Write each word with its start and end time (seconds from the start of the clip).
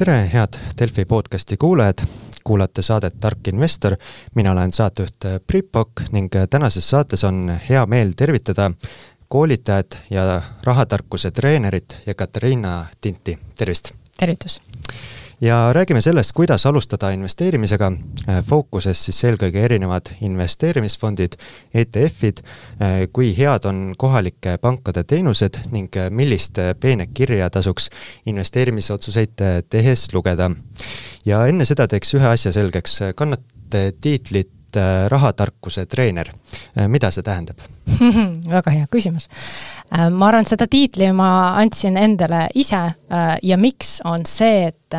tere, 0.00 0.30
head 0.32 0.56
Delfi 0.80 1.04
podcasti 1.04 1.56
kuulajad, 1.56 1.98
kuulate 2.44 2.82
saadet 2.82 3.20
Tark 3.20 3.48
investor, 3.48 3.96
mina 4.34 4.52
olen 4.52 4.72
saatejuht 4.72 5.26
Priit 5.46 5.68
Pokk 5.72 6.00
ning 6.12 6.30
tänases 6.50 6.90
saates 6.90 7.24
on 7.24 7.52
hea 7.68 7.86
meel 7.86 8.12
tervitada 8.16 8.70
koolitajat 9.28 9.98
ja 10.10 10.42
rahatarkuse 10.64 11.30
treenerit 11.30 11.96
Katariina 12.16 12.86
Tinti, 13.00 13.38
tervist! 13.58 13.92
tervitus! 14.16 14.62
Ja 15.40 15.72
räägime 15.72 16.00
sellest, 16.00 16.32
kuidas 16.32 16.66
alustada 16.66 17.10
investeerimisega, 17.10 17.92
fookuses 18.46 19.04
siis 19.04 19.22
eelkõige 19.24 19.62
erinevad 19.64 20.12
investeerimisfondid, 20.20 21.36
ETF-id, 21.74 22.42
kui 23.12 23.32
head 23.36 23.64
on 23.68 23.82
kohalike 23.98 24.58
pankade 24.60 25.04
teenused 25.04 25.58
ning 25.72 25.96
millist 26.10 26.60
peenekirja 26.80 27.50
tasuks 27.50 27.90
investeerimisotsuseid 28.26 29.44
tehes 29.70 30.08
lugeda. 30.14 30.50
ja 31.24 31.46
enne 31.46 31.64
seda 31.64 31.88
teeks 31.88 32.14
ühe 32.14 32.26
asja 32.26 32.52
selgeks, 32.52 33.00
kannate 33.16 33.92
tiitlit 34.00 34.59
rahatarkuse 35.10 35.86
treener, 35.90 36.30
mida 36.88 37.10
see 37.10 37.24
tähendab 37.26 37.60
väga 38.56 38.74
hea 38.74 38.86
küsimus. 38.90 39.28
ma 39.90 40.28
arvan, 40.28 40.46
et 40.46 40.52
seda 40.52 40.68
tiitli 40.70 41.10
ma 41.16 41.30
andsin 41.60 41.96
endale 42.00 42.46
ise 42.54 42.82
ja 43.42 43.58
miks, 43.60 43.98
on 44.04 44.26
see, 44.28 44.68
et 44.70 44.98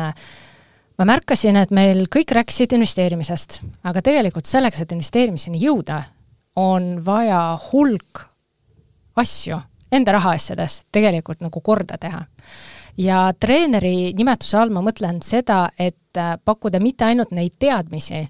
ma 0.98 1.08
märkasin, 1.08 1.56
et 1.58 1.72
meil 1.74 2.04
kõik 2.12 2.34
rääkisid 2.36 2.76
investeerimisest, 2.76 3.60
aga 3.88 4.02
tegelikult 4.04 4.46
selleks, 4.50 4.82
et 4.82 4.92
investeerimiseni 4.92 5.62
jõuda, 5.62 6.02
on 6.56 6.98
vaja 7.04 7.40
hulk 7.70 8.26
asju 9.16 9.58
enda 9.92 10.12
rahaasjades 10.16 10.82
tegelikult 10.92 11.42
nagu 11.44 11.60
korda 11.60 11.98
teha. 12.00 12.24
Ja 12.98 13.32
treeneri 13.40 14.12
nimetuse 14.16 14.58
all 14.58 14.72
ma 14.74 14.82
mõtlen 14.84 15.22
seda, 15.24 15.68
et 15.78 15.96
pakkuda 16.44 16.80
mitte 16.82 17.06
ainult 17.08 17.30
neid 17.32 17.54
teadmisi, 17.58 18.20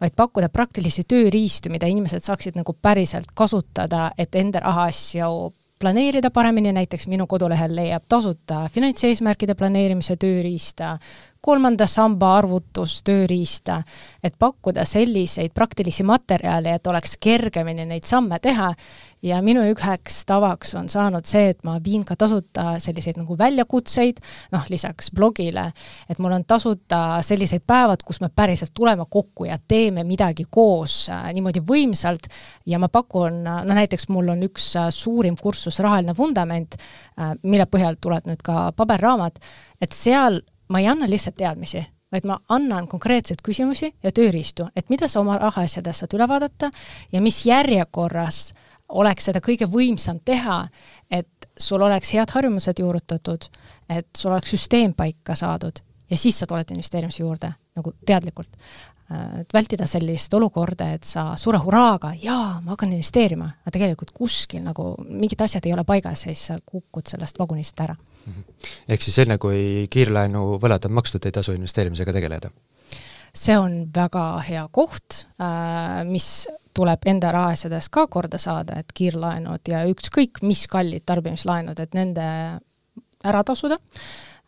vaid 0.00 0.16
pakkuda 0.16 0.50
praktilisi 0.52 1.06
tööriistu, 1.08 1.70
mida 1.72 1.88
inimesed 1.88 2.24
saaksid 2.24 2.58
nagu 2.58 2.74
päriselt 2.76 3.32
kasutada, 3.36 4.10
et 4.18 4.34
enda 4.36 4.60
rahaasju 4.60 5.30
planeerida 5.80 6.28
paremini, 6.30 6.74
näiteks 6.76 7.06
minu 7.08 7.24
kodulehel 7.26 7.72
leiab 7.76 8.04
tasuta 8.08 8.66
finantseesmärkide 8.72 9.54
planeerimise 9.56 10.18
tööriista, 10.20 10.98
kolmanda 11.40 11.86
samba 11.88 12.34
arvutustööriista, 12.38 13.80
et 14.24 14.34
pakkuda 14.38 14.84
selliseid 14.84 15.54
praktilisi 15.54 16.04
materjale, 16.04 16.74
et 16.76 16.86
oleks 16.86 17.16
kergemini 17.20 17.86
neid 17.88 18.04
samme 18.08 18.38
teha. 18.42 18.74
Ja 19.22 19.42
minu 19.44 19.60
üheks 19.68 20.22
tavaks 20.24 20.74
on 20.80 20.86
saanud 20.88 21.28
see, 21.28 21.50
et 21.52 21.58
ma 21.64 21.74
viin 21.84 22.06
ka 22.08 22.16
tasuta 22.16 22.78
selliseid 22.80 23.18
nagu 23.20 23.36
väljakutseid, 23.38 24.20
noh, 24.52 24.64
lisaks 24.72 25.10
blogile, 25.16 25.66
et 26.08 26.20
mul 26.20 26.32
on 26.38 26.44
tasuta 26.48 27.20
sellised 27.24 27.64
päevad, 27.68 28.04
kus 28.04 28.22
me 28.24 28.30
päriselt 28.32 28.72
tuleme 28.76 29.04
kokku 29.10 29.44
ja 29.48 29.58
teeme 29.68 30.04
midagi 30.08 30.46
koos 30.50 31.02
äh, 31.12 31.28
niimoodi 31.36 31.60
võimsalt. 31.64 32.30
Ja 32.66 32.80
ma 32.80 32.88
pakun, 32.88 33.42
no 33.44 33.76
näiteks 33.76 34.08
mul 34.08 34.32
on 34.32 34.44
üks 34.48 34.72
äh, 34.80 34.88
suurim 34.92 35.36
kursus 35.40 35.80
Rahaline 35.84 36.16
vundament 36.16 36.76
äh,, 36.80 37.34
mille 37.42 37.68
põhjal 37.68 38.00
tuleb 38.00 38.28
nüüd 38.28 38.40
ka 38.44 38.70
paberraamat, 38.76 39.36
et 39.80 39.92
seal 39.96 40.40
ma 40.70 40.80
ei 40.80 40.88
anna 40.88 41.08
lihtsalt 41.10 41.36
teadmisi, 41.36 41.82
vaid 42.12 42.26
ma 42.26 42.38
annan 42.48 42.88
konkreetseid 42.88 43.42
küsimusi 43.44 43.92
ja 44.02 44.12
tööriistu, 44.14 44.68
et 44.76 44.90
mida 44.90 45.08
sa 45.08 45.20
oma 45.20 45.38
rahaasjades 45.38 46.02
saad 46.02 46.16
üle 46.16 46.26
vaadata 46.30 46.70
ja 47.12 47.22
mis 47.22 47.42
järjekorras 47.46 48.52
oleks 48.88 49.28
seda 49.30 49.42
kõige 49.44 49.68
võimsam 49.70 50.18
teha, 50.24 50.64
et 51.10 51.50
sul 51.58 51.82
oleks 51.82 52.14
head 52.14 52.32
harjumused 52.34 52.82
juurutatud, 52.82 53.46
et 53.90 54.08
sul 54.16 54.32
oleks 54.32 54.50
süsteem 54.54 54.94
paika 54.98 55.36
saadud 55.38 55.82
ja 56.10 56.18
siis 56.18 56.38
sa 56.38 56.46
tuled 56.46 56.70
investeerimise 56.74 57.22
juurde 57.22 57.52
nagu 57.76 57.92
teadlikult. 58.06 58.56
Et 59.40 59.54
vältida 59.54 59.88
sellist 59.90 60.34
olukorda, 60.34 60.92
et 60.94 61.06
sa 61.06 61.32
suure 61.38 61.58
hurraaga, 61.58 62.12
jaa, 62.22 62.60
ma 62.62 62.76
hakkan 62.76 62.92
investeerima, 62.94 63.48
aga 63.64 63.72
tegelikult 63.74 64.12
kuskil 64.14 64.62
nagu 64.62 64.92
mingid 65.08 65.40
asjad 65.42 65.66
ei 65.66 65.74
ole 65.74 65.82
paigas 65.86 66.26
ja 66.26 66.30
siis 66.30 66.44
sa 66.52 66.58
kukud 66.66 67.10
sellest 67.10 67.38
vagunist 67.38 67.82
ära. 67.82 67.96
Ehk 68.88 69.02
siis 69.02 69.18
enne, 69.24 69.38
kui 69.38 69.86
kiirlaenu 69.90 70.58
võlad 70.62 70.86
on 70.88 70.96
makstud, 70.98 71.24
ei 71.26 71.32
tasu 71.32 71.56
investeerimisega 71.56 72.12
tegeleda? 72.16 72.50
see 73.34 73.54
on 73.58 73.84
väga 73.94 74.24
hea 74.42 74.64
koht, 74.74 75.24
äh, 75.38 76.00
mis 76.08 76.48
tuleb 76.74 77.06
enda 77.06 77.30
rahaasjades 77.34 77.88
ka 77.92 78.06
korda 78.10 78.38
saada, 78.42 78.80
et 78.80 78.90
kiirlaenud 78.94 79.70
ja 79.70 79.84
ükskõik 79.90 80.42
mis 80.46 80.66
kallid 80.70 81.04
tarbimislaenud, 81.06 81.78
et 81.80 81.94
nende 81.94 82.26
ära 83.24 83.42
tasuda, 83.46 83.78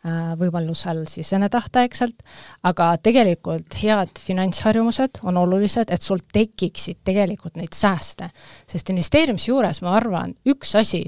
äh, 0.03 0.33
võimalusel 0.41 1.04
siis 1.10 1.33
ennetähtaegselt, 1.37 2.22
aga 2.62 2.93
tegelikult 3.03 3.78
head 3.83 4.19
finantsharjumused 4.22 5.22
on 5.22 5.41
olulised, 5.44 5.91
et 5.91 6.03
sul 6.03 6.22
tekiksid 6.33 7.03
tegelikult 7.04 7.56
neid 7.56 7.75
sääste. 7.77 8.31
sest 8.66 8.91
investeerimise 8.91 9.50
juures 9.50 9.83
ma 9.83 9.97
arvan, 9.97 10.34
üks 10.47 10.75
asi, 10.78 11.04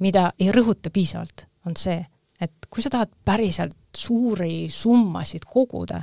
mida 0.00 0.32
ei 0.38 0.52
rõhuta 0.52 0.90
piisavalt, 0.90 1.46
on 1.66 1.76
see, 1.78 2.00
et 2.40 2.68
kui 2.70 2.82
sa 2.82 2.92
tahad 2.92 3.12
päriselt 3.24 3.76
suuri 3.96 4.66
summasid 4.70 5.46
koguda, 5.50 6.02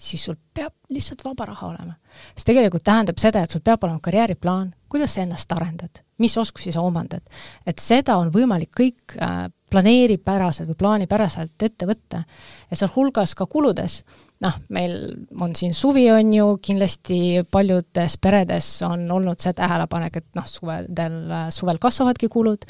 siis 0.00 0.24
sul 0.24 0.36
peab 0.54 0.72
lihtsalt 0.92 1.24
vaba 1.24 1.50
raha 1.50 1.68
olema. 1.68 1.94
see 2.36 2.50
tegelikult 2.52 2.84
tähendab 2.84 3.18
seda, 3.20 3.42
et 3.44 3.50
sul 3.50 3.64
peab 3.64 3.84
olema 3.84 4.00
karjääriplaan, 4.02 4.72
kuidas 4.88 5.14
sa 5.14 5.24
ennast 5.24 5.52
arendad, 5.52 6.02
mis 6.18 6.36
oskusi 6.38 6.72
sa 6.72 6.80
omandad. 6.80 7.22
et 7.66 7.78
seda 7.78 8.16
on 8.16 8.32
võimalik 8.32 8.72
kõik 8.76 9.16
äh, 9.20 9.48
planeeripäraselt 9.70 10.68
või 10.72 10.78
plaanipäraselt 10.78 11.62
ette 11.62 11.86
võtta. 11.86 12.24
ja 12.70 12.76
sealhulgas 12.76 13.34
ka 13.34 13.46
kuludes, 13.46 14.02
noh, 14.40 14.56
meil 14.68 14.96
on 15.40 15.54
siin 15.54 15.74
suvi, 15.74 16.08
on 16.10 16.32
ju, 16.32 16.56
kindlasti 16.62 17.44
paljudes 17.50 18.16
peredes 18.18 18.72
on 18.86 19.06
olnud 19.10 19.40
see 19.40 19.52
tähelepanek, 19.52 20.16
et 20.16 20.28
noh, 20.34 20.48
suvedel, 20.48 21.22
suvel 21.54 21.78
kasvavadki 21.78 22.28
kulud 22.32 22.66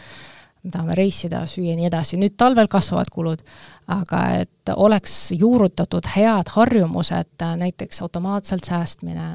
me 0.65 0.71
tahame 0.72 0.97
reisida, 0.98 1.43
süüa 1.48 1.72
ja 1.72 1.78
nii 1.78 1.88
edasi, 1.88 2.19
nüüd 2.21 2.37
talvel 2.41 2.69
kasvavad 2.71 3.09
kulud, 3.12 3.43
aga 3.91 4.22
et 4.43 4.72
oleks 4.75 5.15
juurutatud 5.32 6.06
head 6.15 6.53
harjumused, 6.54 7.32
näiteks 7.62 8.03
automaatselt 8.04 8.69
säästmine, 8.69 9.28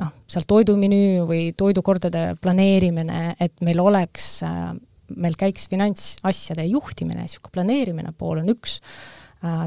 noh, 0.00 0.12
seal 0.30 0.46
toidumenüü 0.48 1.26
või 1.28 1.42
toidukordade 1.58 2.32
planeerimine, 2.42 3.34
et 3.40 3.54
meil 3.64 3.82
oleks, 3.84 4.38
meil 5.12 5.36
käiks 5.38 5.68
finantsasjade 5.72 6.64
juhtimine, 6.70 7.26
niisugune 7.26 7.58
planeerimine 7.58 8.14
pool 8.16 8.40
on 8.40 8.52
üks, 8.54 8.80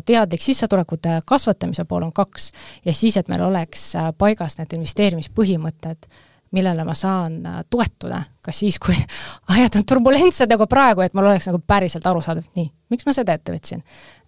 teadlik 0.07 0.41
sissetulekute 0.41 1.19
kasvatamise 1.27 1.83
pool 1.85 2.05
on 2.07 2.13
kaks 2.15 2.51
ja 2.85 2.93
siis, 2.95 3.17
et 3.19 3.27
meil 3.27 3.43
oleks 3.43 3.91
paigas 4.17 4.55
need 4.57 4.73
investeerimispõhimõtted 4.77 6.07
millele 6.55 6.85
ma 6.87 6.95
saan 6.97 7.37
äh, 7.45 7.59
toetuda, 7.69 8.21
kas 8.45 8.61
siis, 8.63 8.79
kui 8.81 8.95
ajad 9.55 9.79
on 9.79 9.85
turbulentsed 9.91 10.51
nagu 10.51 10.67
praegu, 10.71 11.03
et 11.05 11.15
mul 11.17 11.27
oleks 11.29 11.49
nagu 11.51 11.59
päriselt 11.67 12.07
arusaadav, 12.09 12.47
nii, 12.57 12.69
miks 12.93 13.07
ma 13.07 13.15
seda 13.15 13.35
ette 13.35 13.53
võtsin. 13.55 13.83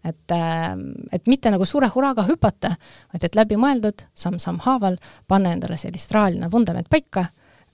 et, 0.08 0.36
ähm, 0.36 0.92
et 1.12 1.28
mitte 1.28 1.52
nagu 1.52 1.66
suure 1.66 1.90
hurraaga 1.94 2.28
hüpata, 2.28 2.76
vaid 3.14 3.26
et 3.28 3.36
läbimõeldud, 3.36 4.06
samm-samm 4.16 4.62
haaval, 4.64 5.00
panna 5.28 5.56
endale 5.56 5.78
sellist 5.78 6.14
rahaline 6.16 6.52
vundament 6.52 6.90
paika, 6.90 7.26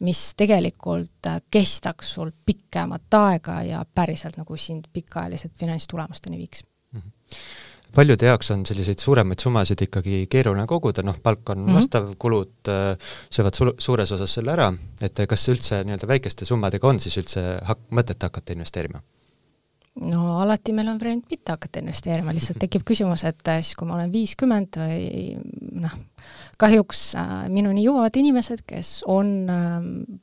mis 0.04 0.22
tegelikult 0.40 1.30
äh, 1.30 1.42
kestaks 1.52 2.16
sul 2.16 2.32
pikemat 2.46 3.20
aega 3.20 3.62
ja 3.68 3.84
päriselt 3.86 4.40
nagu 4.40 4.58
sind 4.58 4.90
pikaajaliselt 4.94 5.54
finantstulemusteni 5.60 6.38
viiks 6.38 6.66
mm. 6.92 7.00
-hmm 7.00 7.63
paljude 7.96 8.30
jaoks 8.30 8.52
on 8.56 8.66
selliseid 8.66 9.02
suuremaid 9.02 9.42
summasid 9.44 9.82
ikkagi 9.86 10.24
keeruline 10.32 10.66
koguda, 10.70 11.04
noh, 11.06 11.18
palk 11.24 11.50
on 11.50 11.60
mm 11.60 11.68
-hmm. 11.68 11.80
vastav, 11.80 12.14
kulud 12.20 12.70
äh, 12.70 12.98
söövad 13.30 13.60
su-, 13.60 13.76
suures 13.78 14.12
osas 14.12 14.34
selle 14.34 14.52
ära, 14.52 14.72
et 15.02 15.26
kas 15.30 15.50
üldse 15.50 15.84
nii-öelda 15.84 16.08
väikeste 16.08 16.46
summadega 16.46 16.88
on 16.88 17.00
siis 17.00 17.18
üldse 17.18 17.44
hak-, 17.70 17.90
mõtet 17.92 18.24
hakata 18.24 18.54
investeerima? 18.54 19.02
No 20.02 20.40
alati 20.42 20.74
meil 20.74 20.90
on 20.90 20.98
variant 21.02 21.26
mitte 21.30 21.54
hakata 21.54 21.82
investeerima, 21.84 22.34
lihtsalt 22.34 22.60
tekib 22.64 22.86
küsimus, 22.90 23.26
et 23.30 23.52
äh, 23.52 23.62
siis, 23.62 23.78
kui 23.78 23.90
ma 23.90 23.98
olen 23.98 24.12
viiskümmend 24.14 24.80
või 24.82 25.36
noh, 25.84 25.94
kahjuks 26.62 27.02
äh, 27.20 27.34
minuni 27.54 27.86
jõuavad 27.86 28.18
inimesed, 28.20 28.64
kes 28.68 28.92
on 29.12 29.32
äh, 29.52 29.76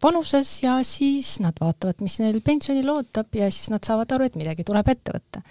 vanuses 0.02 0.52
ja 0.64 0.78
siis 0.87 1.37
nad 1.44 1.58
vaatavad, 1.62 2.00
mis 2.05 2.19
neil 2.22 2.40
pensionil 2.44 2.90
ootab 2.93 3.38
ja 3.38 3.50
siis 3.52 3.70
nad 3.72 3.87
saavad 3.87 4.11
aru, 4.17 4.26
et 4.31 4.38
midagi 4.40 4.67
tuleb 4.67 4.90
ette 4.90 5.14
võtta. 5.14 5.43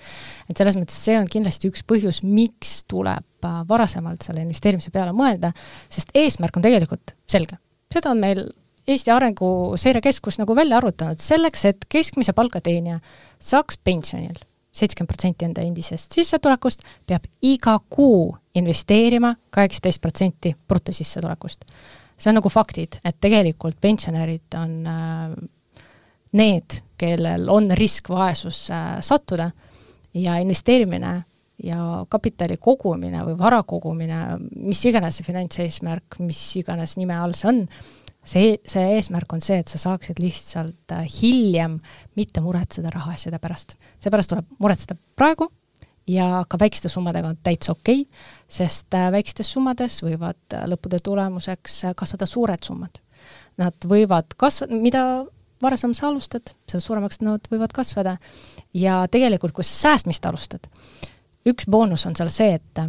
et 0.49 0.57
selles 0.57 0.77
mõttes 0.79 0.99
see 1.07 1.17
on 1.19 1.29
kindlasti 1.31 1.71
üks 1.71 1.85
põhjus, 1.87 2.21
miks 2.27 2.83
tuleb 2.91 3.47
äh, 3.47 3.61
varasemalt 3.69 4.25
selle 4.25 4.43
investeerimise 4.45 4.91
peale 4.95 5.15
mõelda, 5.15 5.53
sest 5.91 6.11
eesmärk 6.17 6.59
on 6.59 6.67
tegelikult 6.67 7.15
selge. 7.29 7.59
seda 7.93 8.11
on 8.11 8.19
meil 8.23 8.49
Eesti 8.89 9.11
Arenguseire 9.13 10.01
Keskus 10.01 10.39
nagu 10.41 10.55
välja 10.57 10.79
arvutanud, 10.79 11.21
selleks, 11.21 11.65
et 11.69 11.85
keskmise 11.89 12.33
palka 12.33 12.61
teenija 12.65 12.99
saaks 13.37 13.77
pensionil 13.83 14.39
seitsekümmend 14.79 15.09
protsenti 15.09 15.45
enda 15.47 15.63
endisest 15.65 16.15
sissetulekust, 16.15 16.83
peab 17.07 17.25
iga 17.45 17.75
kuu 17.89 18.29
investeerima 18.55 19.33
kaheksateist 19.53 20.01
protsenti 20.01 20.55
brutosissetulekust. 20.67 21.65
see 22.19 22.29
on 22.29 22.35
nagu 22.35 22.49
faktid, 22.51 22.99
et 23.05 23.15
tegelikult 23.21 23.77
pensionärid 23.81 24.55
on 24.59 24.87
äh, 24.87 25.35
need, 26.35 26.81
kellel 26.99 27.47
on 27.49 27.71
risk 27.71 28.09
vaesusse 28.09 28.73
äh, 28.73 28.97
sattuda 29.01 29.51
ja 30.13 30.35
investeerimine 30.37 31.23
ja 31.63 32.05
kapitali 32.09 32.57
kogumine 32.57 33.23
või 33.23 33.37
vara 33.37 33.63
kogumine, 33.63 34.37
mis 34.55 34.83
iganes 34.85 35.19
see 35.19 35.27
finantseesmärk, 35.27 36.19
mis 36.19 36.39
iganes 36.59 36.97
nime 36.97 37.15
all 37.15 37.35
see 37.35 37.49
on, 37.51 37.65
see, 38.29 38.57
see 38.67 38.95
eesmärk 38.97 39.33
on 39.33 39.41
see, 39.43 39.59
et 39.61 39.71
sa 39.71 39.79
saaksid 39.81 40.21
lihtsalt 40.23 40.93
äh, 40.95 41.07
hiljem 41.19 41.79
mitte 42.19 42.43
muretseda 42.45 42.91
rahaasjade 42.93 43.39
pärast. 43.41 43.75
seepärast 44.03 44.33
tuleb 44.33 44.53
muretseda 44.59 44.97
praegu 45.17 45.49
ja 46.09 46.43
ka 46.49 46.59
väikeste 46.59 46.89
summadega 46.89 47.33
on 47.33 47.39
täitsa 47.43 47.73
okei 47.73 48.03
okay,, 48.03 48.21
sest 48.47 48.93
äh, 48.97 49.09
väikestes 49.13 49.51
summades 49.53 49.99
võivad 50.05 50.39
äh, 50.53 50.67
lõppude 50.69 51.01
tulemuseks 51.03 51.81
kasvada 51.95 52.29
suured 52.29 52.63
summad. 52.65 53.01
Nad 53.59 53.85
võivad 53.85 54.33
kasvada, 54.39 54.77
mida 54.79 55.03
varasem 55.61 55.93
sa 55.93 56.07
alustad, 56.07 56.53
seda 56.69 56.81
suuremaks 56.83 57.19
nad 57.25 57.49
võivad 57.51 57.73
kasvada. 57.75 58.17
ja 58.73 59.03
tegelikult, 59.11 59.53
kui 59.53 59.63
sa 59.67 59.89
säästmist 59.89 60.25
alustad, 60.25 60.69
üks 61.49 61.67
boonus 61.67 62.05
on 62.05 62.15
seal 62.15 62.29
see, 62.31 62.55
et 62.55 62.81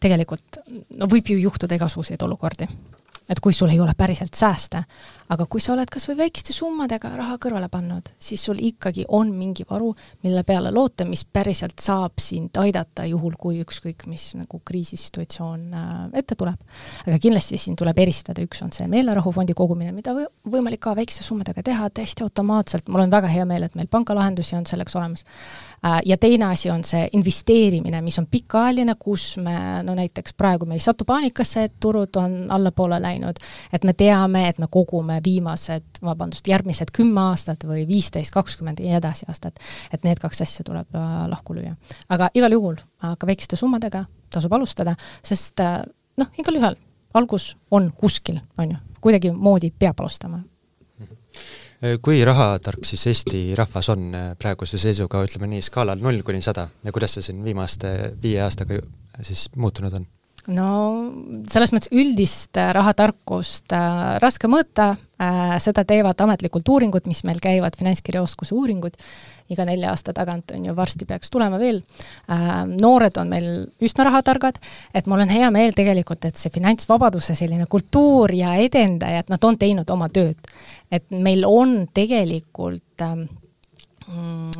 tegelikult 0.00 0.58
no 0.98 1.06
võib 1.08 1.30
ju 1.30 1.38
juhtuda 1.38 1.78
igasuguseid 1.78 2.22
olukordi 2.26 2.66
et 3.28 3.40
kui 3.40 3.52
sul 3.52 3.72
ei 3.72 3.80
ole 3.80 3.94
päriselt 3.96 4.34
sääste, 4.34 4.82
aga 5.32 5.46
kui 5.48 5.62
sa 5.62 5.72
oled 5.72 5.88
kas 5.90 6.04
või 6.10 6.18
väikeste 6.18 6.52
summadega 6.52 7.08
raha 7.16 7.36
kõrvale 7.40 7.70
pannud, 7.72 8.10
siis 8.20 8.42
sul 8.44 8.60
ikkagi 8.60 9.06
on 9.16 9.30
mingi 9.32 9.64
varu, 9.68 9.92
mille 10.24 10.42
peale 10.44 10.72
loota, 10.74 11.06
mis 11.08 11.24
päriselt 11.24 11.80
saab 11.80 12.20
sind 12.20 12.56
aidata, 12.60 13.06
juhul 13.08 13.36
kui 13.40 13.62
ükskõik 13.62 14.04
mis 14.10 14.26
nagu 14.36 14.60
kriisisituatsioon 14.64 15.62
äh, 15.72 15.92
ette 16.20 16.36
tuleb. 16.36 16.60
aga 17.06 17.18
kindlasti 17.18 17.58
siin 17.60 17.76
tuleb 17.76 17.98
eristada, 18.04 18.44
üks 18.44 18.62
on 18.64 18.72
see 18.76 18.88
meelerahufondi 18.92 19.56
kogumine, 19.56 19.92
mida 19.96 20.12
või, 20.16 20.26
võimalik 20.56 20.82
ka 20.84 20.94
väikeste 20.96 21.24
summadega 21.24 21.64
teha 21.64 21.88
täiesti 21.90 22.24
automaatselt, 22.26 22.88
mul 22.88 23.06
on 23.06 23.14
väga 23.14 23.30
hea 23.32 23.48
meel, 23.48 23.64
et 23.64 23.74
meil 23.78 23.88
pangalahendusi 23.88 24.56
on 24.58 24.68
selleks 24.68 24.96
olemas. 25.00 25.24
Äh, 25.84 26.00
ja 26.12 26.20
teine 26.20 26.50
asi 26.52 26.70
on 26.70 26.84
see 26.84 27.08
investeerimine, 27.16 28.02
mis 28.04 28.20
on 28.20 28.28
pikaajaline, 28.30 28.98
kus 29.00 29.38
me 29.40 29.56
no 29.82 29.96
näiteks 29.96 30.36
praegu 30.36 30.68
me 30.68 30.76
ei 30.76 30.84
satu 30.84 31.08
paanikasse, 31.08 31.64
et 31.64 31.80
turud 31.80 32.16
on 32.20 32.36
allapoole 32.52 33.00
läinud, 33.00 33.13
et 33.72 33.84
me 33.84 33.92
teame, 33.92 34.48
et 34.48 34.58
me 34.58 34.66
kogume 34.70 35.20
viimased, 35.24 36.00
vabandust, 36.04 36.48
järgmised 36.48 36.92
kümme 36.94 37.20
aastat 37.30 37.64
või 37.68 37.86
viisteist, 37.88 38.32
kakskümmend 38.34 38.80
ja 38.80 38.88
nii 38.88 38.98
edasi 39.00 39.28
aastat. 39.28 39.58
et 39.92 40.04
need 40.04 40.18
kaks 40.22 40.42
asja 40.42 40.64
tuleb 40.64 40.94
äh, 40.94 41.28
lahku 41.30 41.54
lüüa. 41.54 41.76
aga 42.08 42.30
igal 42.34 42.52
juhul 42.52 42.80
ka 43.00 43.26
väikeste 43.26 43.56
summadega 43.56 44.04
tasub 44.30 44.52
alustada, 44.52 44.96
sest 45.22 45.60
äh, 45.60 45.82
noh, 46.18 46.32
igalühel 46.38 46.76
algus 47.14 47.56
on 47.70 47.92
kuskil, 47.96 48.40
on 48.58 48.74
ju, 48.74 48.80
kuidagimoodi 49.00 49.72
peab 49.78 50.00
alustama 50.00 50.42
kui 52.02 52.24
rahatark 52.24 52.84
siis 52.86 53.06
Eesti 53.10 53.40
rahvas 53.58 53.88
on 53.92 54.14
äh, 54.14 54.30
praeguse 54.40 54.78
seisuga, 54.80 55.20
ütleme 55.26 55.50
nii, 55.50 55.62
skaalal 55.64 56.00
null 56.00 56.22
kuni 56.24 56.40
sada 56.44 56.68
ja 56.84 56.92
kuidas 56.94 57.16
see 57.16 57.26
siin 57.28 57.44
viimaste 57.44 57.90
viie 58.22 58.40
aastaga 58.44 58.78
siis 59.22 59.48
muutunud 59.56 59.92
on? 60.00 60.06
No 60.52 60.68
selles 61.50 61.72
mõttes 61.72 61.90
üldist 61.94 62.58
äh, 62.60 62.70
rahatarkust 62.76 63.72
äh, 63.72 64.16
raske 64.22 64.48
mõõta 64.50 64.94
äh,, 64.94 65.54
seda 65.62 65.84
teevad 65.88 66.20
ametlikult 66.20 66.68
uuringud, 66.68 67.06
mis 67.08 67.22
meil 67.24 67.40
käivad, 67.42 67.76
finantskirjaoskuse 67.78 68.54
uuringud, 68.56 68.98
iga 69.52 69.66
nelja 69.68 69.92
aasta 69.92 70.12
tagant 70.16 70.52
on 70.56 70.66
ju, 70.68 70.74
varsti 70.76 71.08
peaks 71.08 71.32
tulema 71.32 71.60
veel 71.60 71.80
äh,. 72.28 72.64
noored 72.68 73.16
on 73.20 73.32
meil 73.32 73.48
üsna 73.84 74.08
rahatargad, 74.10 74.60
et 74.94 75.08
mul 75.10 75.24
on 75.24 75.32
hea 75.32 75.48
meel 75.54 75.76
tegelikult, 75.76 76.24
et 76.28 76.40
see 76.40 76.52
finantsvabaduse 76.52 77.36
selline 77.38 77.68
kultuur 77.70 78.34
ja 78.36 78.56
edendaja, 78.60 79.24
et 79.24 79.32
nad 79.32 79.48
on 79.48 79.58
teinud 79.60 79.90
oma 79.96 80.10
tööd. 80.12 80.36
et 80.90 81.08
meil 81.10 81.46
on 81.48 81.86
tegelikult 81.94 83.02
äh, 83.02 83.24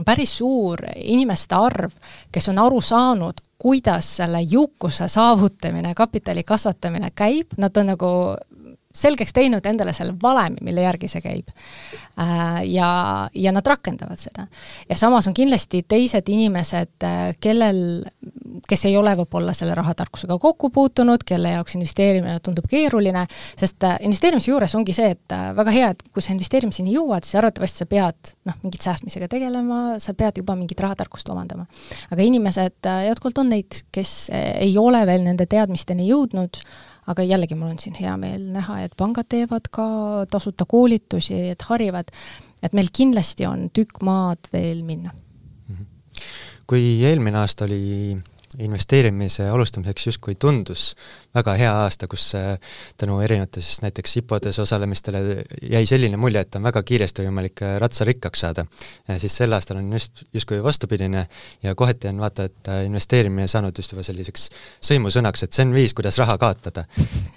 päris 0.05 0.39
suur 0.39 0.81
inimeste 0.97 1.55
arv, 1.55 1.93
kes 2.33 2.49
on 2.53 2.59
aru 2.59 2.81
saanud, 2.81 3.41
kuidas 3.59 4.09
selle 4.19 4.41
jõukuse 4.45 5.09
saavutamine, 5.09 5.95
kapitali 5.95 6.45
kasvatamine 6.45 7.11
käib, 7.17 7.57
nad 7.59 7.77
on 7.77 7.93
nagu 7.93 8.11
selgeks 8.95 9.35
teinud 9.35 9.67
endale 9.67 9.93
selle 9.93 10.15
valemi, 10.23 10.63
mille 10.63 10.85
järgi 10.85 11.09
see 11.11 11.23
käib. 11.25 11.51
Äh, 12.21 12.61
ja, 12.71 12.89
ja 13.35 13.53
nad 13.53 13.67
rakendavad 13.67 14.21
seda. 14.21 14.47
ja 14.89 14.97
samas 14.97 15.27
on 15.27 15.35
kindlasti 15.35 15.83
teised 15.89 16.29
inimesed, 16.31 16.95
äh, 17.03 17.33
kellel, 17.43 18.05
kes 18.69 18.87
ei 18.87 18.97
ole 18.97 19.17
võib-olla 19.19 19.55
selle 19.57 19.75
rahatarkusega 19.75 20.39
kokku 20.39 20.71
puutunud, 20.71 21.27
kelle 21.27 21.57
jaoks 21.57 21.75
investeerimine 21.75 22.39
tundub 22.45 22.69
keeruline, 22.71 23.27
sest 23.59 23.83
äh, 23.89 23.99
investeerimise 24.07 24.53
juures 24.53 24.79
ongi 24.79 24.95
see, 24.95 25.11
et 25.17 25.37
väga 25.59 25.75
hea, 25.75 25.91
et 25.97 26.07
kui 26.15 26.23
sa 26.23 26.33
investeerimiseni 26.37 26.95
jõuad, 26.95 27.27
siis 27.27 27.41
arvatavasti 27.43 27.83
sa 27.83 27.91
pead 27.91 28.35
noh, 28.47 28.63
mingit 28.63 28.87
säästmisega 28.87 29.29
tegelema, 29.33 29.83
sa 29.99 30.15
pead 30.15 30.39
juba 30.39 30.55
mingit 30.59 30.81
rahatarkust 30.87 31.29
omandama. 31.35 31.67
aga 32.15 32.23
inimesed, 32.23 32.79
jätkuvalt 33.11 33.43
on 33.43 33.51
neid, 33.57 33.83
kes 33.95 34.31
ei 34.31 34.79
ole 34.79 35.03
veel 35.09 35.27
nende 35.27 35.51
teadmisteni 35.51 36.07
jõudnud, 36.13 36.63
aga 37.07 37.27
jällegi 37.27 37.57
mul 37.59 37.75
on 37.75 37.81
siin 37.81 37.97
hea 38.01 38.15
meel 38.21 38.47
näha, 38.55 38.81
et 38.85 38.95
pangad 38.97 39.29
teevad 39.29 39.69
ka 39.73 39.87
tasuta 40.31 40.67
koolitusi, 40.69 41.51
et 41.55 41.63
harivad, 41.69 42.13
et 42.63 42.77
meil 42.77 42.91
kindlasti 42.95 43.49
on 43.49 43.69
tükk 43.75 44.03
maad 44.03 44.51
veel 44.53 44.85
minna. 44.87 45.13
Mhm. 45.69 45.91
kui 46.67 47.05
eelmine 47.05 47.39
aasta 47.39 47.67
oli 47.67 48.17
investeerimise 48.63 49.49
alustamiseks 49.51 50.07
justkui 50.07 50.35
tundus 50.41 50.93
väga 51.35 51.55
hea 51.59 51.71
aasta, 51.85 52.07
kus 52.11 52.27
äh, 52.39 52.59
tänu 53.01 53.19
erinevate 53.25 53.63
siis 53.65 53.81
näiteks 53.83 54.17
IPO-des 54.21 54.59
osalemistele 54.63 55.23
jäi 55.71 55.83
selline 55.87 56.19
mulje, 56.21 56.45
et 56.45 56.59
on 56.59 56.63
väga 56.67 56.83
kiiresti 56.87 57.27
võimalik 57.27 57.63
äh, 57.65 57.77
ratsarikkaks 57.83 58.45
saada. 58.45 58.67
siis 59.19 59.37
sel 59.37 59.53
aastal 59.53 59.81
on 59.81 59.93
just 59.93 60.25
justkui 60.33 60.63
vastupidine 60.63 61.27
ja 61.63 61.75
kohati 61.75 62.09
on 62.09 62.23
vaata, 62.23 62.49
et 62.51 62.71
äh, 62.71 62.85
investeerimine 62.87 63.49
saanud 63.51 63.79
just 63.79 63.93
juba 63.93 64.07
selliseks 64.07 64.49
sõimusõnaks, 64.91 65.45
et 65.45 65.53
see 65.53 65.67
on 65.67 65.75
viis, 65.75 65.95
kuidas 65.95 66.19
raha 66.23 66.39
kaotada. 66.39 66.87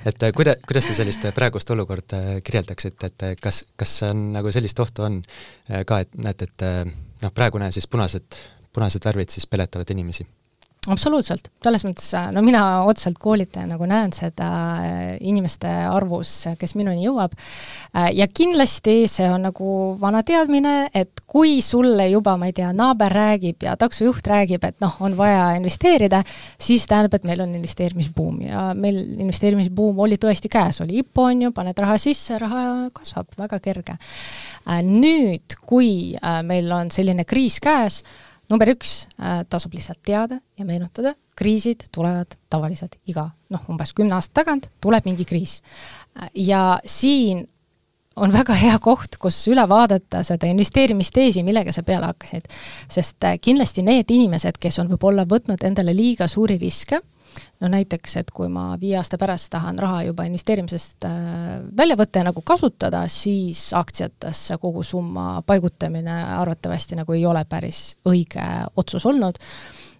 et 0.05 0.29
kuida-, 0.35 0.57
kuidas 0.67 0.85
te 0.85 0.97
sellist 0.97 1.25
praegust 1.35 1.71
olukorda 1.73 2.41
kirjeldaksite, 2.43 3.11
et 3.11 3.41
kas, 3.41 3.63
kas 3.75 4.01
on 4.11 4.31
nagu 4.37 4.51
sellist 4.53 4.79
ohtu 4.79 5.07
on 5.07 5.21
ka, 5.85 5.99
et 5.99 6.13
näete, 6.15 6.51
et 6.51 6.67
noh, 7.23 7.33
praegune 7.33 7.71
siis 7.71 7.87
punased, 7.89 8.41
punased 8.73 9.05
värvid 9.09 9.33
siis 9.33 9.49
peletavad 9.49 9.89
inimesi 9.95 10.27
absoluutselt, 10.87 11.49
selles 11.63 11.83
mõttes, 11.83 12.07
no 12.31 12.41
mina 12.45 12.61
otseselt 12.87 13.17
koolitajana 13.21 13.75
nagu 13.75 13.87
näen 13.89 14.13
seda 14.15 14.47
äh, 14.79 14.99
inimeste 15.27 15.69
arvus, 15.89 16.31
kes 16.59 16.75
minuni 16.79 17.03
jõuab, 17.03 17.33
äh, 17.35 18.09
ja 18.15 18.27
kindlasti 18.31 19.01
see 19.11 19.27
on 19.29 19.43
nagu 19.49 19.73
vana 20.01 20.23
teadmine, 20.27 20.75
et 20.95 21.23
kui 21.27 21.59
sulle 21.65 22.07
juba, 22.11 22.37
ma 22.39 22.49
ei 22.49 22.55
tea, 22.55 22.69
naaber 22.75 23.13
räägib 23.13 23.67
ja 23.67 23.75
taksojuht 23.79 24.27
räägib, 24.31 24.63
et 24.67 24.79
noh, 24.83 24.95
on 25.03 25.17
vaja 25.19 25.49
investeerida, 25.57 26.21
siis 26.59 26.87
tähendab, 26.87 27.17
et 27.19 27.27
meil 27.27 27.43
on 27.43 27.55
investeerimisbuum. 27.59 28.39
Ja 28.47 28.69
meil 28.77 29.01
investeerimisbuum 29.17 29.99
oli 30.07 30.19
tõesti 30.21 30.51
käes, 30.51 30.81
oli 30.85 31.01
IPO 31.03 31.27
on 31.33 31.47
ju, 31.47 31.55
paned 31.55 31.83
raha 31.83 31.99
sisse, 32.01 32.39
raha 32.41 32.63
kasvab, 32.95 33.35
väga 33.39 33.59
kerge. 33.63 33.97
Äh, 34.67 34.81
nüüd, 34.87 35.59
kui 35.67 35.91
meil 36.47 36.71
on 36.71 36.89
selline 36.93 37.27
kriis 37.27 37.59
käes, 37.63 38.01
number 38.51 38.71
üks 38.71 39.03
äh,, 39.19 39.43
tasub 39.49 39.75
lihtsalt 39.75 39.99
teada 40.05 40.39
ja 40.59 40.65
meenutada, 40.65 41.15
kriisid 41.37 41.87
tulevad 41.93 42.37
tavaliselt 42.49 42.97
iga 43.07 43.29
noh, 43.53 43.67
umbes 43.71 43.93
kümne 43.97 44.17
aasta 44.17 44.41
tagant 44.41 44.71
tuleb 44.81 45.07
mingi 45.09 45.27
kriis 45.27 45.61
äh,. 46.17 46.29
ja 46.33 46.79
siin 46.85 47.45
on 48.17 48.33
väga 48.33 48.55
hea 48.57 48.77
koht, 48.81 49.19
kus 49.21 49.43
üle 49.51 49.63
vaadata 49.69 50.23
seda 50.25 50.49
investeerimisteesi, 50.49 51.43
millega 51.45 51.73
sa 51.75 51.83
peale 51.85 52.09
hakkasid. 52.09 52.47
sest 52.89 53.23
äh, 53.27 53.37
kindlasti 53.41 53.85
need 53.85 54.09
inimesed, 54.13 54.57
kes 54.59 54.79
on 54.81 54.89
võib-olla 54.93 55.27
võtnud 55.29 55.63
endale 55.67 55.93
liiga 55.95 56.27
suuri 56.27 56.57
riske 56.61 57.01
no 57.59 57.69
näiteks, 57.71 58.17
et 58.21 58.31
kui 58.31 58.49
ma 58.51 58.69
viie 58.79 58.97
aasta 58.99 59.17
pärast 59.17 59.49
tahan 59.53 59.79
raha 59.79 60.03
juba 60.09 60.25
investeerimisest 60.27 61.07
äh, 61.07 61.15
välja 61.77 61.97
võtta 61.99 62.21
ja 62.21 62.29
nagu 62.29 62.43
kasutada, 62.45 63.03
siis 63.11 63.69
aktsiatesse 63.77 64.57
kogu 64.61 64.83
summa 64.83 65.41
paigutamine 65.45 66.13
arvatavasti 66.37 66.99
nagu 66.99 67.17
ei 67.17 67.25
ole 67.25 67.43
päris 67.49 67.97
õige 68.09 68.45
otsus 68.75 69.05
olnud. 69.05 69.39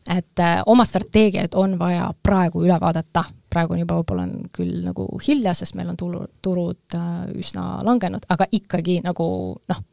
et 0.10 0.40
äh, 0.40 0.62
oma 0.66 0.86
strateegiaid 0.86 1.56
on 1.56 1.80
vaja 1.80 2.12
praegu 2.24 2.64
üle 2.64 2.80
vaadata, 2.80 3.24
praegu 3.50 3.74
on 3.74 3.80
juba 3.80 3.98
võib-olla 4.00 4.24
on 4.24 4.50
küll 4.56 4.84
nagu 4.86 5.08
hilja, 5.28 5.54
sest 5.54 5.76
meil 5.76 5.90
on 5.90 5.98
tulu, 5.98 6.26
turud 6.42 6.96
äh, 6.96 7.28
üsna 7.36 7.80
langenud, 7.84 8.26
aga 8.30 8.48
ikkagi 8.52 9.02
nagu 9.04 9.28
noh, 9.68 9.84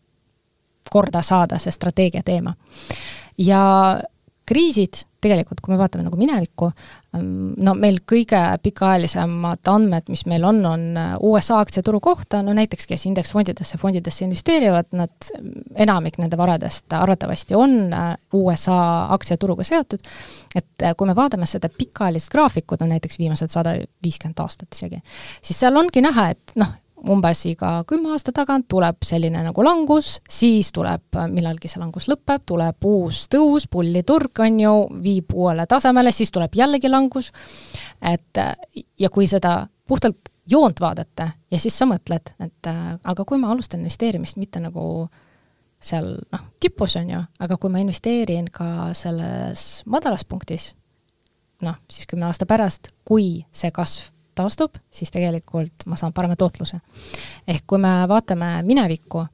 korda 0.90 1.22
saada 1.22 1.58
see 1.58 1.72
strateegia 1.72 2.22
teema. 2.22 2.54
ja 3.38 4.00
kriisid 4.46 5.04
tegelikult, 5.24 5.62
kui 5.64 5.72
me 5.72 5.78
vaatame 5.80 6.04
nagu 6.04 6.18
minevikku, 6.20 6.68
ähm, 7.16 7.54
no 7.64 7.74
meil 7.78 8.00
kõige 8.08 8.40
pikaajalisemad 8.64 9.70
andmed, 9.72 10.10
mis 10.12 10.24
meil 10.30 10.44
on, 10.44 10.60
on 10.68 10.84
äh, 11.00 11.14
USA 11.24 11.60
aktsiaturu 11.64 12.00
kohta, 12.04 12.42
no 12.44 12.52
näiteks 12.56 12.88
kes 12.90 13.06
indeksfondidesse, 13.08 13.80
fondidesse 13.80 14.26
investeerivad, 14.26 14.90
nad, 14.96 15.30
enamik 15.86 16.20
nende 16.20 16.38
varadest 16.40 16.92
arvatavasti 16.98 17.56
on 17.56 17.78
äh, 17.96 18.10
USA 18.36 18.78
aktsiaturuga 19.16 19.66
seotud, 19.66 20.04
et 20.54 20.84
äh, 20.84 20.96
kui 20.98 21.08
me 21.08 21.16
vaatame 21.16 21.48
seda 21.48 21.72
pikaajalist 21.72 22.32
graafikut, 22.34 22.84
no 22.84 22.90
näiteks 22.92 23.20
viimased 23.20 23.54
sada 23.54 23.78
viiskümmend 24.04 24.44
aastat 24.44 24.76
isegi, 24.76 25.00
siis 25.40 25.64
seal 25.64 25.80
ongi 25.80 26.04
näha, 26.04 26.30
et 26.36 26.58
noh, 26.60 26.76
umbes 27.10 27.44
iga 27.50 27.70
kümme 27.88 28.12
aasta 28.14 28.32
tagant 28.34 28.66
tuleb 28.70 29.04
selline 29.04 29.42
nagu 29.44 29.64
langus, 29.64 30.18
siis 30.30 30.70
tuleb 30.74 31.18
millalgi 31.32 31.70
see 31.70 31.82
langus 31.82 32.08
lõpeb, 32.10 32.44
tuleb 32.46 32.88
uus 32.88 33.24
tõus, 33.32 33.68
pulliturg 33.70 34.44
on 34.44 34.60
ju, 34.60 34.74
viib 35.04 35.34
uuele 35.34 35.66
tasemele, 35.70 36.12
siis 36.12 36.32
tuleb 36.34 36.54
jällegi 36.56 36.90
langus. 36.90 37.32
et 38.02 38.40
ja 38.98 39.10
kui 39.10 39.26
seda 39.26 39.66
puhtalt 39.86 40.30
joont 40.50 40.80
vaadata 40.80 41.28
ja 41.50 41.60
siis 41.60 41.76
sa 41.78 41.86
mõtled, 41.88 42.34
et 42.40 42.70
aga 43.04 43.24
kui 43.24 43.38
ma 43.40 43.52
alustan 43.52 43.80
investeerimist 43.80 44.36
mitte 44.36 44.60
nagu 44.60 45.08
seal 45.84 46.14
noh, 46.32 46.46
tipus 46.60 46.96
on 46.96 47.10
ju, 47.10 47.20
aga 47.44 47.58
kui 47.60 47.72
ma 47.72 47.82
investeerin 47.82 48.48
ka 48.52 48.92
selles 48.96 49.84
madalas 49.90 50.24
punktis, 50.24 50.72
noh, 51.64 51.76
siis 51.90 52.08
kümne 52.08 52.28
aasta 52.28 52.48
pärast, 52.48 52.92
kui 53.04 53.44
see 53.52 53.72
kasv 53.74 54.13
taastub, 54.34 54.76
siis 54.90 55.10
tegelikult 55.14 55.86
ma 55.86 55.96
saan 55.96 56.12
parema 56.12 56.36
tootluse. 56.36 56.80
ehk 57.48 57.64
kui 57.66 57.78
me 57.78 57.92
vaatame 58.08 58.62
minevikku 58.62 59.26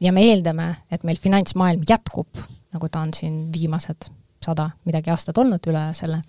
ja 0.00 0.12
me 0.12 0.22
eeldame, 0.30 0.74
et 0.90 1.04
meil 1.04 1.16
finantsmaailm 1.16 1.82
jätkub, 1.88 2.28
nagu 2.72 2.88
ta 2.88 3.00
on 3.00 3.14
siin 3.14 3.52
viimased 3.52 4.10
sada 4.44 4.70
midagi 4.84 5.10
aastat 5.10 5.38
olnud 5.38 5.66
üle 5.66 5.88
selle, 5.96 6.20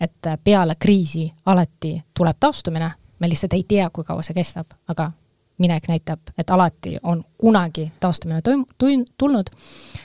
et 0.00 0.28
peale 0.44 0.76
kriisi 0.78 1.26
alati 1.46 1.96
tuleb 2.14 2.36
taastumine, 2.40 2.90
me 3.18 3.28
lihtsalt 3.28 3.56
ei 3.56 3.64
tea, 3.68 3.90
kui 3.90 4.04
kaua 4.04 4.22
see 4.22 4.36
kestab, 4.36 4.76
aga 4.88 5.10
minek 5.58 5.88
näitab, 5.88 6.20
et 6.38 6.50
alati 6.50 6.96
on 7.02 7.24
kunagi 7.38 7.88
taastumine 8.00 8.42
toim-, 8.42 9.06
tulnud, 9.18 9.50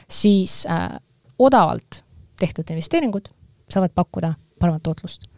siis 0.09 0.63
äh, 0.69 0.89
odavalt 1.39 2.03
tehtud 2.39 2.69
investeeringud 2.69 3.29
saavad 3.69 3.93
pakkuda 3.95 4.33
paremat 4.59 4.83
tootlust. 4.83 5.32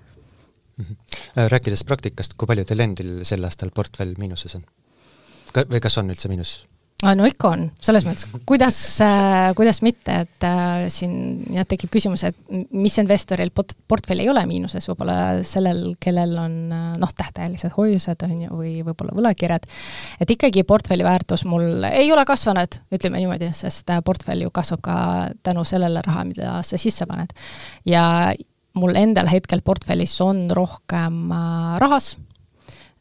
Rääkides 1.36 1.84
praktikast, 1.88 2.38
kui 2.38 2.50
palju 2.50 2.66
teil 2.68 2.86
endil 2.86 3.12
sel 3.28 3.44
aastal 3.48 3.74
portfell 3.76 4.16
miinuses 4.20 4.58
on? 4.60 4.66
või 5.56 5.80
kas 5.84 5.96
on 6.02 6.12
üldse 6.12 6.32
miinus? 6.32 6.58
no 7.04 7.26
ikka 7.28 7.50
on, 7.52 7.66
selles 7.84 8.06
mõttes, 8.08 8.26
kuidas 8.48 8.78
äh,, 9.04 9.50
kuidas 9.58 9.82
mitte, 9.84 10.22
et 10.24 10.46
äh, 10.48 10.86
siin 10.92 11.44
jah, 11.54 11.68
tekib 11.68 11.92
küsimus, 11.92 12.24
et 12.26 12.38
mis 12.72 12.96
investoril 13.02 13.52
port-, 13.54 13.76
portfell 13.88 14.24
ei 14.24 14.30
ole 14.32 14.46
miinuses, 14.48 14.88
võib-olla 14.90 15.44
sellel, 15.46 15.84
kellel 16.02 16.34
on 16.40 16.56
äh, 16.72 16.88
noh, 17.02 17.12
tähtajalised 17.20 17.76
hoiused 17.76 18.26
on 18.26 18.34
ju, 18.46 18.50
või 18.56 18.74
võib-olla 18.88 19.16
võlakirjad, 19.20 19.68
et 20.24 20.34
ikkagi 20.38 20.64
portfelli 20.68 21.06
väärtus 21.06 21.44
mul 21.52 21.86
ei 21.92 22.10
ole 22.16 22.26
kasvanud, 22.26 22.80
ütleme 22.96 23.22
niimoodi, 23.22 23.52
sest 23.54 23.92
äh, 23.92 24.02
portfell 24.06 24.48
ju 24.48 24.56
kasvab 24.56 24.84
ka 24.88 24.98
tänu 25.46 25.68
sellele 25.68 26.04
raha, 26.08 26.26
mida 26.32 26.58
sa 26.64 26.80
sisse 26.80 27.06
paned. 27.12 27.36
ja 27.86 28.06
mul 28.76 28.96
endal 29.00 29.30
hetkel 29.32 29.62
portfellis 29.66 30.16
on 30.22 30.48
rohkem 30.52 31.32
äh, 31.32 31.76
rahas 31.82 32.16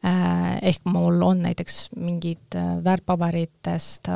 Äh, 0.04 0.58
ehk 0.68 0.82
mul 0.84 1.22
on 1.22 1.38
näiteks 1.46 1.94
mingid 1.96 2.52
äh, 2.54 2.74
väärtpaberitest 2.84 4.10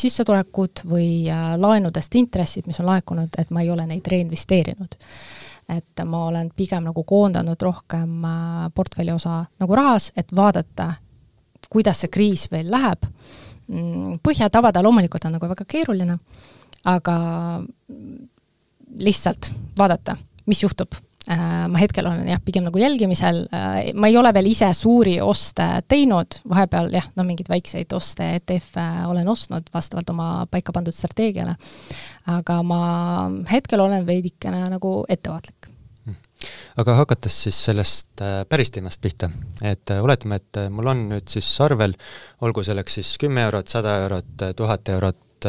sissetulekud 0.00 0.80
või 0.88 1.26
laenudest 1.60 2.16
intressid, 2.16 2.64
mis 2.64 2.80
on 2.80 2.88
laekunud, 2.88 3.36
et 3.36 3.52
ma 3.52 3.60
ei 3.60 3.68
ole 3.70 3.84
neid 3.90 4.08
reinvesteerinud. 4.08 4.96
et 5.68 6.00
ma 6.04 6.26
olen 6.28 6.50
pigem 6.56 6.84
nagu 6.84 7.04
koondanud 7.04 7.62
rohkem 7.62 8.24
portfelli 8.74 9.12
osa 9.12 9.44
nagu 9.60 9.74
rahas, 9.74 10.10
et 10.16 10.32
vaadata, 10.36 10.90
kuidas 11.72 12.00
see 12.00 12.12
kriis 12.12 12.50
veel 12.52 12.70
läheb. 12.70 13.04
Mm, 13.68 14.18
põhja 14.24 14.50
tabada 14.52 14.82
loomulikult 14.82 15.24
on 15.24 15.36
nagu 15.36 15.48
väga 15.48 15.64
keeruline, 15.64 16.18
aga 16.84 17.16
lihtsalt 18.96 19.52
vaadata, 19.76 20.16
mis 20.46 20.62
juhtub 20.62 21.03
ma 21.28 21.80
hetkel 21.80 22.04
olen 22.04 22.28
jah, 22.28 22.40
pigem 22.44 22.66
nagu 22.66 22.80
jälgimisel, 22.80 23.44
äh, 23.54 23.78
ma 23.96 24.10
ei 24.10 24.16
ole 24.20 24.32
veel 24.36 24.50
ise 24.50 24.68
suuri 24.76 25.16
oste 25.24 25.66
teinud, 25.88 26.36
vahepeal 26.50 26.90
jah, 26.92 27.06
no 27.16 27.24
mingeid 27.24 27.48
väikseid 27.48 27.92
oste, 27.96 28.26
ETF-e 28.40 29.06
olen 29.08 29.28
ostnud 29.32 29.70
vastavalt 29.74 30.12
oma 30.12 30.28
paika 30.50 30.74
pandud 30.76 30.96
strateegiale. 30.96 31.56
aga 32.34 32.58
ma 32.64 32.80
hetkel 33.50 33.80
olen 33.80 34.06
veidikene 34.06 34.62
nagu 34.72 34.92
ettevaatlik 35.08 35.68
hmm. 36.04 36.16
aga 36.80 36.94
hakates 37.00 37.42
siis 37.46 37.64
sellest 37.70 38.20
äh, 38.20 38.42
päris 38.48 38.72
teemast 38.74 39.00
pihta, 39.00 39.30
et 39.62 39.96
oletame, 39.96 40.42
et 40.42 40.64
mul 40.70 40.92
on 40.92 41.06
nüüd 41.14 41.28
siis 41.28 41.48
arvel, 41.64 41.96
olgu 42.44 42.64
selleks 42.64 43.00
siis 43.00 43.16
kümme 43.20 43.48
eurot, 43.48 43.68
sada 43.72 44.02
eurot, 44.04 44.50
tuhat 44.56 44.92
eurot 44.92 45.48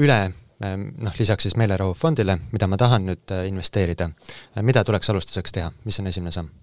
üle 0.00 0.20
noh, 0.60 1.12
lisaks 1.18 1.46
siis 1.46 1.56
meelerahufondile, 1.56 2.38
mida 2.52 2.68
ma 2.70 2.78
tahan 2.80 3.06
nüüd 3.10 3.34
äh, 3.34 3.46
investeerida. 3.50 4.10
Äh, 4.56 4.62
mida 4.62 4.84
tuleks 4.84 5.10
alustuseks 5.12 5.52
teha, 5.52 5.72
mis 5.84 6.00
on 6.00 6.12
esimene 6.12 6.34
samm? 6.34 6.54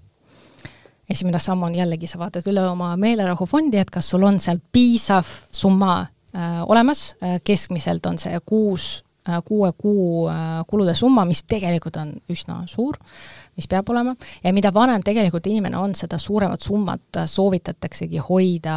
esimene 1.09 1.39
samm 1.39 1.65
on 1.67 1.73
jällegi, 1.75 2.07
sa 2.07 2.17
vaatad 2.21 2.45
üle 2.47 2.61
oma 2.63 2.93
meelerahufondi, 2.97 3.75
et 3.77 3.89
kas 3.91 4.07
sul 4.13 4.23
on 4.23 4.37
seal 4.39 4.61
piisav 4.71 5.27
summa 5.51 5.97
äh, 5.99 6.61
olemas 6.63 7.13
äh,, 7.19 7.41
keskmiselt 7.43 8.05
on 8.07 8.17
see 8.17 8.39
kuus 8.45 9.03
äh,, 9.27 9.41
kuue 9.45 9.73
kuu 9.77 10.29
äh, 10.31 10.61
kulude 10.67 10.95
summa, 10.95 11.25
mis 11.27 11.43
tegelikult 11.43 11.99
on 11.99 12.15
üsna 12.31 12.61
suur 12.71 12.95
äh,, 12.95 13.43
mis 13.57 13.67
peab 13.69 13.89
olema, 13.93 14.15
ja 14.43 14.53
mida 14.55 14.71
vanem 14.73 15.03
tegelikult 15.05 15.47
inimene 15.49 15.77
on, 15.77 15.93
seda 15.97 16.17
suuremat 16.21 16.61
summat 16.63 17.21
soovitataksegi 17.29 18.21
hoida 18.25 18.75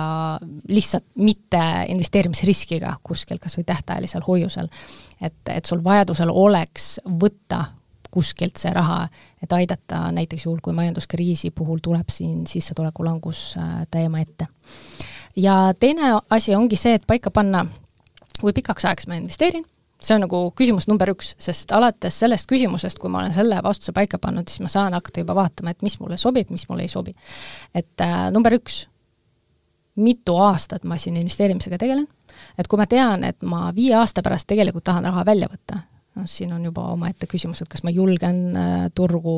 lihtsalt 0.68 1.06
mitte 1.25 1.62
investeerimisriskiga 1.92 2.96
kuskil, 3.06 3.40
kas 3.42 3.56
või 3.58 3.66
tähtajalisel 3.70 4.25
hoiusel. 4.26 4.68
Et, 5.20 5.38
et 5.49 5.64
sul 5.64 5.82
vajadusel 5.85 6.30
oleks 6.32 6.96
võtta 7.06 7.64
kuskilt 8.16 8.56
see 8.56 8.73
raha, 8.73 9.04
et 9.42 9.52
aidata 9.52 10.06
näiteks 10.16 10.46
juhul, 10.46 10.61
kui 10.64 10.73
majanduskriisi 10.76 11.50
puhul 11.50 11.82
tuleb 11.85 12.08
siin 12.12 12.46
sissetuleku 12.49 13.04
langus 13.04 13.54
äh, 13.61 13.85
täiema 13.90 14.20
ette. 14.25 14.49
ja 15.37 15.75
teine 15.80 16.14
asi 16.30 16.54
ongi 16.54 16.76
see, 16.80 16.94
et 16.96 17.06
paika 17.06 17.30
panna, 17.30 17.66
kui 18.40 18.52
pikaks 18.56 18.85
ajaks 18.85 19.06
ma 19.06 19.18
investeerin 19.20 19.66
see 20.00 20.16
on 20.16 20.25
nagu 20.26 20.40
küsimus 20.56 20.88
number 20.90 21.11
üks, 21.12 21.32
sest 21.40 21.73
alates 21.73 22.18
sellest 22.20 22.49
küsimusest, 22.50 22.99
kui 23.00 23.11
ma 23.12 23.23
olen 23.23 23.32
selle 23.35 23.61
vastuse 23.64 23.94
paika 23.96 24.20
pannud, 24.23 24.49
siis 24.49 24.61
ma 24.64 24.68
saan 24.73 24.96
hakata 24.96 25.25
juba 25.25 25.37
vaatama, 25.38 25.73
et 25.73 25.85
mis 25.87 25.96
mulle 26.00 26.18
sobib, 26.20 26.50
mis 26.52 26.66
mulle 26.68 26.85
ei 26.85 26.92
sobi. 26.92 27.14
et 27.75 28.04
äh, 28.04 28.28
number 28.32 28.56
üks, 28.56 28.85
mitu 29.96 30.37
aastat 30.44 30.85
ma 30.85 30.99
siin 31.00 31.16
investeerimisega 31.16 31.80
tegelen, 31.80 32.06
et 32.58 32.68
kui 32.68 32.80
ma 32.80 32.86
tean, 32.90 33.24
et 33.24 33.42
ma 33.42 33.70
viie 33.76 33.94
aasta 33.98 34.24
pärast 34.24 34.48
tegelikult 34.50 34.86
tahan 34.86 35.08
raha 35.10 35.24
välja 35.26 35.50
võtta, 35.52 35.82
noh, 36.16 36.26
siin 36.28 36.52
on 36.56 36.64
juba 36.64 36.84
omaette 36.94 37.28
küsimus, 37.30 37.60
et 37.62 37.70
kas 37.70 37.82
ma 37.84 37.92
julgen 37.94 38.56
äh, 38.56 38.86
turgu 38.96 39.36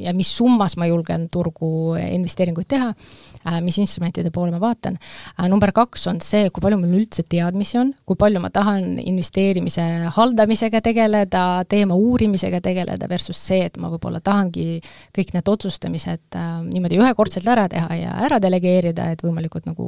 ja 0.00 0.14
mis 0.16 0.30
summas 0.38 0.76
ma 0.80 0.88
julgen 0.88 1.26
turgu 1.32 1.68
investeeringuid 2.00 2.68
teha 2.70 2.88
äh,, 2.92 3.58
mis 3.64 3.78
instrumentide 3.82 4.32
poole 4.34 4.54
ma 4.54 4.60
vaatan 4.62 4.96
äh,. 4.98 5.46
number 5.52 5.72
kaks 5.76 6.06
on 6.10 6.20
see, 6.24 6.48
kui 6.50 6.64
palju 6.64 6.80
mul 6.80 6.96
üldse 7.00 7.26
teadmisi 7.28 7.80
on, 7.82 7.92
kui 8.08 8.18
palju 8.20 8.42
ma 8.42 8.50
tahan 8.54 8.96
investeerimise 9.02 9.86
haldamisega 10.16 10.80
tegeleda, 10.84 11.46
teema 11.68 11.98
uurimisega 11.98 12.62
tegeleda, 12.64 13.10
versus 13.10 13.40
see, 13.40 13.66
et 13.68 13.76
ma 13.80 13.90
võib-olla 13.92 14.22
tahangi 14.24 14.80
kõik 15.16 15.34
need 15.36 15.52
otsustamised 15.52 16.40
niimoodi 16.70 17.00
ühekordselt 17.00 17.46
ära 17.52 17.68
teha 17.72 18.00
ja 18.00 18.16
ära 18.26 18.40
delegeerida, 18.42 19.10
et 19.12 19.24
võimalikult 19.24 19.68
nagu 19.68 19.86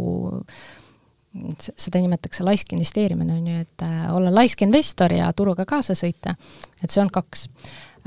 seda 1.77 2.01
nimetatakse 2.01 2.45
laisk 2.47 2.73
investeerimine, 2.73 3.35
on 3.37 3.47
ju, 3.47 3.65
et 3.67 3.85
äh, 3.85 4.09
olla 4.15 4.33
laisk 4.35 4.63
investor 4.65 5.13
ja 5.13 5.31
turuga 5.37 5.67
kaasa 5.69 5.97
sõita, 5.99 6.35
et 6.83 6.91
see 6.91 7.03
on 7.03 7.11
kaks 7.13 7.49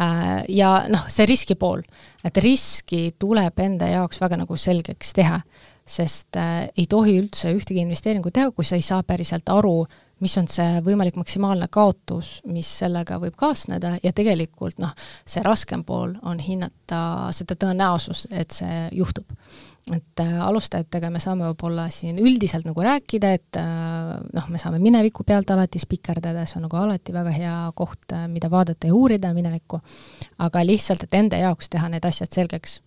äh,. 0.01 0.43
ja 0.49 0.71
noh, 0.91 1.05
see 1.11 1.27
riski 1.29 1.55
pool, 1.59 1.83
et 2.25 2.37
riski 2.41 3.11
tuleb 3.19 3.59
enda 3.61 3.91
jaoks 3.91 4.21
väga 4.21 4.41
nagu 4.41 4.57
selgeks 4.57 5.13
teha, 5.17 5.41
sest 5.87 6.39
äh, 6.39 6.69
ei 6.77 6.87
tohi 6.89 7.19
üldse 7.21 7.53
ühtegi 7.55 7.83
investeeringut 7.85 8.33
teha, 8.37 8.51
kui 8.55 8.65
sa 8.67 8.79
ei 8.79 8.85
saa 8.85 9.03
päriselt 9.05 9.49
aru, 9.53 9.85
mis 10.21 10.35
on 10.37 10.47
see 10.49 10.81
võimalik 10.85 11.17
maksimaalne 11.17 11.65
kaotus, 11.73 12.39
mis 12.49 12.67
sellega 12.81 13.17
võib 13.21 13.37
kaasneda 13.37 13.95
ja 14.03 14.13
tegelikult 14.13 14.81
noh, 14.81 14.93
see 15.25 15.41
raskem 15.45 15.85
pool 15.85 16.13
on 16.21 16.41
hinnata 16.41 17.31
seda 17.33 17.57
tõenäosust, 17.57 18.29
et 18.33 18.53
see 18.53 18.87
juhtub 18.97 19.29
et 19.89 20.21
äh, 20.21 20.33
alustajatega 20.45 21.09
me 21.09 21.19
saame 21.21 21.47
võib-olla 21.49 21.87
siin 21.93 22.19
üldiselt 22.21 22.67
nagu 22.67 22.83
rääkida, 22.85 23.31
et 23.33 23.57
äh, 23.57 24.11
noh, 24.21 24.49
me 24.53 24.61
saame 24.61 24.77
mineviku 24.81 25.25
pealt 25.27 25.49
alati 25.53 25.81
spikerdada, 25.81 26.45
see 26.45 26.59
on 26.59 26.67
nagu 26.67 26.77
alati 26.77 27.15
väga 27.15 27.33
hea 27.33 27.55
koht, 27.77 28.05
äh, 28.13 28.27
mida 28.29 28.51
vaadata 28.51 28.91
ja 28.91 28.95
uurida 28.97 29.33
minevikku, 29.33 29.81
aga 30.45 30.63
lihtsalt, 30.67 31.07
et 31.07 31.17
enda 31.17 31.39
jaoks 31.41 31.71
teha 31.73 31.89
need 31.89 32.05
asjad 32.05 32.29
selgeks, 32.29 32.77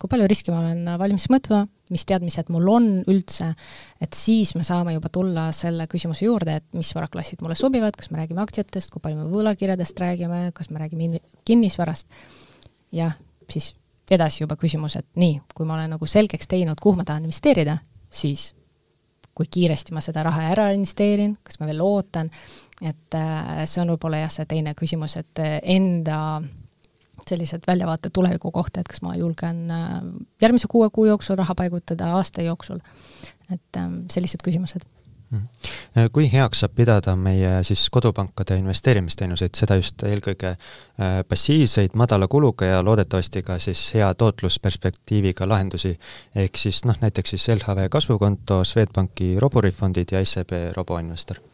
kui 0.00 0.08
palju 0.08 0.28
riski 0.30 0.54
ma 0.54 0.62
olen 0.62 0.88
valmis 1.00 1.28
mõõtma, 1.28 1.66
mis 1.92 2.04
teadmised 2.08 2.48
mul 2.52 2.68
on 2.72 2.88
üldse, 3.10 3.50
et 4.00 4.16
siis 4.16 4.54
me 4.56 4.64
saame 4.64 4.94
juba 4.96 5.10
tulla 5.12 5.48
selle 5.56 5.88
küsimuse 5.90 6.24
juurde, 6.24 6.58
et 6.62 6.78
mis 6.78 6.90
varaklassid 6.96 7.42
mulle 7.44 7.58
sobivad, 7.60 7.96
kas 7.98 8.12
me 8.12 8.22
räägime 8.22 8.44
aktsiatest, 8.44 8.92
kui 8.94 9.04
palju 9.04 9.20
me 9.20 9.28
võlakirjadest 9.32 10.00
räägime, 10.00 10.46
kas 10.56 10.72
me 10.72 10.80
räägime 10.80 11.20
kinnisvarast, 11.48 12.08
jah, 12.96 13.18
siis 13.52 13.74
edasi 14.14 14.44
juba 14.44 14.56
küsimus, 14.60 14.96
et 14.98 15.06
nii, 15.20 15.40
kui 15.54 15.66
ma 15.68 15.76
olen 15.76 15.96
nagu 15.96 16.06
selgeks 16.06 16.48
teinud, 16.50 16.80
kuhu 16.80 17.00
ma 17.00 17.06
tahan 17.08 17.26
investeerida, 17.28 17.78
siis 18.10 18.52
kui 19.38 19.46
kiiresti 19.50 19.94
ma 19.94 20.02
seda 20.02 20.24
raha 20.26 20.48
ära 20.52 20.70
investeerin, 20.74 21.36
kas 21.46 21.60
ma 21.60 21.68
veel 21.68 21.82
ootan, 21.84 22.30
et 22.82 23.14
äh, 23.14 23.62
see 23.70 23.82
on 23.82 23.92
võib-olla 23.94 24.24
jah, 24.24 24.32
see 24.34 24.48
teine 24.50 24.74
küsimus, 24.78 25.14
et 25.20 25.42
äh, 25.42 25.58
enda 25.76 26.40
sellised 27.28 27.66
väljavaated 27.68 28.14
tuleviku 28.14 28.50
kohta, 28.54 28.80
et 28.82 28.90
kas 28.90 29.02
ma 29.04 29.14
julgen 29.18 29.68
äh, 29.74 29.96
järgmise 30.42 30.70
kuue 30.70 30.90
kuu 30.94 31.06
jooksul 31.10 31.38
raha 31.38 31.54
paigutada, 31.58 32.12
aasta 32.18 32.42
jooksul. 32.42 32.80
et 33.52 33.76
ähm, 33.80 34.02
sellised 34.12 34.42
küsimused. 34.44 34.84
Kui 36.12 36.28
heaks 36.32 36.62
saab 36.62 36.74
pidada 36.78 37.14
meie 37.16 37.58
siis 37.66 37.84
kodupankade 37.92 38.56
investeerimisteenuseid, 38.60 39.54
seda 39.58 39.76
just 39.80 40.04
eelkõige 40.08 40.54
äh, 40.54 41.18
passiivseid, 41.28 41.96
madala 41.98 42.28
kuluga 42.28 42.70
ja 42.70 42.80
loodetavasti 42.84 43.42
ka 43.46 43.58
siis 43.62 43.82
hea 43.94 44.08
tootlusperspektiiviga 44.14 45.48
lahendusi, 45.48 45.94
ehk 46.36 46.56
siis 46.60 46.84
noh, 46.88 46.96
näiteks 47.02 47.36
siis 47.36 47.48
LHV 47.58 47.90
kasvukonto, 47.92 48.62
Swedbanki 48.64 49.36
roborifondid 49.40 50.16
ja 50.16 50.24
SEB 50.24 50.58
roboinvestor 50.76 51.47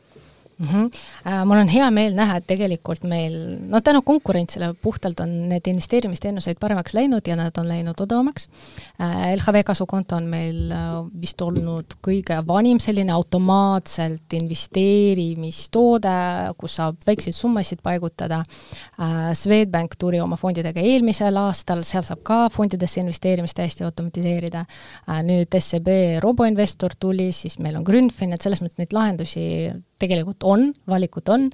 mm. 0.59 0.67
-hmm. 0.67 1.45
Mul 1.45 1.59
on 1.59 1.69
hea 1.69 1.91
meel 1.91 2.15
näha, 2.15 2.37
et 2.37 2.47
tegelikult 2.47 3.05
meil, 3.05 3.59
no 3.69 3.81
tänu 3.81 4.03
konkurentsile 4.03 4.75
puhtalt 4.83 5.21
on 5.21 5.49
need 5.49 5.67
investeerimisteenuseid 5.67 6.57
paremaks 6.61 6.95
läinud 6.95 7.27
ja 7.27 7.37
nad 7.37 7.59
on 7.59 7.69
läinud 7.69 8.01
odavamaks. 8.01 8.49
Äh, 9.01 9.35
LHV 9.35 9.65
kasvukonto 9.65 10.17
on 10.17 10.25
meil 10.25 10.71
äh, 10.71 10.79
vist 11.21 11.41
olnud 11.43 11.97
kõige 12.07 12.39
vanim 12.47 12.81
selline 12.81 13.13
automaatselt 13.13 14.33
investeerimistoode, 14.33 16.17
kus 16.59 16.77
saab 16.77 16.97
väikseid 17.07 17.35
summasid 17.35 17.83
paigutada. 17.83 18.43
Swedbank 19.35 19.97
tuli 19.99 20.21
oma 20.21 20.37
fondidega 20.37 20.81
eelmisel 20.81 21.37
aastal, 21.37 21.83
seal 21.87 22.05
saab 22.07 22.23
ka 22.27 22.49
fondidesse 22.53 23.01
investeerimist 23.01 23.57
täiesti 23.57 23.85
automatiseerida. 23.85 24.65
nüüd 25.25 25.59
SEB 25.59 25.89
roboinvestor 26.23 26.95
tuli, 27.01 27.33
siis 27.33 27.59
meil 27.59 27.77
on 27.77 27.85
Grünfin, 27.87 28.33
et 28.33 28.43
selles 28.43 28.63
mõttes 28.63 28.79
neid 28.79 28.93
lahendusi 28.93 29.45
tegelikult 30.01 30.44
on, 30.45 30.73
valikut 30.91 31.29
on, 31.33 31.49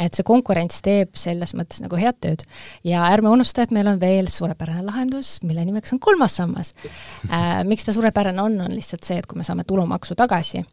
et 0.00 0.16
see 0.16 0.26
konkurents 0.26 0.80
teeb 0.84 1.16
selles 1.18 1.52
mõttes 1.58 1.82
nagu 1.84 1.98
head 2.00 2.18
tööd. 2.22 2.44
ja 2.86 3.04
ärme 3.10 3.32
unusta, 3.32 3.62
et 3.62 3.74
meil 3.74 3.88
on 3.90 4.00
veel 4.00 4.30
suurepärane 4.32 4.84
lahendus, 4.86 5.38
mille 5.42 5.64
nimeks 5.66 5.92
on 5.96 6.00
kolmas 6.00 6.36
sammas 6.40 6.74
äh,. 7.30 7.62
Miks 7.68 7.84
ta 7.84 7.92
suurepärane 7.96 8.42
on, 8.42 8.60
on 8.60 8.74
lihtsalt 8.74 9.04
see, 9.04 9.18
et 9.20 9.26
kui 9.26 9.38
me 9.38 9.46
saame 9.46 9.64
tulumaksu 9.68 10.16
tagasi, 10.18 10.64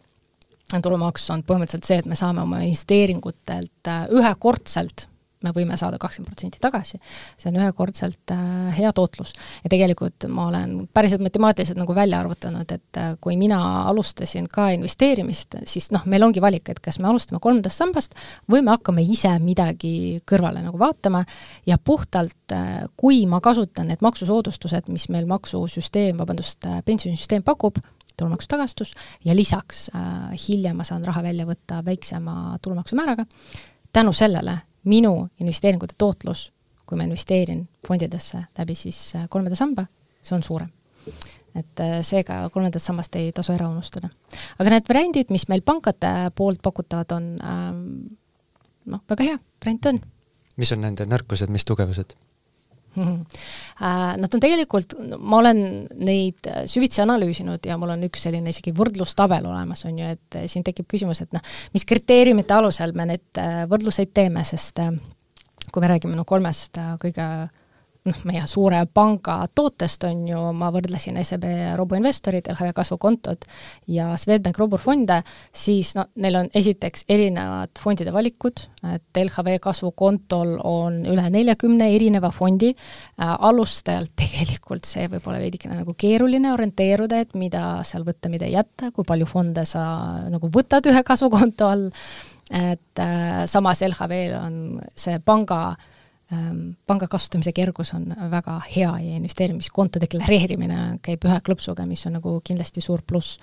tulumaks 0.83 1.29
on 1.33 1.43
põhimõtteliselt 1.47 1.87
see, 1.87 1.99
et 2.03 2.09
me 2.09 2.15
saame 2.19 2.43
oma 2.43 2.63
investeeringutelt 2.65 3.91
äh, 3.91 4.07
ühekordselt 4.15 5.07
me 5.43 5.53
võime 5.55 5.77
saada 5.77 5.99
kakskümmend 6.01 6.31
protsenti 6.31 6.61
tagasi. 6.61 6.99
see 7.37 7.49
on 7.51 7.59
ühekordselt 7.61 8.33
äh, 8.33 8.77
hea 8.77 8.91
tootlus. 8.93 9.33
ja 9.63 9.69
tegelikult 9.69 10.27
ma 10.29 10.47
olen 10.47 10.87
päriselt 10.93 11.21
matemaatiliselt 11.21 11.77
nagu 11.77 11.95
välja 11.95 12.19
arvutanud, 12.19 12.71
et 12.71 12.97
äh, 13.01 13.15
kui 13.21 13.37
mina 13.37 13.59
alustasin 13.89 14.47
ka 14.51 14.69
investeerimist, 14.75 15.59
siis 15.65 15.91
noh, 15.91 16.05
meil 16.05 16.23
ongi 16.23 16.41
valik, 16.41 16.69
et 16.69 16.79
kas 16.83 16.99
me 16.99 17.09
alustame 17.11 17.41
kolmandast 17.43 17.77
sambast 17.77 18.15
või 18.51 18.63
me 18.65 18.73
hakkame 18.75 19.05
ise 19.05 19.33
midagi 19.43 20.21
kõrvale 20.27 20.63
nagu 20.65 20.79
vaatama 20.79 21.23
ja 21.65 21.77
puhtalt, 21.77 22.39
äh, 22.51 22.87
kui 22.97 23.25
ma 23.29 23.41
kasutan 23.41 23.91
need 23.91 24.01
maksusoodustused, 24.01 24.89
mis 24.89 25.09
meil 25.13 25.29
maksusüsteem, 25.29 26.17
vabandust, 26.17 26.65
pensionisüsteem 26.85 27.45
pakub, 27.45 27.77
tulumaksustagastus 28.17 28.93
ja 29.25 29.35
lisaks 29.35 29.89
äh, 29.95 30.33
hiljem 30.47 30.77
ma 30.77 30.85
saan 30.87 31.05
raha 31.05 31.23
välja 31.23 31.45
võtta 31.45 31.83
väiksema 31.85 32.57
tulumaksumääraga, 32.61 33.25
tänu 33.93 34.13
sellele 34.13 34.57
minu 34.87 35.27
investeeringute 35.41 35.97
tootlus, 35.97 36.51
kui 36.87 36.97
ma 36.99 37.07
investeerin 37.07 37.65
fondidesse 37.87 38.45
läbi 38.57 38.75
siis 38.75 38.99
äh, 39.15 39.27
kolmanda 39.29 39.57
samba, 39.59 39.87
see 40.23 40.35
on 40.37 40.43
suurem. 40.43 40.71
et 41.57 41.79
äh, 41.79 41.99
seega 42.05 42.49
kolmandat 42.53 42.83
sammast 42.83 43.15
ei 43.15 43.31
tasu 43.33 43.53
ära 43.53 43.69
unustada. 43.69 44.09
aga 44.59 44.69
need 44.69 44.89
variandid, 44.89 45.33
mis 45.33 45.47
meil 45.47 45.63
pankade 45.65 46.31
poolt 46.35 46.61
pakutavad, 46.61 47.11
on 47.15 47.33
ähm, 47.41 47.83
noh, 48.85 49.03
väga 49.09 49.31
hea, 49.31 49.39
variant 49.63 49.91
on. 49.91 50.01
mis 50.57 50.71
on 50.71 50.83
nende 50.85 51.07
nõrkused, 51.09 51.51
mis 51.53 51.65
tugevused? 51.65 52.15
Nad 54.21 54.33
on 54.33 54.43
tegelikult, 54.43 54.97
ma 55.19 55.41
olen 55.41 55.61
neid 56.01 56.49
süvitsi 56.69 57.03
analüüsinud 57.03 57.65
ja 57.67 57.77
mul 57.79 57.93
on 57.95 58.07
üks 58.07 58.25
selline 58.27 58.53
isegi 58.53 58.73
võrdlustabel 58.77 59.45
olemas, 59.49 59.85
on 59.89 59.99
ju, 60.01 60.15
et 60.17 60.39
siin 60.49 60.65
tekib 60.67 60.89
küsimus, 60.89 61.21
et 61.23 61.35
noh, 61.35 61.43
mis 61.75 61.85
kriteeriumite 61.87 62.57
alusel 62.57 62.95
me 62.97 63.07
neid 63.13 63.43
võrdluseid 63.71 64.13
teeme, 64.17 64.43
sest 64.47 64.81
kui 65.71 65.83
me 65.83 65.91
räägime 65.91 66.17
no 66.17 66.25
kolmest 66.27 66.79
kõige 67.01 67.27
noh, 68.07 68.19
meie 68.27 68.43
suure 68.49 68.79
panga 68.93 69.39
tootest 69.55 70.05
on 70.07 70.23
ju, 70.29 70.39
ma 70.57 70.69
võrdlesin 70.73 71.17
SEB 71.21 71.45
roboinvestorid, 71.79 72.47
LHV 72.53 72.73
kasvukontod 72.77 73.47
ja 73.93 74.09
Swedbank 74.19 74.59
robofonde, 74.61 75.19
siis 75.55 75.93
no 75.97 76.07
neil 76.23 76.39
on 76.41 76.51
esiteks 76.55 77.07
erinevad 77.11 77.73
fondide 77.81 78.13
valikud, 78.15 78.61
et 78.93 79.21
LHV 79.21 79.57
kasvukontol 79.63 80.55
on 80.67 81.01
üle 81.09 81.27
neljakümne 81.33 81.89
erineva 81.95 82.31
fondi 82.35 82.71
äh,, 82.73 83.33
alustajalt 83.49 84.13
tegelikult 84.17 84.87
see 84.87 85.07
võib 85.11 85.27
olla 85.27 85.41
veidikene 85.43 85.81
nagu 85.81 85.97
keeruline 85.97 86.53
orienteeruda, 86.53 87.21
et 87.23 87.35
mida 87.39 87.65
seal 87.87 88.07
võtta, 88.07 88.31
mida 88.33 88.49
jätta, 88.51 88.91
kui 88.95 89.07
palju 89.07 89.27
fonde 89.29 89.65
sa 89.67 89.83
nagu 90.31 90.51
võtad 90.53 90.87
ühe 90.91 91.03
kasvukonto 91.07 91.69
all, 91.69 91.85
et 92.47 93.03
äh, 93.03 93.43
samas 93.49 93.83
LHV-l 93.83 94.39
on 94.39 94.57
see 94.95 95.19
panga 95.25 95.61
äh, 95.73 95.93
panga 96.27 97.07
kasutamise 97.07 97.53
kergus 97.55 97.93
on 97.95 98.09
väga 98.31 98.57
hea 98.67 98.89
ja 98.99 99.15
investeerimiskonto 99.15 100.01
deklareerimine 100.03 100.99
käib 101.05 101.23
ühe 101.23 101.37
klõpsuga, 101.45 101.85
mis 101.87 102.03
on 102.09 102.17
nagu 102.19 102.33
kindlasti 102.43 102.83
suur 102.83 103.01
pluss. 103.07 103.39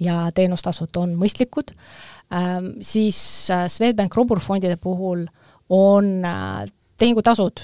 ja 0.00 0.30
teenustasud 0.32 0.96
on 0.96 1.10
mõistlikud, 1.18 1.74
ehm, 2.32 2.70
siis 2.80 3.50
äh, 3.50 3.66
Swedbank 3.68 4.14
roburfondide 4.16 4.78
puhul 4.80 5.26
on 5.68 6.24
äh, 6.24 6.64
tehingutasud, 6.96 7.60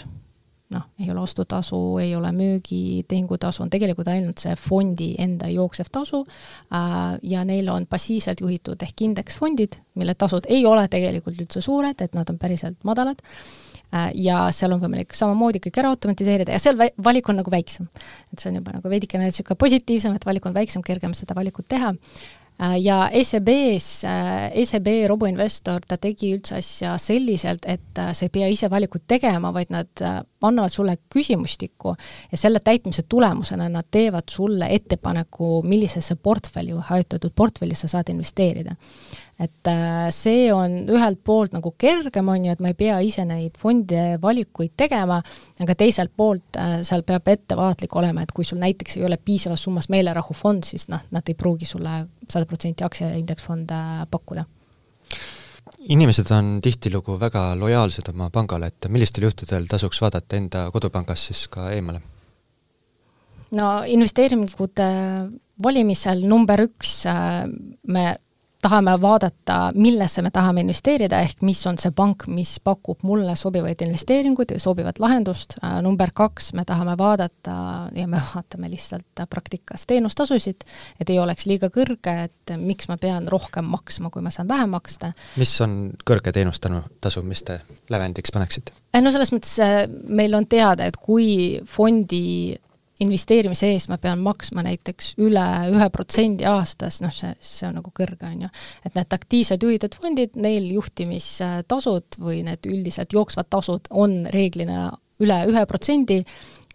noh, 0.74 0.82
ei 1.00 1.08
ole 1.10 1.20
ostutasu, 1.20 1.78
ei 2.02 2.12
ole 2.16 2.32
müügitehingutasu, 2.36 3.62
on 3.62 3.70
tegelikult 3.70 4.10
ainult 4.12 4.42
see 4.42 4.52
fondi 4.60 5.14
enda 5.18 5.48
jooksev 5.48 5.88
tasu. 5.92 6.26
Äh, 6.74 7.16
ja 7.22 7.44
neil 7.44 7.70
on 7.72 7.86
passiivselt 7.86 8.42
juhitud 8.44 8.82
ehk 8.82 9.06
indeksfondid, 9.08 9.80
mille 9.94 10.14
tasud 10.14 10.50
ei 10.50 10.66
ole 10.66 10.88
tegelikult 10.92 11.40
üldse 11.40 11.64
suured, 11.64 12.02
et 12.02 12.18
nad 12.18 12.28
on 12.34 12.42
päriselt 12.42 12.84
madalad 12.84 13.22
ja 14.14 14.46
seal 14.54 14.74
on 14.74 14.80
võimalik 14.82 15.14
samamoodi 15.16 15.60
kõik 15.66 15.78
ära 15.80 15.92
automatiseerida 15.94 16.56
ja 16.56 16.62
seal 16.62 16.80
valik 17.02 17.28
on 17.30 17.38
nagu 17.40 17.52
väiksem. 17.52 17.86
et 18.32 18.40
see 18.40 18.50
on 18.50 18.58
juba 18.58 18.74
nagu 18.74 18.90
veidikene 18.90 19.28
niisugune 19.28 19.58
positiivsem, 19.60 20.16
et 20.16 20.26
valik 20.26 20.46
on 20.46 20.56
väiksem, 20.56 20.82
kergem 20.86 21.14
seda 21.14 21.36
valikut 21.38 21.68
teha 21.70 21.92
äh, 21.94 22.76
ja 22.82 22.98
SEB-s, 23.14 24.04
äh, 24.04 24.58
SEB 24.66 24.90
roboinvestor, 25.12 25.86
ta 25.86 26.00
tegi 26.02 26.34
üldse 26.36 26.58
asja 26.58 26.96
selliselt, 26.98 27.64
et 27.66 27.94
sa 27.94 28.26
ei 28.26 28.32
pea 28.32 28.50
ise 28.52 28.70
valikut 28.72 29.06
tegema, 29.06 29.54
vaid 29.54 29.70
nad 29.70 30.06
annavad 30.42 30.72
sulle 30.72 30.96
küsimustikku 31.12 31.94
ja 32.32 32.38
selle 32.38 32.60
täitmise 32.60 33.02
tulemusena 33.08 33.68
nad 33.68 33.86
teevad 33.90 34.28
sulle 34.30 34.68
ettepaneku, 34.70 35.62
millisesse 35.62 36.16
portfelli 36.16 36.74
või 36.74 36.84
hajutatud 36.90 37.32
portfelli 37.34 37.74
sa 37.74 37.88
saad 37.88 38.10
investeerida. 38.12 38.76
Et 39.40 39.68
äh, 39.68 40.08
see 40.10 40.48
on 40.52 40.78
ühelt 40.88 41.20
poolt 41.24 41.52
nagu 41.52 41.74
kergem, 41.78 42.28
on 42.32 42.44
ju, 42.44 42.52
et 42.52 42.60
ma 42.64 42.72
ei 42.72 42.78
pea 42.78 42.98
ise 43.04 43.24
neid 43.28 43.58
fonde 43.60 44.16
valikuid 44.22 44.72
tegema, 44.76 45.20
aga 45.60 45.76
teiselt 45.76 46.12
poolt 46.16 46.56
äh, 46.60 46.78
seal 46.86 47.04
peab 47.04 47.28
ettevaatlik 47.28 47.96
olema, 47.96 48.24
et 48.24 48.32
kui 48.36 48.48
sul 48.48 48.60
näiteks 48.62 48.96
ei 48.96 49.04
ole 49.08 49.20
piisavas 49.20 49.64
summas 49.68 49.90
meelerahufond, 49.92 50.64
siis 50.68 50.88
noh, 50.92 51.04
nad 51.12 51.28
ei 51.28 51.36
pruugi 51.36 51.68
sulle 51.68 52.06
sada 52.28 52.48
protsenti 52.48 52.84
aktsiaindeksfonde 52.84 53.82
pakkuda 54.10 54.46
inimesed 55.92 56.30
on 56.34 56.58
tihtilugu 56.64 57.16
väga 57.20 57.48
lojaalsed 57.58 58.10
oma 58.12 58.28
pangale, 58.34 58.70
et 58.72 58.88
millistel 58.92 59.26
juhtudel 59.28 59.66
tasuks 59.70 60.00
vaadata 60.02 60.38
enda 60.38 60.66
kodupangast 60.74 61.30
siis 61.30 61.46
ka 61.52 61.70
eemale? 61.74 62.02
no 63.56 63.66
investeeringute 63.86 64.86
valimisel 65.62 66.24
number 66.26 66.64
üks 66.66 66.98
äh, 67.10 67.44
me 67.86 68.06
tahame 68.66 68.96
vaadata, 69.00 69.56
millesse 69.74 70.22
me 70.24 70.30
tahame 70.34 70.64
investeerida, 70.64 71.20
ehk 71.22 71.42
mis 71.46 71.60
on 71.70 71.78
see 71.80 71.92
pank, 71.94 72.26
mis 72.32 72.56
pakub 72.64 73.04
mulle 73.06 73.36
sobivaid 73.38 73.82
investeeringuid 73.86 74.56
ja 74.56 74.60
sobivat 74.62 74.98
lahendust, 75.02 75.58
äh, 75.62 75.78
number 75.84 76.10
kaks, 76.14 76.52
me 76.58 76.66
tahame 76.66 76.96
vaadata 76.98 77.56
ja 77.94 78.06
me 78.10 78.22
vaatame 78.34 78.70
lihtsalt 78.72 79.24
praktikas 79.30 79.86
teenustasusid, 79.86 80.66
et 81.00 81.12
ei 81.12 81.20
oleks 81.22 81.46
liiga 81.46 81.70
kõrge, 81.72 82.16
et 82.26 82.56
miks 82.58 82.90
ma 82.90 82.98
pean 83.00 83.28
rohkem 83.30 83.68
maksma, 83.70 84.10
kui 84.10 84.24
ma 84.24 84.34
saan 84.34 84.48
vähem 84.50 84.74
maksta. 84.74 85.12
mis 85.36 85.54
on 85.64 85.78
kõrge 86.06 86.34
teenustasu, 86.34 87.22
mis 87.22 87.44
te 87.46 87.60
lävendiks 87.92 88.34
paneksite? 88.34 88.74
Äh, 88.94 89.02
no 89.04 89.14
selles 89.14 89.32
mõttes 89.34 89.56
äh, 89.62 89.84
meil 90.08 90.34
on 90.34 90.48
teada, 90.50 90.88
et 90.90 90.98
kui 90.98 91.60
fondi 91.70 92.56
investeerimise 93.02 93.68
eest 93.74 93.90
ma 93.92 93.98
pean 94.00 94.22
maksma 94.24 94.64
näiteks 94.66 95.14
üle 95.22 95.44
ühe 95.72 95.88
protsendi 95.92 96.46
aastas, 96.48 97.00
noh, 97.04 97.12
see, 97.12 97.34
see 97.44 97.68
on 97.68 97.76
nagu 97.80 97.92
kõrge, 97.96 98.24
on 98.28 98.46
ju. 98.46 98.52
et 98.88 98.96
need 98.96 99.16
aktiivselt 99.18 99.66
juhitud 99.66 99.96
fondid, 100.00 100.36
neil 100.40 100.70
juhtimistasud 100.76 102.20
või 102.22 102.42
need 102.46 102.68
üldiselt 102.70 103.12
jooksvad 103.12 103.50
tasud 103.52 103.90
on 103.90 104.22
reeglina 104.32 104.90
üle 105.22 105.38
ühe 105.50 105.64
protsendi 105.68 106.22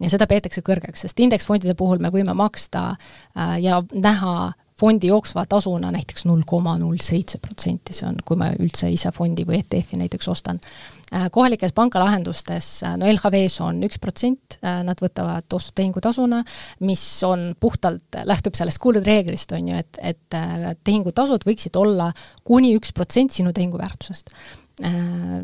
ja 0.02 0.10
seda 0.10 0.26
peetakse 0.30 0.62
kõrgeks, 0.66 1.04
sest 1.04 1.20
indeksfondide 1.22 1.74
puhul 1.78 2.02
me 2.02 2.10
võime 2.14 2.34
maksta 2.38 2.92
äh, 2.92 3.58
ja 3.62 3.82
näha 3.92 4.52
fondi 4.82 5.12
jooksva 5.12 5.44
tasuna 5.46 5.92
näiteks 5.94 6.26
null 6.26 6.42
koma 6.46 6.74
null 6.80 6.98
seitse 7.02 7.38
protsenti, 7.42 7.94
see 7.94 8.06
on, 8.08 8.16
kui 8.26 8.38
ma 8.40 8.50
üldse 8.56 8.90
ise 8.90 9.12
fondi 9.14 9.44
või 9.46 9.60
ETF-i 9.62 10.00
näiteks 10.00 10.30
ostan. 10.32 10.58
Äh, 11.14 11.28
kohalikes 11.34 11.74
pangalahendustes, 11.76 12.70
äh, 12.88 12.96
no 12.98 13.06
LHV-s 13.10 13.60
on 13.62 13.82
üks 13.86 14.00
protsent, 14.02 14.58
äh, 14.62 14.80
nad 14.86 14.98
võtavad 15.02 15.46
ostutehingutasuna, 15.54 16.42
mis 16.88 17.04
on 17.28 17.52
puhtalt, 17.60 18.18
lähtub 18.26 18.58
sellest 18.58 18.82
kuldreeglist, 18.82 19.54
on 19.54 19.70
ju, 19.70 19.84
et, 19.84 20.02
et 20.02 20.40
tehingutasud 20.82 21.46
võiksid 21.46 21.78
olla 21.78 22.10
kuni 22.48 22.74
üks 22.78 22.94
protsent 22.96 23.34
sinu 23.34 23.54
tehingu 23.54 23.78
väärtusest 23.80 24.34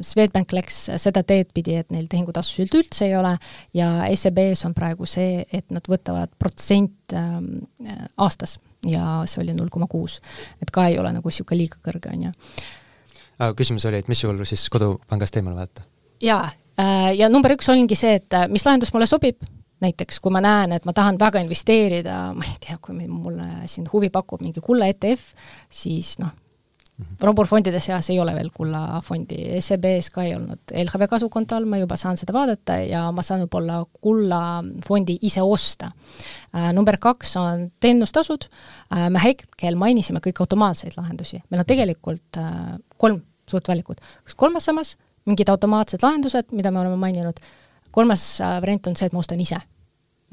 Swedbank 0.09 0.55
läks 0.57 0.79
seda 0.98 1.20
teed 1.27 1.51
pidi, 1.55 1.77
et 1.79 1.92
neil 1.92 2.09
tehingutasusid 2.11 2.72
üldse 2.74 3.05
ei 3.07 3.12
ole 3.14 3.35
ja 3.77 3.90
SEB-s 4.09 4.64
on 4.66 4.74
praegu 4.74 5.07
see, 5.07 5.44
et 5.53 5.68
nad 5.74 5.85
võtavad 5.87 6.33
protsent 6.40 7.14
ähm, 7.14 7.68
aastas 8.16 8.57
ja 8.86 9.22
see 9.26 9.42
oli 9.42 9.54
null 9.56 9.72
koma 9.72 9.86
kuus. 9.90 10.20
et 10.62 10.70
ka 10.70 10.86
ei 10.86 10.98
ole 10.98 11.12
nagu 11.12 11.28
niisugune 11.28 11.58
liiga 11.58 11.80
kõrge, 11.82 12.12
on 12.14 12.28
ju 12.28 12.32
aga 13.38 13.54
küsimus 13.58 13.86
oli, 13.88 14.00
et 14.02 14.10
mis 14.10 14.22
juhul 14.22 14.42
siis 14.48 14.66
kodupangast 14.72 15.38
eemale 15.38 15.60
vaadata? 15.60 15.86
jaa, 16.22 16.48
äh, 16.80 17.12
ja 17.18 17.28
number 17.30 17.54
üks 17.54 17.70
ongi 17.72 17.98
see, 17.98 18.18
et 18.18 18.34
äh, 18.34 18.48
mis 18.50 18.66
lahendus 18.66 18.92
mulle 18.94 19.06
sobib, 19.10 19.42
näiteks 19.84 20.18
kui 20.22 20.34
ma 20.34 20.42
näen, 20.42 20.74
et 20.74 20.86
ma 20.88 20.94
tahan 20.94 21.18
väga 21.20 21.42
investeerida, 21.44 22.18
ma 22.34 22.46
ei 22.46 22.58
tea, 22.64 22.78
kui 22.82 23.06
mulle 23.06 23.68
siin 23.70 23.86
huvi 23.92 24.10
pakub 24.14 24.42
mingi 24.42 24.62
kulla 24.64 24.90
ETF, 24.90 25.32
siis 25.70 26.16
noh. 26.22 26.34
Roburfondide 27.22 27.80
seas 27.80 28.11
ei 28.11 28.18
ole 28.20 28.32
veel 28.34 28.50
kullafondi, 28.54 29.38
SEB-s 29.62 30.11
ka 30.14 30.24
ei 30.26 30.34
olnud, 30.34 30.72
LHV 30.82 31.06
kasukonto 31.11 31.54
all 31.56 31.68
ma 31.70 31.78
juba 31.78 31.96
saan 31.98 32.18
seda 32.18 32.34
vaadata 32.34 32.78
ja 32.82 33.04
ma 33.14 33.22
saan 33.26 33.44
võib-olla 33.44 33.80
kullafondi 34.02 35.18
ise 35.28 35.42
osta. 35.42 35.92
Äh,. 36.54 36.72
number 36.74 36.98
kaks 36.98 37.37
on 37.38 37.68
teenustasud. 37.80 38.48
Äh,, 38.90 39.08
me 39.14 39.22
hetkel 39.22 39.78
mainisime 39.78 40.22
kõik 40.24 40.42
automaatseid 40.42 40.98
lahendusi, 40.98 41.42
meil 41.50 41.62
on 41.62 41.70
tegelikult 41.70 42.42
äh, 42.42 42.76
kolm 42.98 43.22
suurt 43.48 43.70
valikut, 43.70 44.02
kas 44.26 44.34
kolmas 44.37 44.66
sammas, 44.68 44.96
mingid 45.28 45.48
automaatsed 45.48 46.02
lahendused, 46.02 46.50
mida 46.52 46.72
me 46.74 46.82
oleme 46.82 46.98
maininud, 47.00 47.38
kolmas 47.94 48.30
variant 48.61 48.90
on 48.90 48.96
see, 48.98 49.06
et 49.08 49.14
ma 49.14 49.22
ostan 49.22 49.40
ise. 49.40 49.61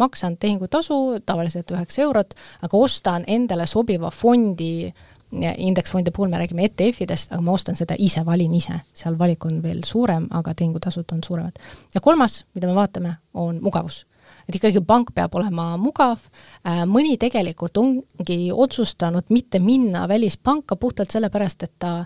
Maksan 0.01 0.33
tehingutasu, 0.35 1.21
tavaliselt 1.23 1.69
üheksa 1.71 2.01
eurot, 2.03 2.33
aga 2.67 2.79
ostan 2.83 3.23
endale 3.31 3.63
sobiva 3.69 4.09
fondi 4.11 4.89
äh, 4.89 5.05
indeksfondide 5.41 6.13
puhul 6.15 6.29
me 6.29 6.39
räägime 6.41 6.65
ETF-idest, 6.69 7.31
aga 7.33 7.41
ma 7.41 7.55
ostan 7.55 7.75
seda 7.75 7.95
ise, 7.99 8.25
valin 8.25 8.53
ise, 8.53 8.79
seal 8.93 9.17
valik 9.19 9.45
on 9.45 9.61
veel 9.63 9.83
suurem, 9.85 10.27
aga 10.31 10.53
tehingutasud 10.53 11.11
on 11.11 11.23
suuremad. 11.23 11.59
ja 11.93 12.01
kolmas, 12.01 12.45
mida 12.55 12.67
me 12.67 12.75
vaatame, 12.75 13.15
on 13.33 13.59
mugavus. 13.61 14.05
et 14.49 14.55
ikkagi 14.55 14.81
pank 14.81 15.11
peab 15.15 15.35
olema 15.35 15.77
mugav, 15.77 16.19
äh, 16.67 16.83
mõni 16.85 17.17
tegelikult 17.17 17.77
ongi 17.77 18.51
otsustanud 18.51 19.29
mitte 19.29 19.59
minna 19.59 20.07
välispanka 20.07 20.75
puhtalt 20.75 21.11
sellepärast, 21.11 21.63
et 21.63 21.73
ta 21.79 22.05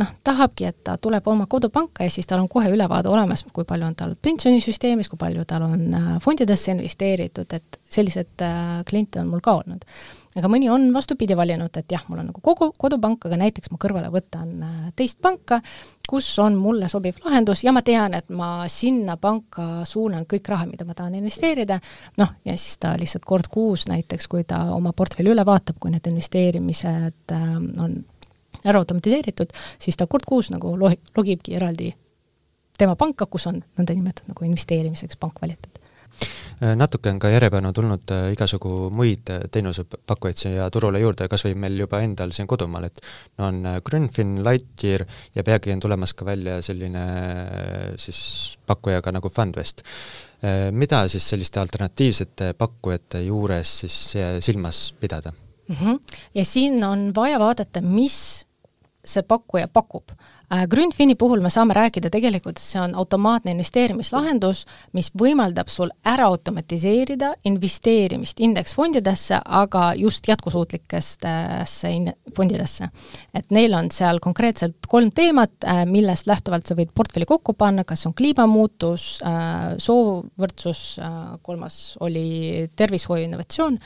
noh, 0.00 0.14
tahabki, 0.24 0.68
et 0.70 0.78
ta 0.86 0.96
tuleb 1.00 1.26
oma 1.28 1.46
kodupanka 1.50 2.06
ja 2.06 2.12
siis 2.12 2.28
tal 2.28 2.40
on 2.42 2.48
kohe 2.50 2.70
ülevaade 2.72 3.10
olemas, 3.12 3.44
kui 3.52 3.66
palju 3.68 3.90
on 3.90 3.98
tal 3.98 4.16
pensionisüsteemis, 4.22 5.10
kui 5.12 5.20
palju 5.20 5.44
tal 5.48 5.66
on 5.68 5.84
äh, 5.98 6.08
fondidesse 6.24 6.72
investeeritud, 6.72 7.52
et 7.52 7.80
selliseid 7.92 8.44
äh, 8.46 8.82
kliente 8.88 9.20
on 9.20 9.30
mul 9.32 9.44
ka 9.44 9.58
olnud. 9.60 9.84
Aga 10.32 10.48
mõni 10.48 10.70
on 10.72 10.86
vastupidi 10.94 11.36
valinud, 11.36 11.74
et 11.76 11.92
jah, 11.92 12.06
mul 12.08 12.22
on 12.22 12.30
nagu 12.30 12.40
kogu 12.40 12.70
kodupank, 12.80 13.26
aga 13.28 13.36
näiteks 13.42 13.68
ma 13.68 13.76
kõrvale 13.80 14.08
võtan 14.14 14.54
äh, 14.64 14.78
teist 14.96 15.20
panka, 15.20 15.60
kus 16.08 16.30
on 16.40 16.56
mulle 16.56 16.88
sobiv 16.88 17.20
lahendus 17.26 17.64
ja 17.66 17.74
ma 17.76 17.84
tean, 17.84 18.16
et 18.16 18.32
ma 18.32 18.64
sinna 18.72 19.18
panka 19.20 19.84
suunan 19.88 20.24
kõik 20.30 20.48
raha, 20.54 20.70
mida 20.70 20.88
ma 20.88 20.96
tahan 20.96 21.18
investeerida, 21.20 21.76
noh, 22.20 22.32
ja 22.48 22.56
siis 22.56 22.80
ta 22.80 22.94
lihtsalt 23.00 23.28
kord 23.28 23.52
kuus 23.52 23.84
näiteks, 23.92 24.30
kui 24.32 24.48
ta 24.48 24.64
oma 24.72 24.94
portfelli 24.96 25.34
üle 25.34 25.44
vaatab, 25.46 25.76
kui 25.82 25.92
need 25.92 26.08
investeerimised 26.08 27.36
on 27.36 28.00
ära 28.64 28.82
automatiseeritud, 28.82 29.52
siis 29.78 29.96
ta 29.96 30.06
kord 30.06 30.26
kuus 30.28 30.50
nagu 30.54 30.76
logi-, 30.78 31.00
logibki 31.16 31.56
eraldi 31.58 31.92
tema 32.78 32.96
panka, 32.96 33.26
kus 33.26 33.46
on 33.50 33.62
nõndanimetatud 33.78 34.32
nagu 34.32 34.48
investeerimiseks 34.48 35.20
pank 35.20 35.42
valitud 35.42 35.82
Äh, 36.62 36.76
natuke 36.78 37.10
on 37.10 37.18
ka 37.18 37.30
järjepanu 37.32 37.72
tulnud 37.74 38.12
äh, 38.14 38.28
igasugu 38.34 38.90
muid 38.94 39.30
äh, 39.32 39.46
teenusepakkujaid 39.50 40.38
siia 40.38 40.68
turule 40.70 41.00
juurde, 41.02 41.26
kas 41.30 41.42
või 41.46 41.56
meil 41.64 41.80
juba 41.80 42.02
endal 42.04 42.34
siin 42.36 42.46
kodumaal, 42.50 42.86
et 42.86 43.00
no 43.40 43.48
on 43.48 43.64
Grünfin, 43.84 44.36
Lightyear 44.46 45.06
ja 45.34 45.44
peagi 45.46 45.74
on 45.74 45.82
tulemas 45.82 46.14
ka 46.14 46.28
välja 46.28 46.60
selline 46.62 47.02
siis 47.98 48.20
pakkuja 48.68 49.02
ka 49.02 49.14
nagu 49.14 49.30
Fundvest. 49.32 49.82
mida 50.74 51.04
siis 51.08 51.22
selliste 51.30 51.60
alternatiivsete 51.60 52.54
pakkujate 52.58 53.20
juures 53.22 53.74
siis 53.84 53.98
silmas 54.42 54.94
pidada 55.00 55.30
mm? 55.32 55.76
-hmm. 55.76 56.00
ja 56.34 56.44
siin 56.44 56.84
on 56.84 57.12
vaja 57.14 57.38
vaadata, 57.38 57.80
mis 57.80 58.46
see 59.04 59.22
pakkuja 59.26 59.68
pakub. 59.68 60.12
Äh, 60.52 60.66
Grünfini 60.70 61.14
puhul 61.14 61.40
me 61.42 61.50
saame 61.50 61.74
rääkida 61.74 62.10
tegelikult, 62.12 62.60
see 62.62 62.80
on 62.80 62.94
automaatne 62.98 63.54
investeerimislahendus, 63.54 64.64
mis 64.94 65.10
võimaldab 65.18 65.70
sul 65.72 65.90
ära 66.06 66.28
automatiseerida 66.30 67.32
investeerimist 67.48 68.40
indeksfondidesse, 68.40 69.40
aga 69.44 69.92
just 69.98 70.28
jätkusuutlikesse 70.28 71.34
fondidesse. 72.36 72.88
et 73.34 73.50
neil 73.50 73.74
on 73.74 73.90
seal 73.90 74.20
konkreetselt 74.20 74.86
kolm 74.88 75.10
teemat, 75.10 75.52
äh, 75.64 75.84
millest 75.86 76.26
lähtuvalt 76.26 76.66
sa 76.66 76.74
võid 76.74 76.92
portfelli 76.94 77.26
kokku 77.26 77.54
panna, 77.54 77.84
kas 77.84 78.06
on 78.06 78.14
kliimamuutus, 78.14 79.22
äh, 79.26 79.74
soovõrdsus, 79.78 80.82
kolmas 81.42 81.96
oli 82.00 82.70
tervishoiu 82.76 83.24
innovatsioon, 83.24 83.78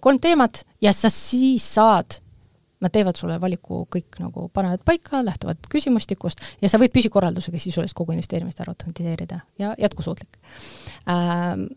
kolm 0.00 0.18
teemat 0.20 0.64
ja 0.82 0.92
sa 0.92 1.10
siis 1.10 1.64
saad 1.74 2.18
nad 2.84 2.92
teevad 2.94 3.18
sulle 3.18 3.38
valiku 3.40 3.84
kõik 3.90 4.20
nagu, 4.22 4.48
panevad 4.54 4.84
paika, 4.86 5.22
lähtuvad 5.24 5.68
küsimustikust 5.72 6.42
ja 6.62 6.70
sa 6.70 6.80
võid 6.80 6.94
püsikorraldusega 6.94 7.60
sisuliselt 7.60 7.96
kogu 7.96 8.14
investeerimist 8.14 8.60
ära 8.60 8.74
automatiseerida 8.74 9.40
ja 9.58 9.74
jätkusuutlik 9.78 10.38
ähm,. 11.08 11.72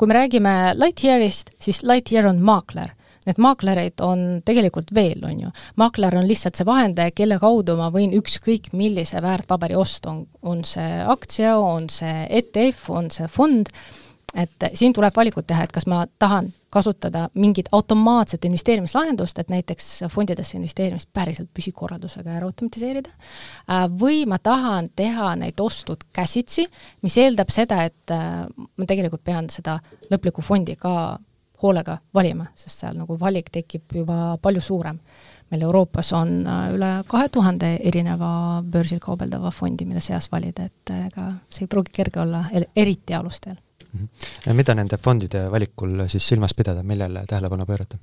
Kui 0.00 0.08
me 0.08 0.14
räägime 0.16 0.72
Lightyearist, 0.74 1.52
siis 1.62 1.82
Lightyear 1.86 2.26
on 2.26 2.40
maakler 2.42 2.90
need 3.26 3.38
maaklereid 3.38 4.02
on 4.02 4.24
tegelikult 4.44 4.90
veel, 4.94 5.20
on 5.26 5.40
ju. 5.44 5.50
maakler 5.78 6.16
on 6.18 6.26
lihtsalt 6.28 6.58
see 6.58 6.66
vahendaja, 6.66 7.14
kelle 7.14 7.38
kaudu 7.42 7.76
ma 7.78 7.90
võin 7.94 8.14
ükskõik 8.18 8.72
millise 8.76 9.22
väärtpaberi 9.22 9.76
osta, 9.78 10.10
on, 10.10 10.24
on 10.42 10.64
see 10.66 11.02
aktsia, 11.14 11.54
on 11.58 11.88
see 11.92 12.26
ETF, 12.40 12.88
on 12.90 13.12
see 13.14 13.28
fond, 13.30 13.70
et 14.34 14.68
siin 14.74 14.96
tuleb 14.96 15.14
valikut 15.16 15.46
teha, 15.46 15.68
et 15.68 15.74
kas 15.74 15.86
ma 15.90 16.04
tahan 16.18 16.50
kasutada 16.72 17.26
mingit 17.34 17.68
automaatset 17.72 18.44
investeerimislahendust, 18.48 19.38
et 19.38 19.50
näiteks 19.52 19.88
fondidesse 20.12 20.56
investeerimist 20.56 21.10
päriselt 21.12 21.50
püsikorraldusega 21.54 22.38
ära 22.38 22.48
automatiseerida, 22.48 23.12
äh, 23.12 23.84
või 24.00 24.22
ma 24.28 24.38
tahan 24.40 24.88
teha 24.96 25.34
neid 25.36 25.60
ostud 25.60 26.06
käsitsi, 26.16 26.64
mis 27.04 27.18
eeldab 27.20 27.52
seda, 27.52 27.82
et 27.84 28.14
äh, 28.14 28.46
ma 28.48 28.88
tegelikult 28.88 29.24
pean 29.24 29.50
seda 29.52 29.76
lõplikku 30.10 30.44
fondi 30.44 30.78
ka 30.80 30.94
hoolega 31.62 31.98
valima, 32.14 32.48
sest 32.58 32.82
seal 32.82 32.96
nagu 32.98 33.18
valik 33.20 33.52
tekib 33.52 33.92
juba 34.00 34.38
palju 34.42 34.60
suurem. 34.60 34.98
meil 35.52 35.62
Euroopas 35.66 36.12
on 36.16 36.46
äh, 36.46 36.70
üle 36.72 36.90
kahe 37.06 37.28
tuhande 37.28 37.74
erineva 37.84 38.62
börsil 38.64 38.98
kaubeldava 38.98 39.50
fondi, 39.52 39.84
mille 39.84 40.00
seas 40.00 40.30
valida, 40.32 40.64
et 40.64 40.92
ega 40.96 41.34
see 41.50 41.66
ei 41.66 41.68
pruugi 41.68 41.92
kerge 41.92 42.20
olla, 42.24 42.46
eriti 42.76 43.14
alustel. 43.14 43.60
Ja 44.46 44.54
mida 44.56 44.74
nende 44.74 44.98
fondide 44.98 45.44
valikul 45.52 46.06
siis 46.08 46.26
silmas 46.28 46.54
pidada, 46.54 46.82
millele 46.82 47.24
tähelepanu 47.28 47.66
pöörata? 47.68 47.98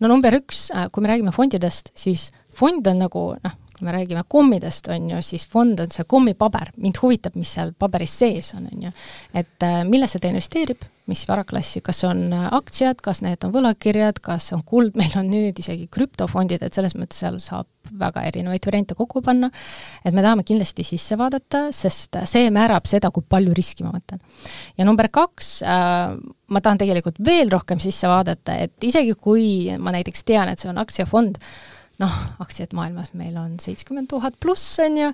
no 0.00 0.08
number 0.08 0.34
üks, 0.38 0.68
äh, 0.74 0.88
kui 0.92 1.02
me 1.02 1.12
räägime 1.12 1.34
fondidest, 1.34 1.92
siis 1.98 2.30
fond 2.54 2.86
on 2.86 3.02
nagu 3.02 3.28
noh, 3.42 3.56
kui 3.76 3.84
me 3.84 3.92
räägime 3.92 4.22
kommidest, 4.28 4.88
on 4.88 5.10
ju, 5.10 5.22
siis 5.22 5.46
fond 5.52 5.80
on 5.80 5.92
see 5.92 6.06
kommipaber, 6.08 6.72
mind 6.80 7.00
huvitab, 7.02 7.36
mis 7.36 7.52
seal 7.58 7.74
paberis 7.78 8.14
sees 8.22 8.54
on, 8.56 8.68
on 8.72 8.86
ju. 8.88 8.92
et 9.36 9.66
äh, 9.66 9.82
millesse 9.84 10.20
ta 10.22 10.30
investeerib, 10.30 10.86
mis 11.10 11.22
varaklassi, 11.28 11.82
kas 11.84 12.00
on 12.08 12.24
äh, 12.32 12.46
aktsiad, 12.56 13.02
kas 13.04 13.20
need 13.22 13.44
on 13.46 13.52
võlakirjad, 13.54 14.22
kas 14.24 14.48
on 14.56 14.64
kuld, 14.66 14.96
meil 14.98 15.12
on 15.20 15.28
nüüd 15.30 15.60
isegi 15.60 15.86
krüptofondid, 15.92 16.64
et 16.64 16.76
selles 16.76 16.96
mõttes 16.96 17.20
seal 17.22 17.36
saab 17.42 17.68
väga 18.00 18.24
erinevaid 18.26 18.64
variante 18.66 18.96
kokku 18.98 19.22
panna, 19.22 19.52
et 20.02 20.16
me 20.16 20.24
tahame 20.24 20.42
kindlasti 20.46 20.86
sisse 20.86 21.18
vaadata, 21.20 21.66
sest 21.76 22.18
see 22.26 22.48
määrab 22.54 22.88
seda, 22.88 23.12
kui 23.14 23.22
palju 23.28 23.54
riski 23.54 23.86
ma 23.86 23.92
võtan. 23.94 24.24
ja 24.78 24.88
number 24.88 25.12
kaks 25.12 25.60
äh,, 25.62 26.16
ma 26.48 26.62
tahan 26.62 26.80
tegelikult 26.80 27.20
veel 27.24 27.52
rohkem 27.52 27.78
sisse 27.82 28.08
vaadata, 28.10 28.56
et 28.66 28.88
isegi 28.88 29.14
kui 29.20 29.76
ma 29.78 29.94
näiteks 29.94 30.24
tean, 30.26 30.50
et 30.50 30.62
see 30.62 30.72
on 30.72 30.80
aktsiafond, 30.82 31.38
noh, 32.02 32.16
aktsiad 32.42 32.74
maailmas 32.76 33.12
meil 33.16 33.36
on 33.40 33.54
seitsekümmend 33.62 34.10
tuhat 34.10 34.36
pluss, 34.42 34.76
on 34.84 34.98
ju, 35.00 35.08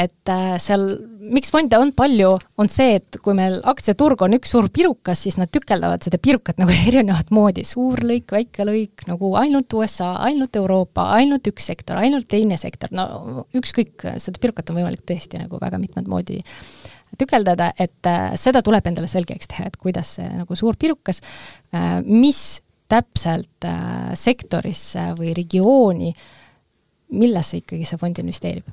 et 0.00 0.32
äh, 0.32 0.54
seal, 0.62 0.86
miks 1.32 1.52
fonde 1.52 1.76
on 1.80 1.92
palju, 1.96 2.30
on 2.60 2.70
see, 2.72 2.96
et 3.00 3.18
kui 3.24 3.36
meil 3.36 3.58
aktsiaturg 3.68 4.24
on 4.24 4.38
üks 4.38 4.54
suur 4.54 4.70
pirukas, 4.72 5.24
siis 5.26 5.36
nad 5.40 5.52
tükeldavad 5.52 6.04
seda 6.06 6.20
pirukat 6.22 6.60
nagu 6.62 6.72
erinevat 6.88 7.32
moodi, 7.34 7.66
suur 7.68 8.00
lõik, 8.06 8.32
väike 8.32 8.66
lõik, 8.68 9.06
nagu 9.10 9.34
ainult 9.40 9.76
USA, 9.76 10.14
ainult 10.28 10.56
Euroopa, 10.60 11.10
ainult 11.18 11.52
üks 11.52 11.68
sektor, 11.72 12.00
ainult 12.00 12.30
teine 12.32 12.58
sektor, 12.60 12.92
no 12.96 13.46
ükskõik, 13.58 14.08
seda 14.22 14.42
pirukat 14.42 14.72
on 14.72 14.80
võimalik 14.80 15.04
tõesti 15.08 15.40
nagu 15.42 15.60
väga 15.60 15.80
mitmed 15.82 16.08
moodi 16.10 16.40
tükeldada, 17.20 17.74
et 17.76 18.08
äh, 18.08 18.32
seda 18.40 18.62
tuleb 18.64 18.86
endale 18.88 19.10
selgeks 19.10 19.50
teha, 19.52 19.68
et 19.68 19.76
kuidas 19.80 20.16
see 20.16 20.28
nagu 20.32 20.56
suur 20.56 20.78
pirukas 20.80 21.20
äh,, 21.76 21.98
mis 22.06 22.62
täpselt 22.92 23.66
äh, 23.68 24.12
sektorisse 24.18 25.12
või 25.18 25.32
regiooni, 25.36 26.12
millesse 27.16 27.62
ikkagi 27.62 27.86
see 27.88 28.00
fond 28.00 28.20
investeerib. 28.22 28.68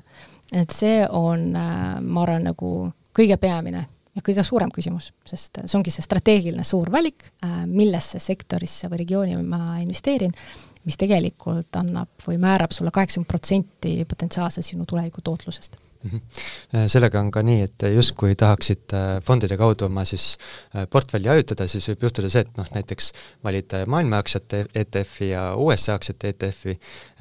et 0.52 0.72
see 0.74 1.04
on 1.06 1.50
äh,, 1.56 2.00
ma 2.02 2.22
arvan, 2.24 2.48
nagu 2.50 2.90
kõige 3.16 3.36
peamine 3.40 3.84
ja 4.16 4.22
kõige 4.26 4.42
suurem 4.44 4.72
küsimus, 4.74 5.12
sest 5.26 5.60
see 5.62 5.76
ongi 5.78 5.92
see 5.94 6.04
strateegiline 6.04 6.64
suur 6.66 6.90
valik 6.92 7.28
äh,, 7.44 7.62
millesse 7.66 8.18
sektorisse 8.18 8.90
või 8.90 9.04
regiooni 9.04 9.38
ma 9.42 9.78
investeerin, 9.82 10.34
mis 10.84 10.96
tegelikult 10.98 11.76
annab 11.76 12.26
või 12.26 12.40
määrab 12.40 12.72
sulle 12.72 12.90
kaheksakümmend 12.90 13.28
protsenti 13.28 13.94
potentsiaalselt 14.08 14.66
sinu 14.66 14.88
tuleviku 14.88 15.22
tootlusest 15.24 15.76
sellega 16.88 17.20
on 17.20 17.30
ka 17.34 17.42
nii, 17.44 17.64
et 17.66 17.84
justkui 17.94 18.36
tahaksid 18.38 18.94
äh, 18.96 19.08
fondide 19.24 19.58
kaudu 19.60 19.86
oma 19.88 20.04
siis 20.08 20.32
äh, 20.74 20.86
portfelli 20.90 21.28
hajutada, 21.28 21.66
siis 21.68 21.88
võib 21.92 22.06
juhtuda 22.08 22.30
see, 22.32 22.44
et 22.46 22.56
noh, 22.58 22.68
näiteks 22.74 23.10
valid 23.44 23.76
maailma 23.90 24.22
aktsiate 24.22 24.64
ETF-i 24.82 25.30
ja 25.32 25.44
USA 25.60 25.98
aktsiate 25.98 26.32
ETF-i, 26.32 26.76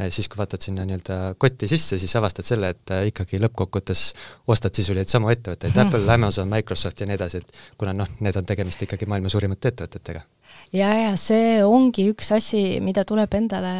siis 0.10 0.30
kui 0.32 0.40
vaatad 0.40 0.64
sinna 0.64 0.88
nii-öelda 0.88 1.20
kotti 1.42 1.68
sisse, 1.72 2.00
siis 2.00 2.16
avastad 2.20 2.48
selle, 2.48 2.72
et 2.76 2.96
ikkagi 3.12 3.42
lõppkokkuvõttes 3.44 4.06
ostad 4.48 4.76
sisuliselt 4.80 5.12
samu 5.12 5.32
ettevõtteid, 5.34 5.78
Apple, 5.84 6.06
Amazon, 6.14 6.50
Microsoft 6.52 7.04
ja 7.04 7.10
nii 7.10 7.20
edasi, 7.20 7.44
et 7.44 7.64
kuna 7.78 7.96
noh, 7.96 8.18
need 8.24 8.40
on 8.40 8.48
tegemist 8.48 8.88
ikkagi 8.88 9.10
maailma 9.10 9.32
suurimate 9.34 9.74
ettevõtetega 9.74 10.24
ja, 10.76 10.90
ja 10.94 11.14
see 11.20 11.60
ongi 11.66 12.06
üks 12.12 12.30
asi, 12.36 12.62
mida 12.84 13.04
tuleb 13.08 13.34
endale, 13.38 13.72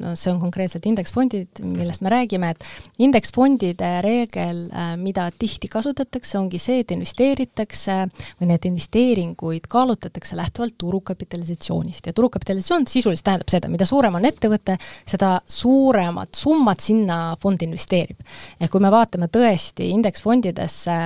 no 0.00 0.14
see 0.18 0.32
on 0.32 0.40
konkreetselt 0.42 0.86
indeksfondid, 0.88 1.62
millest 1.64 2.04
me 2.04 2.12
räägime, 2.12 2.52
et 2.54 3.02
indeksfondide 3.02 3.90
reegel, 4.04 4.64
äh, 4.70 4.94
mida 5.00 5.28
tihti 5.36 5.70
kasutatakse, 5.72 6.38
ongi 6.40 6.60
see, 6.62 6.82
et 6.84 6.94
investeeritakse 6.94 7.98
või 8.40 8.50
need 8.52 8.68
investeeringuid 8.70 9.68
kaalutletakse 9.72 10.38
lähtuvalt 10.38 10.78
turukapitalisatsioonist 10.80 12.08
ja 12.08 12.16
turukapitalisatsioon 12.16 12.88
sisuliselt 12.90 13.26
tähendab 13.28 13.52
seda, 13.52 13.70
mida 13.72 13.88
suurem 13.88 14.16
on 14.18 14.28
ettevõte, 14.28 14.78
seda 15.08 15.34
suuremat 15.46 16.34
summat 16.38 16.80
sinna 16.80 17.20
fond 17.40 17.62
investeerib. 17.62 18.20
ehk 18.60 18.72
kui 18.72 18.80
me 18.80 18.90
vaatame 18.92 19.28
tõesti 19.32 19.90
indeksfondidesse 19.92 20.96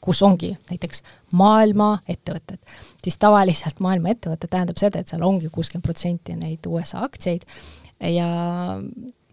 kus 0.00 0.22
ongi 0.26 0.52
näiteks 0.70 1.02
maailma 1.36 1.98
ettevõtted, 2.08 2.60
siis 3.04 3.18
tavaliselt 3.20 3.80
maailma 3.84 4.14
ettevõte 4.14 4.48
tähendab 4.50 4.80
seda, 4.80 5.00
et 5.00 5.12
seal 5.12 5.24
ongi 5.26 5.50
kuuskümmend 5.52 5.86
protsenti 5.86 6.36
neid 6.38 6.66
USA 6.66 7.04
aktsiaid 7.06 7.46
ja 8.16 8.28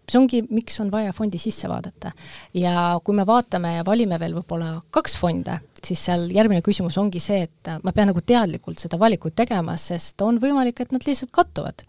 see 0.08 0.18
ongi, 0.20 0.42
miks 0.50 0.78
on 0.80 0.90
vaja 0.92 1.12
fondi 1.12 1.38
sisse 1.40 1.68
vaadata. 1.68 2.12
ja 2.54 2.98
kui 3.04 3.14
me 3.14 3.26
vaatame 3.26 3.74
ja 3.76 3.86
valime 3.86 4.18
veel 4.20 4.36
võib-olla 4.38 4.78
kaks 4.90 5.16
fonde, 5.20 5.58
siis 5.84 6.04
seal 6.08 6.28
järgmine 6.34 6.62
küsimus 6.64 6.98
ongi 6.98 7.20
see, 7.20 7.42
et 7.48 7.72
ma 7.82 7.92
pean 7.92 8.08
nagu 8.12 8.20
teadlikult 8.20 8.80
seda 8.80 8.98
valikut 8.98 9.36
tegema, 9.36 9.76
sest 9.76 10.20
on 10.22 10.40
võimalik, 10.42 10.80
et 10.80 10.94
nad 10.94 11.04
lihtsalt 11.04 11.32
kattuvad 11.32 11.84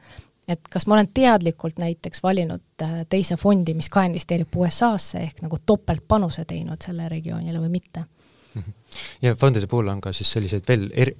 et 0.50 0.70
kas 0.72 0.88
ma 0.88 0.96
olen 0.98 1.10
teadlikult 1.14 1.78
näiteks 1.82 2.24
valinud 2.24 2.82
äh, 2.82 3.02
teise 3.10 3.38
fondi, 3.38 3.76
mis 3.78 3.90
ka 3.94 4.08
investeerib 4.08 4.56
USA-sse, 4.58 5.22
ehk 5.22 5.44
nagu 5.46 5.60
topeltpanuse 5.66 6.46
teinud 6.50 6.82
selle 6.82 7.10
regioonile 7.12 7.62
või 7.62 7.76
mitte. 7.78 8.08
Ja 9.22 9.36
fondide 9.36 9.68
puhul 9.68 9.92
on 9.92 10.02
ka 10.02 10.14
siis 10.16 10.32
selliseid 10.36 10.68
veel 10.68 10.88
eri, 10.94 11.16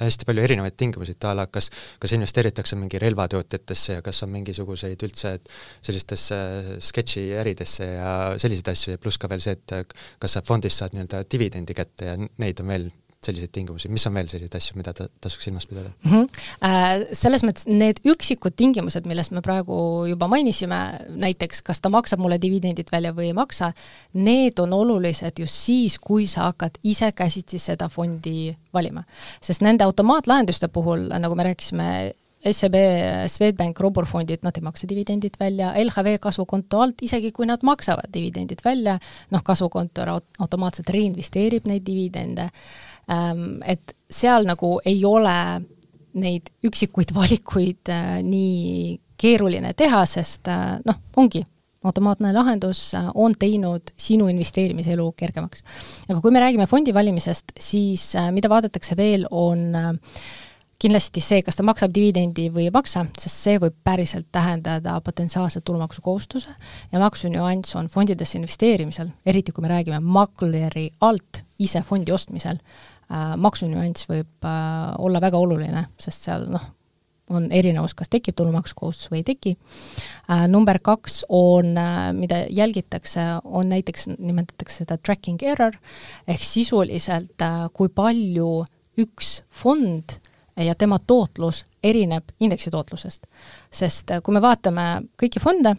hästi 0.00 0.28
palju 0.28 0.44
erinevaid 0.44 0.76
tingimusi, 0.76 1.16
et 1.16 1.24
a 1.24 1.32
la 1.36 1.46
kas, 1.52 1.70
kas 2.02 2.12
investeeritakse 2.16 2.76
mingi 2.76 3.00
relvatootjatesse 3.00 3.98
ja 3.98 4.04
kas 4.04 4.22
on 4.26 4.32
mingisuguseid 4.34 5.06
üldse 5.08 5.38
sellistesse 5.86 6.38
sketši 6.84 7.26
äridesse 7.40 7.88
ja 7.94 8.12
selliseid 8.40 8.72
asju 8.74 8.96
ja 8.96 9.02
pluss 9.02 9.20
ka 9.20 9.30
veel 9.32 9.42
see, 9.44 9.56
et 9.56 9.96
kas 10.20 10.36
sa 10.36 10.44
fondist 10.44 10.82
saad 10.82 10.96
nii-öelda 10.96 11.24
dividendi 11.32 11.76
kätte 11.76 12.12
ja 12.12 12.20
neid 12.20 12.60
on 12.60 12.72
veel 12.74 12.88
selliseid 13.26 13.52
tingimusi, 13.54 13.90
mis 13.92 14.06
on 14.08 14.16
veel 14.16 14.28
selliseid 14.30 14.56
asju, 14.58 14.76
mida 14.80 14.94
ta 14.96 15.08
tasuks 15.22 15.48
silmas 15.48 15.66
pidada 15.68 15.90
mm? 15.90 16.12
-hmm. 16.12 17.06
Selles 17.16 17.44
mõttes 17.46 17.68
need 17.70 18.00
üksikud 18.06 18.56
tingimused, 18.56 19.06
millest 19.06 19.34
me 19.34 19.42
praegu 19.44 19.78
juba 20.10 20.28
mainisime, 20.30 20.80
näiteks 21.26 21.62
kas 21.66 21.82
ta 21.82 21.92
maksab 21.92 22.22
mulle 22.22 22.40
dividendid 22.42 22.92
välja 22.92 23.12
või 23.16 23.30
ei 23.30 23.36
maksa, 23.36 23.72
need 24.14 24.58
on 24.62 24.72
olulised 24.72 25.42
just 25.42 25.54
siis, 25.66 25.98
kui 25.98 26.26
sa 26.26 26.50
hakkad 26.50 26.78
ise 26.84 27.12
käsitsi 27.12 27.58
seda 27.58 27.88
fondi 27.88 28.54
valima. 28.72 29.04
sest 29.40 29.62
nende 29.62 29.84
automaatlahenduste 29.84 30.68
puhul, 30.68 31.08
nagu 31.18 31.34
me 31.34 31.50
rääkisime, 31.50 32.14
SEB, 32.52 32.74
Swedbank, 33.26 33.80
Roburfondid, 33.80 34.42
nad 34.42 34.56
ei 34.56 34.62
maksa 34.62 34.86
dividendid 34.88 35.38
välja, 35.40 35.72
LHV 35.74 36.18
kasvukonto 36.22 36.80
alt, 36.80 37.02
isegi 37.02 37.32
kui 37.32 37.46
nad 37.48 37.64
maksavad 37.66 38.12
dividendid 38.14 38.62
välja, 38.64 38.98
noh, 39.30 39.42
kasvukonto 39.42 40.04
automaatselt 40.38 40.92
reinvesteerib 40.94 41.66
neid 41.66 41.86
dividende 41.86 42.50
Ähm, 42.50 42.95
et 43.06 43.92
seal 44.10 44.46
nagu 44.48 44.76
ei 44.84 45.04
ole 45.06 45.36
neid 46.20 46.50
üksikuid 46.66 47.12
valikuid 47.20 47.92
äh, 47.92 48.16
nii 48.26 48.96
keeruline 49.20 49.72
teha, 49.76 50.02
sest 50.08 50.48
äh, 50.52 50.78
noh, 50.86 51.02
ongi, 51.20 51.44
automaatne 51.86 52.32
lahendus 52.34 52.88
äh, 52.98 53.10
on 53.14 53.36
teinud 53.38 53.92
sinu 54.00 54.30
investeerimise 54.32 54.96
elu 54.96 55.06
kergemaks. 55.16 55.62
aga 56.08 56.18
kui 56.20 56.34
me 56.34 56.42
räägime 56.42 56.66
fondi 56.70 56.94
valimisest, 56.94 57.54
siis 57.60 58.10
mida 58.34 58.50
vaadatakse 58.52 58.96
veel, 58.98 59.28
on 59.30 59.70
kindlasti 60.76 61.22
see, 61.24 61.40
kas 61.40 61.56
ta 61.56 61.64
maksab 61.64 61.92
dividendi 61.94 62.50
või 62.52 62.66
ei 62.66 62.72
maksa, 62.74 63.06
sest 63.16 63.46
see 63.46 63.60
võib 63.62 63.78
päriselt 63.86 64.26
tähendada 64.34 64.98
potentsiaalset 65.00 65.64
tulumaksukohustuse 65.64 66.52
ja 66.92 67.00
maksunüanss 67.00 67.78
on 67.80 67.88
fondidesse 67.88 68.36
investeerimisel, 68.36 69.08
eriti 69.24 69.54
kui 69.56 69.64
me 69.64 69.72
räägime 69.72 70.02
makleri 70.04 70.90
alt 71.00 71.40
ise 71.64 71.80
fondi 71.86 72.12
ostmisel 72.12 72.60
maksunüanss 73.36 74.08
võib 74.10 74.46
äh, 74.48 74.94
olla 74.98 75.20
väga 75.22 75.38
oluline, 75.38 75.86
sest 76.00 76.26
seal 76.26 76.48
noh, 76.50 76.64
on 77.30 77.48
erinevus, 77.54 77.94
kas 77.98 78.10
tekib 78.10 78.36
tulumaksukohustus 78.38 79.10
või 79.10 79.22
ei 79.22 79.26
teki. 79.26 79.54
Äh, 80.30 80.46
number 80.50 80.78
kaks 80.82 81.24
on, 81.28 81.74
mida 82.18 82.44
jälgitakse, 82.50 83.26
on 83.44 83.70
näiteks, 83.74 84.08
nimetatakse 84.16 84.84
seda 84.84 84.98
tracking 84.98 85.42
error, 85.42 85.74
ehk 86.26 86.46
sisuliselt 86.46 87.46
kui 87.74 87.90
palju 87.94 88.64
üks 88.98 89.40
fond 89.52 90.18
ja 90.56 90.74
tema 90.74 90.98
tootlus 90.98 91.66
erineb 91.84 92.32
indeksi 92.40 92.70
tootlusest. 92.72 93.26
sest 93.70 94.10
kui 94.24 94.34
me 94.34 94.40
vaatame 94.40 94.86
kõiki 95.20 95.42
fonde, 95.42 95.74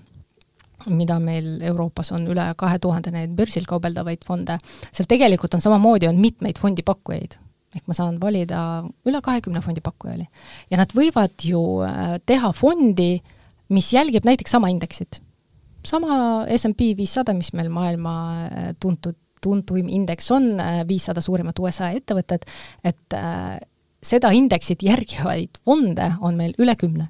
mida 0.86 1.18
meil 1.22 1.58
Euroopas 1.66 2.12
on 2.16 2.28
üle 2.30 2.46
kahe 2.60 2.78
tuhande 2.82 3.12
neid 3.14 3.34
börsil 3.38 3.66
kaubeldavaid 3.70 4.24
fonde, 4.28 4.58
seal 4.92 5.10
tegelikult 5.10 5.58
on 5.58 5.64
samamoodi, 5.64 6.10
on 6.10 6.20
mitmeid 6.22 6.62
fondipakkujaid. 6.62 7.38
ehk 7.78 7.84
ma 7.86 7.94
saan 7.94 8.16
valida 8.18 8.60
üle 9.06 9.20
kahekümne 9.22 9.62
fondipakkuja 9.62 10.14
oli. 10.16 10.28
ja 10.72 10.78
nad 10.78 10.94
võivad 10.94 11.36
ju 11.44 11.82
äh, 11.86 12.18
teha 12.26 12.52
fondi, 12.54 13.18
mis 13.70 13.92
jälgib 13.94 14.26
näiteks 14.26 14.52
sama 14.52 14.70
indeksit. 14.70 15.22
sama 15.84 16.46
SMP 16.58 16.94
viissada, 16.98 17.34
mis 17.34 17.54
meil 17.54 17.70
maailma 17.70 18.14
äh, 18.46 18.70
tuntud, 18.80 19.18
tuntuim 19.42 19.90
indeks 19.90 20.32
on, 20.32 20.60
äh, 20.60 20.82
viissada 20.88 21.22
suurimat 21.22 21.60
USA 21.60 21.92
ettevõtet, 21.94 22.46
et 22.84 23.20
seda 24.02 24.32
indeksit 24.32 24.84
järgivaid 24.84 25.58
fonde 25.66 26.14
on 26.22 26.36
meil 26.38 26.54
üle 26.58 26.76
kümne. 26.76 27.10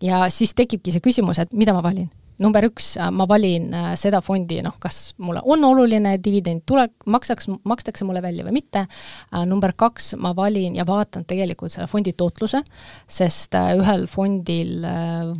ja 0.00 0.28
siis 0.30 0.54
tekibki 0.54 0.92
see 0.92 1.00
küsimus, 1.02 1.38
et 1.38 1.52
mida 1.52 1.74
ma 1.74 1.82
valin 1.82 2.10
number 2.40 2.64
üks, 2.66 2.94
äh, 2.96 3.10
ma 3.14 3.26
valin 3.28 3.72
äh, 3.76 3.90
seda 4.00 4.22
fondi, 4.24 4.60
noh, 4.64 4.76
kas 4.82 5.12
mulle 5.22 5.42
on 5.44 5.64
oluline 5.66 6.14
dividend 6.22 6.64
tule, 6.68 6.86
maksaks, 7.06 7.50
makstakse 7.68 8.06
mulle 8.08 8.22
välja 8.24 8.46
või 8.46 8.56
mitte, 8.60 8.86
äh, 8.86 9.44
number 9.48 9.74
kaks, 9.76 10.12
ma 10.22 10.34
valin 10.36 10.76
ja 10.78 10.86
vaatan 10.88 11.26
tegelikult 11.28 11.74
selle 11.74 11.88
fondi 11.90 12.14
tootluse, 12.16 12.62
sest 13.10 13.56
ühel 13.76 14.06
fondil 14.10 14.86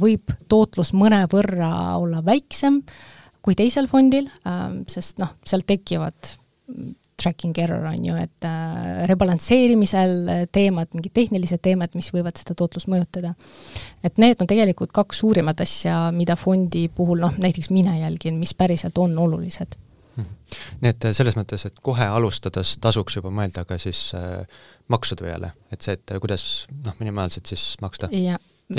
võib 0.01 0.33
tootlus 0.51 0.93
mõnevõrra 0.97 1.73
olla 2.01 2.23
väiksem 2.25 2.83
kui 3.43 3.57
teisel 3.59 3.89
fondil, 3.91 4.29
sest 4.87 5.19
noh, 5.19 5.33
seal 5.49 5.65
tekivad 5.67 6.31
tracking 7.23 7.59
error 7.63 7.87
on 7.91 8.05
ju, 8.05 8.17
et 8.19 8.49
äh, 8.49 9.05
rebalansseerimisel 9.11 10.17
äh, 10.29 10.43
teemad, 10.53 10.91
mingid 10.97 11.15
tehnilised 11.17 11.63
teemad, 11.65 11.95
mis 11.99 12.11
võivad 12.15 12.39
seda 12.41 12.57
tootlust 12.59 12.91
mõjutada. 12.93 13.35
et 14.05 14.19
need 14.19 14.43
on 14.43 14.51
tegelikult 14.51 14.93
kaks 14.93 15.23
suurimat 15.23 15.61
asja, 15.65 16.11
mida 16.15 16.37
fondi 16.37 16.89
puhul 16.93 17.23
noh, 17.23 17.39
näiteks 17.39 17.71
mina 17.71 17.97
jälgin, 17.99 18.39
mis 18.43 18.55
päriselt 18.55 18.99
on 18.99 19.19
olulised 19.19 19.77
mhm. 20.17 20.29
nii 20.85 20.95
et 20.95 21.09
äh, 21.09 21.17
selles 21.17 21.39
mõttes, 21.39 21.67
et 21.69 21.83
kohe 21.83 22.07
alustades 22.07 22.77
tasuks 22.83 23.19
juba 23.21 23.33
mõelda 23.35 23.67
ka 23.69 23.79
siis 23.83 24.11
äh, 24.19 24.43
maksude 24.93 25.27
peale, 25.27 25.55
et 25.73 25.83
see, 25.85 25.99
et 25.99 26.17
kuidas 26.21 26.67
noh, 26.85 26.99
minimaalselt 27.01 27.51
siis 27.55 27.75
maksta? 27.83 28.11
ja 28.13 28.39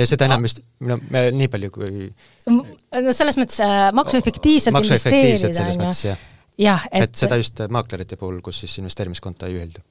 seda 0.09 0.27
enam 0.27 0.45
vist, 0.45 0.61
no 0.83 0.97
me 1.13 1.27
nii 1.35 1.49
palju 1.51 1.71
kui 1.73 2.05
no 2.49 3.15
selles 3.15 3.37
mõttes 3.39 3.59
äh, 3.63 3.89
maksuefektiivselt 3.95 4.77
investeerida, 4.79 5.89
on 5.89 5.97
ju 5.97 6.15
jah, 6.57 6.85
et 6.91 7.03
et 7.03 7.15
seda 7.15 7.37
just 7.39 7.59
maaklerite 7.69 8.17
puhul, 8.19 8.41
kus 8.41 8.59
siis 8.63 8.77
investeerimiskonto 8.81 9.45
ei 9.45 9.57
ühildu? 9.57 9.81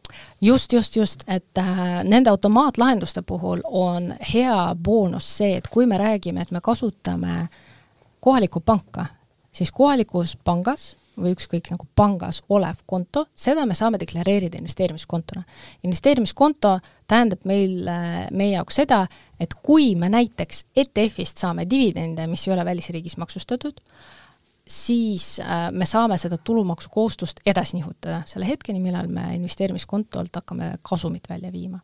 just, 0.41 0.73
just, 0.73 0.97
just, 0.97 1.25
et 1.27 1.59
äh, 1.59 2.03
nende 2.05 2.31
automaatlahenduste 2.31 3.23
puhul 3.23 3.61
on 3.65 4.15
hea 4.35 4.75
boonus 4.75 5.29
see, 5.39 5.57
et 5.57 5.69
kui 5.69 5.87
me 5.87 5.99
räägime, 5.99 6.43
et 6.43 6.51
me 6.51 6.61
kasutame 6.61 7.49
kohalikku 8.21 8.61
panka, 8.61 9.07
siis 9.53 9.73
kohalikus 9.73 10.37
pangas 10.45 10.93
või 11.19 11.35
ükskõik 11.37 11.69
nagu 11.73 11.87
pangas 11.97 12.41
olev 12.49 12.81
konto, 12.89 13.27
seda 13.37 13.67
me 13.69 13.75
saame 13.77 13.99
deklareerida 14.01 14.59
investeerimiskontona. 14.59 15.43
investeerimiskonto 15.85 16.79
tähendab 17.09 17.45
meil, 17.45 17.85
meie 18.31 18.55
jaoks 18.55 18.81
seda, 18.81 19.07
et 19.41 19.55
kui 19.55 19.95
me 19.95 20.09
näiteks 20.09 20.65
ETF-ist 20.77 21.39
saame 21.39 21.67
dividende, 21.71 22.27
mis 22.27 22.47
ei 22.49 22.55
ole 22.55 22.65
välisriigis 22.65 23.17
maksustatud, 23.21 23.81
siis 24.73 25.37
äh, 25.41 25.69
me 25.73 25.87
saame 25.87 26.17
seda 26.19 26.39
tulumaksukohustust 26.39 27.43
edasi 27.47 27.77
nihutada 27.77 28.23
selle 28.29 28.49
hetkeni, 28.49 28.81
millal 28.81 29.11
me 29.13 29.29
investeerimiskontolt 29.37 30.41
hakkame 30.41 30.75
kasumit 30.83 31.29
välja 31.29 31.53
viima. 31.53 31.81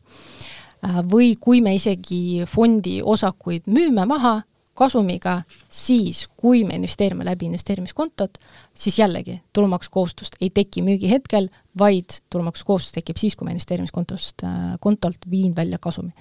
Äh, 0.85 1.01
või 1.11 1.35
kui 1.39 1.61
me 1.61 1.75
isegi 1.77 2.45
fondi 2.49 2.99
osakuid 3.03 3.69
müüme 3.69 4.07
maha 4.09 4.39
kasumiga, 4.79 5.41
siis 5.69 6.23
kui 6.39 6.63
me 6.63 6.77
investeerime 6.79 7.25
läbi 7.27 7.49
investeerimiskontot, 7.49 8.39
siis 8.73 8.99
jällegi 8.99 9.41
tulumaksukohustust 9.53 10.39
ei 10.41 10.49
teki 10.55 10.81
müügihetkel, 10.87 11.49
vaid 11.79 12.21
tulumaksukohustus 12.31 12.95
tekib 12.95 13.19
siis, 13.19 13.35
kui 13.35 13.45
ma 13.45 13.53
investeerimiskontost, 13.53 14.47
äh, 14.47 14.73
kontolt 14.81 15.29
viin 15.29 15.55
välja 15.55 15.77
kasumi. 15.77 16.11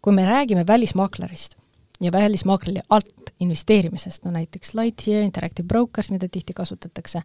kui 0.00 0.12
me 0.14 0.24
räägime 0.24 0.66
välismaaklerist 0.66 1.56
ja 2.00 2.12
välismaakleri 2.12 2.80
alt 2.90 3.30
investeerimisest, 3.40 4.24
no 4.24 4.30
näiteks 4.30 4.74
Lightyear, 4.74 5.22
Interactive 5.22 5.66
Brokers, 5.66 6.10
mida 6.10 6.28
tihti 6.28 6.52
kasutatakse 6.52 7.18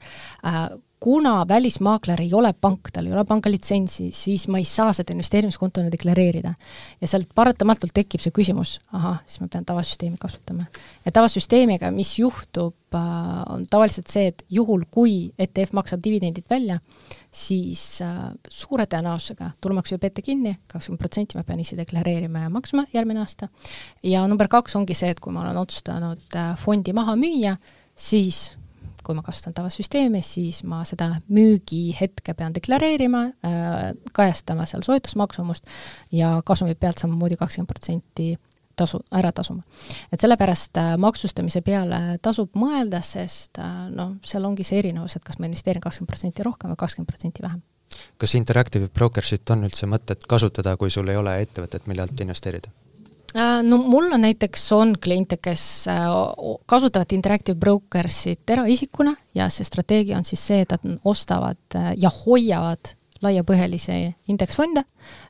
äh,, 0.46 0.70
kuna 1.02 1.48
välismaakler 1.48 2.22
ei 2.22 2.34
ole 2.34 2.54
pank, 2.54 2.92
tal 2.94 3.08
ei 3.10 3.14
ole 3.14 3.24
pangalitsentsi, 3.26 4.12
siis 4.14 4.44
ma 4.48 4.60
ei 4.62 4.66
saa 4.70 4.92
seda 4.94 5.16
investeerimiskontona 5.16 5.90
deklareerida. 5.92 6.54
ja 7.02 7.08
sealt 7.08 7.32
paratamatult 7.36 7.94
tekib 7.94 8.22
see 8.22 8.34
küsimus, 8.36 8.76
ahah, 8.94 9.24
siis 9.26 9.42
ma 9.42 9.50
pean 9.50 9.66
tavasüsteemi 9.66 10.20
kasutama. 10.22 10.68
ja 11.06 11.12
tavasüsteemiga, 11.12 11.90
mis 11.92 12.14
juhtub, 12.20 12.76
äh, 12.94 13.02
on 13.50 13.66
tavaliselt 13.70 14.14
see, 14.14 14.28
et 14.30 14.46
juhul, 14.50 14.86
kui 14.92 15.34
ETF 15.40 15.74
maksab 15.74 16.06
dividendid 16.06 16.46
välja, 16.50 16.78
siis 17.32 18.02
äh, 18.06 18.22
suure 18.50 18.86
tõenäosusega 18.86 19.56
tulumaksu 19.62 19.98
jääb 19.98 20.06
ette 20.12 20.22
kinni, 20.22 20.60
kakskümmend 20.70 21.02
protsenti 21.02 21.42
ma 21.42 21.48
pean 21.48 21.66
ise 21.66 21.82
deklareerima 21.82 22.46
ja 22.46 22.54
maksma 22.54 22.86
järgmine 22.94 23.26
aasta, 23.26 23.50
ja 24.04 24.28
number 24.30 24.54
kaks 24.54 24.78
ongi 24.78 24.94
see, 24.94 25.10
et 25.10 25.20
kui 25.20 25.34
ma 25.34 25.48
olen 25.48 25.64
otsustanud 25.66 26.30
äh, 26.38 26.54
fondi 26.62 26.94
maha 26.94 27.18
müüa, 27.18 27.58
siis 27.98 28.52
kui 29.04 29.16
ma 29.18 29.24
kasutan 29.26 29.56
tavasüsteemi, 29.58 30.22
siis 30.26 30.62
ma 30.68 30.84
seda 30.88 31.10
müügihetke 31.30 32.36
pean 32.38 32.56
deklareerima 32.56 33.24
äh,, 33.26 33.82
kajastama 34.14 34.68
seal 34.70 34.86
soetusmaksumust 34.86 35.68
ja 36.12 36.38
kasumi 36.46 36.76
pealt 36.76 37.02
samamoodi 37.04 37.40
kakskümmend 37.40 37.72
protsenti 37.72 38.34
tasu, 38.76 39.02
ära 39.12 39.32
tasuma. 39.32 39.64
et 40.12 40.20
sellepärast 40.22 40.78
äh, 40.78 40.94
maksustamise 40.98 41.62
peale 41.66 42.18
tasub 42.22 42.56
mõelda, 42.58 43.02
sest 43.06 43.60
äh, 43.62 43.90
noh, 43.94 44.16
seal 44.26 44.46
ongi 44.48 44.66
see 44.68 44.80
erinevus, 44.82 45.18
et 45.18 45.28
kas 45.28 45.40
ma 45.40 45.50
investeerin 45.50 45.84
kakskümmend 45.84 46.12
protsenti 46.12 46.48
rohkem 46.48 46.74
või 46.74 46.82
kakskümmend 46.84 47.12
protsenti 47.12 47.46
vähem. 47.46 47.62
kas 48.18 48.36
Interactive 48.40 48.88
Brokersit 48.94 49.50
on 49.54 49.68
üldse 49.68 49.90
mõtet 49.90 50.26
kasutada, 50.28 50.78
kui 50.78 50.90
sul 50.90 51.10
ei 51.12 51.20
ole 51.20 51.38
ettevõtet, 51.44 51.88
millelt 51.92 52.20
investeerida? 52.22 52.72
Äh, 53.36 53.64
no 53.64 53.78
mul 53.78 54.12
on 54.12 54.22
näiteks, 54.22 54.72
on 54.76 54.96
kliente, 55.04 55.38
kes 55.38 55.88
äh, 55.88 56.08
kasutavad 56.66 57.12
Interactive 57.16 57.56
Brokersit 57.56 58.50
eraisikuna 58.50 59.16
ja 59.36 59.48
see 59.50 59.64
strateegia 59.64 60.18
on 60.20 60.28
siis 60.28 60.44
see, 60.48 60.66
et 60.66 60.74
nad 60.76 61.06
ostavad 61.08 61.78
äh, 61.80 61.94
ja 61.98 62.12
hoiavad 62.12 62.92
laiapõhjalisi 63.24 64.02
indeksfonde, 64.34 64.84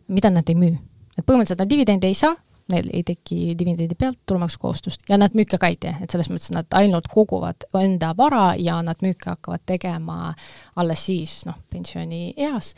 mida 0.08 0.32
nad 0.34 0.50
ei 0.50 0.58
müü. 0.58 0.78
et 1.18 1.26
põhimõtteliselt 1.28 1.62
nad 1.62 1.70
dividende 1.70 2.08
ei 2.08 2.18
saa, 2.18 2.34
neil 2.72 2.90
ei 2.94 3.04
teki 3.08 3.56
dividendi 3.60 3.98
pealt 4.00 4.20
tulumaksukohustust 4.30 5.06
ja 5.10 5.20
nad 5.22 5.36
müüke 5.38 5.60
ka 5.62 5.70
ei 5.72 5.78
tee, 5.82 5.94
et 6.04 6.14
selles 6.14 6.32
mõttes 6.32 6.54
nad 6.56 6.80
ainult 6.80 7.10
koguvad 7.12 7.68
enda 7.82 8.14
vara 8.18 8.52
ja 8.60 8.80
nad 8.86 9.04
müüke 9.06 9.34
hakkavad 9.34 9.66
tegema 9.70 10.34
alles 10.80 11.06
siis 11.10 11.42
noh, 11.48 11.60
pensionieas. 11.70 12.74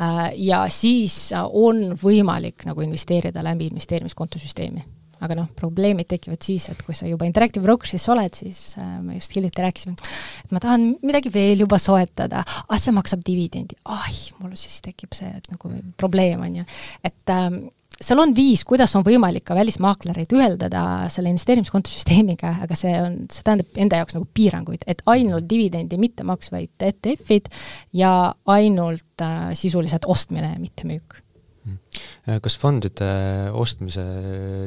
Äh, 0.00 0.22
ja 0.48 0.64
siis 0.72 1.32
on 1.34 1.92
võimalik 1.98 2.68
nagu 2.68 2.84
investeerida 2.84 3.44
läbi 3.44 3.70
investeerimiskontosüsteemi 3.72 4.84
aga 5.24 5.36
noh, 5.38 5.48
probleemid 5.58 6.08
tekivad 6.10 6.42
siis, 6.44 6.68
et 6.70 6.82
kui 6.86 6.96
sa 6.96 7.08
juba 7.08 7.26
Interactive 7.28 7.64
Brokersis 7.64 8.06
oled, 8.12 8.34
siis 8.38 8.60
äh, 8.78 8.98
me 9.02 9.18
just 9.18 9.34
hiljuti 9.34 9.64
rääkisime, 9.64 9.96
et 10.44 10.54
ma 10.54 10.62
tahan 10.62 10.92
midagi 11.02 11.32
veel 11.34 11.64
juba 11.64 11.80
soetada, 11.82 12.44
ah 12.44 12.80
see 12.80 12.94
maksab 12.94 13.24
dividendi, 13.26 13.78
ai, 13.94 14.14
mul 14.38 14.54
siis 14.58 14.78
tekib 14.84 15.16
see, 15.16 15.30
et 15.40 15.50
nagu 15.52 15.72
probleem 15.98 16.44
on 16.46 16.60
ju, 16.60 16.68
et 17.06 17.34
ähm, 17.34 17.64
seal 17.98 18.20
on 18.22 18.32
viis, 18.34 18.62
kuidas 18.66 18.94
on 18.98 19.04
võimalik 19.06 19.44
ka 19.48 19.56
välismaaklereid 19.58 20.32
üheldada 20.36 20.82
selle 21.12 21.32
investeerimiskontosüsteemiga, 21.34 22.54
aga 22.64 22.78
see 22.78 22.94
on, 23.02 23.18
see 23.32 23.44
tähendab 23.46 23.80
enda 23.84 24.00
jaoks 24.02 24.16
nagu 24.16 24.28
piiranguid, 24.34 24.84
et 24.90 25.02
ainult 25.10 25.48
dividendi 25.50 25.98
mittemaksvaid 26.00 26.86
ETF-id 26.90 27.50
ja 27.98 28.12
ainult 28.54 29.24
äh, 29.24 29.50
sisuliselt 29.58 30.06
ostmine, 30.10 30.54
mitte 30.62 30.86
müük 30.88 31.18
hmm. 31.66 32.40
kas 32.44 32.58
fondide 32.60 33.10
ostmise 33.58 34.04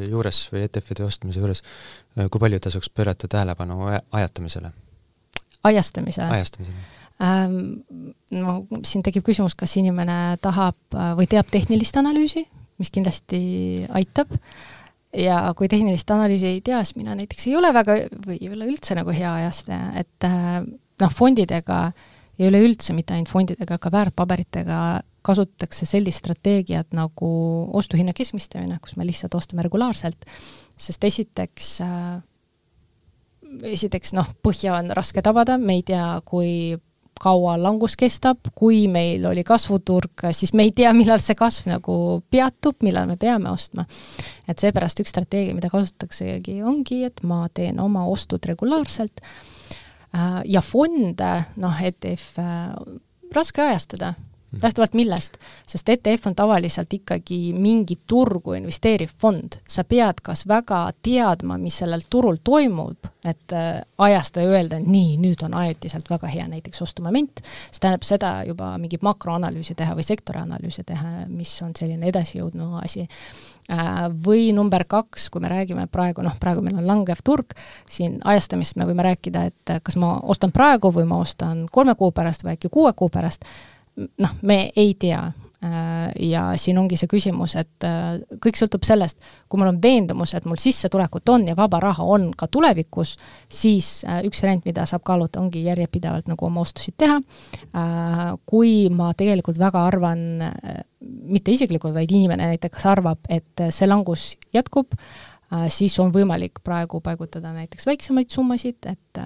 juures 0.09 0.43
või 0.51 0.65
ETF-ide 0.67 1.07
ostmise 1.07 1.43
juures, 1.43 1.63
äh, 2.17 2.27
kui 2.27 2.43
palju 2.43 2.59
tasuks 2.67 2.91
pöörata 2.91 3.31
tähelepanu 3.31 3.79
ajatamisele? 4.11 4.73
ajastamisele? 5.63 6.33
ajastamisele 6.39 6.89
ähm,. 7.23 7.85
No 8.31 8.63
siin 8.87 9.03
tekib 9.03 9.25
küsimus, 9.27 9.53
kas 9.59 9.75
inimene 9.79 10.37
tahab 10.41 10.79
äh, 10.95 11.13
või 11.15 11.31
teab 11.31 11.47
tehnilist 11.51 11.95
analüüsi 11.99 12.47
mis 12.81 12.93
kindlasti 12.93 13.41
aitab. 13.89 14.33
Ja 15.17 15.43
kui 15.57 15.67
tehnilist 15.67 16.11
analüüsi 16.13 16.47
ei 16.47 16.61
tea, 16.63 16.79
siis 16.87 16.95
mina 16.95 17.15
näiteks 17.19 17.49
ei 17.49 17.57
ole 17.59 17.73
väga 17.75 17.97
või 18.23 18.37
ei 18.37 18.51
ole 18.53 18.69
üldse 18.71 18.95
nagu 18.95 19.11
hea 19.11 19.33
ajastaja, 19.41 19.91
et 19.99 20.27
äh, 20.27 20.61
noh, 21.03 21.11
fondidega 21.11 21.81
ja 22.39 22.47
üleüldse 22.47 22.95
mitte 22.95 23.17
ainult 23.17 23.31
fondidega, 23.31 23.75
ka 23.81 23.91
väärtpaberitega 23.91 24.79
kasutatakse 25.21 25.85
sellist 25.85 26.23
strateegiat 26.23 26.95
nagu 26.97 27.31
ostuhinna 27.77 28.15
keskmistamine, 28.17 28.79
kus 28.81 28.95
me 28.97 29.05
lihtsalt 29.05 29.35
ostame 29.37 29.67
regulaarselt, 29.67 30.23
sest 30.79 31.03
esiteks 31.11 31.73
äh, 31.85 32.21
esiteks 33.67 34.15
noh, 34.15 34.29
põhja 34.43 34.77
on 34.79 34.91
raske 34.95 35.21
tabada, 35.23 35.57
me 35.59 35.79
ei 35.79 35.83
tea, 35.87 36.05
kui 36.27 36.77
kaua 37.21 37.55
langus 37.61 37.95
kestab, 37.99 38.49
kui 38.57 38.87
meil 38.91 39.25
oli 39.29 39.43
kasvuturg, 39.47 40.25
siis 40.35 40.55
me 40.57 40.65
ei 40.67 40.73
tea, 40.75 40.91
millal 40.97 41.21
see 41.21 41.37
kasv 41.37 41.69
nagu 41.71 41.95
peatub, 42.33 42.79
millal 42.85 43.09
me 43.09 43.17
peame 43.21 43.51
ostma. 43.51 43.85
et 44.47 44.59
seepärast 44.59 44.99
üks 45.03 45.13
strateegia, 45.13 45.55
mida 45.55 45.69
kasutaksegi, 45.71 46.61
ongi, 46.67 47.03
et 47.07 47.21
ma 47.23 47.45
teen 47.53 47.79
oma 47.79 48.07
ostud 48.09 48.43
regulaarselt 48.49 49.21
äh, 49.21 50.41
ja 50.45 50.61
fonde, 50.65 51.31
noh, 51.61 51.85
ETF, 51.91 52.41
raske 53.35 53.63
ajastada. 53.63 54.13
Lähtuvalt 54.61 54.93
millest? 54.93 55.37
sest 55.67 55.89
ETF 55.89 56.27
on 56.27 56.35
tavaliselt 56.35 56.93
ikkagi 56.93 57.53
mingi 57.53 57.97
turgu 58.07 58.53
investeeriv 58.53 59.09
fond, 59.17 59.57
sa 59.67 59.83
pead 59.83 60.19
kas 60.23 60.43
väga 60.47 60.83
teadma, 61.03 61.57
mis 61.61 61.77
sellel 61.81 62.03
turul 62.09 62.41
toimub, 62.43 63.07
et 63.25 63.53
äh, 63.55 63.81
ajastada 63.97 64.45
ja 64.45 64.57
öelda, 64.57 64.79
nii, 64.81 65.15
nüüd 65.21 65.43
on 65.45 65.53
ajutiselt 65.53 66.09
väga 66.09 66.27
hea 66.31 66.47
näiteks 66.51 66.81
ostumoment, 66.81 67.43
see 67.43 67.79
tähendab 67.79 68.05
seda 68.07 68.33
juba 68.47 68.73
mingit 68.81 69.05
makroanalüüsi 69.05 69.75
teha 69.77 69.95
või 69.97 70.05
sektori 70.07 70.41
analüüsi 70.41 70.83
teha, 70.87 71.25
mis 71.29 71.53
on 71.61 71.75
selline 71.77 72.09
edasijõudnu 72.11 72.75
asi. 72.81 73.07
Äh, 73.71 74.07
või 74.25 74.49
number 74.57 74.83
kaks, 74.89 75.29
kui 75.31 75.43
me 75.43 75.51
räägime 75.51 75.85
praegu, 75.91 76.25
noh, 76.25 76.35
praegu 76.41 76.63
meil 76.65 76.81
on 76.81 76.87
langev 76.87 77.21
turg, 77.23 77.53
siin 77.89 78.17
ajastamist 78.27 78.75
me 78.75 78.89
võime 78.89 79.05
rääkida, 79.05 79.45
et 79.51 79.75
kas 79.85 79.95
ma 80.01 80.17
ostan 80.33 80.51
praegu 80.51 80.91
või 80.91 81.05
ma 81.07 81.21
ostan 81.21 81.67
kolme 81.71 81.95
kuu 81.95 82.11
pärast 82.11 82.43
või 82.43 82.57
äkki 82.57 82.73
kuue 82.73 82.91
kuu 82.97 83.09
pärast, 83.13 83.45
noh, 83.97 84.35
me 84.41 84.57
ei 84.75 84.93
tea 84.99 85.19
äh, 85.25 86.11
ja 86.31 86.43
siin 86.59 86.79
ongi 86.81 86.97
see 86.99 87.09
küsimus, 87.11 87.55
et 87.59 87.85
äh, 87.87 88.21
kõik 88.43 88.59
sõltub 88.59 88.85
sellest, 88.87 89.19
kui 89.49 89.61
mul 89.61 89.71
on 89.73 89.79
veendumus, 89.83 90.33
et 90.37 90.47
mul 90.49 90.59
sissetulekut 90.61 91.29
on 91.33 91.47
ja 91.51 91.55
vaba 91.57 91.81
raha 91.83 92.05
on 92.15 92.29
ka 92.37 92.47
tulevikus, 92.51 93.15
siis 93.51 93.91
äh, 94.07 94.21
üks 94.27 94.43
variant, 94.43 94.65
mida 94.67 94.85
saab 94.89 95.05
kaaluda, 95.07 95.41
ongi 95.43 95.63
järjepidevalt 95.67 96.31
nagu 96.31 96.47
oma 96.47 96.65
ostusid 96.65 96.97
teha. 97.01 97.19
Kui 98.47 98.89
ma 98.93 99.11
tegelikult 99.17 99.59
väga 99.59 99.83
arvan, 99.87 100.19
mitte 101.01 101.53
isiklikult, 101.53 101.93
vaid 101.95 102.11
inimene 102.11 102.49
näiteks 102.51 102.85
arvab, 102.89 103.23
et 103.31 103.63
see 103.71 103.87
langus 103.87 104.33
jätkub, 104.55 104.95
siis 105.71 105.95
on 105.99 106.11
võimalik 106.15 106.61
praegu 106.63 107.01
paigutada 107.03 107.53
näiteks 107.55 107.87
väiksemaid 107.87 108.31
summasid, 108.33 108.79
et 108.91 109.21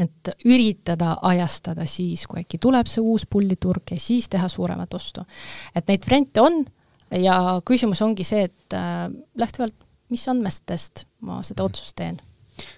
et 0.00 0.32
üritada 0.44 1.16
ajastada 1.22 1.86
siis, 1.88 2.26
kui 2.26 2.42
äkki 2.42 2.58
tuleb 2.62 2.88
see 2.90 3.04
uus 3.04 3.26
pulliturg 3.30 3.94
ja 3.94 4.00
siis 4.00 4.28
teha 4.28 4.48
suuremat 4.48 4.94
ostu. 4.94 5.24
et 5.74 5.88
neid 5.88 6.04
variante 6.06 6.40
on 6.40 6.64
ja 7.10 7.60
küsimus 7.64 8.02
ongi 8.02 8.24
see, 8.24 8.48
et 8.50 8.76
äh, 8.76 9.06
lähtuvalt 9.38 9.86
mis 10.12 10.26
andmestest 10.30 11.06
ma 11.26 11.40
seda 11.46 11.62
mhm. 11.62 11.70
otsust 11.70 11.96
teen. 11.98 12.20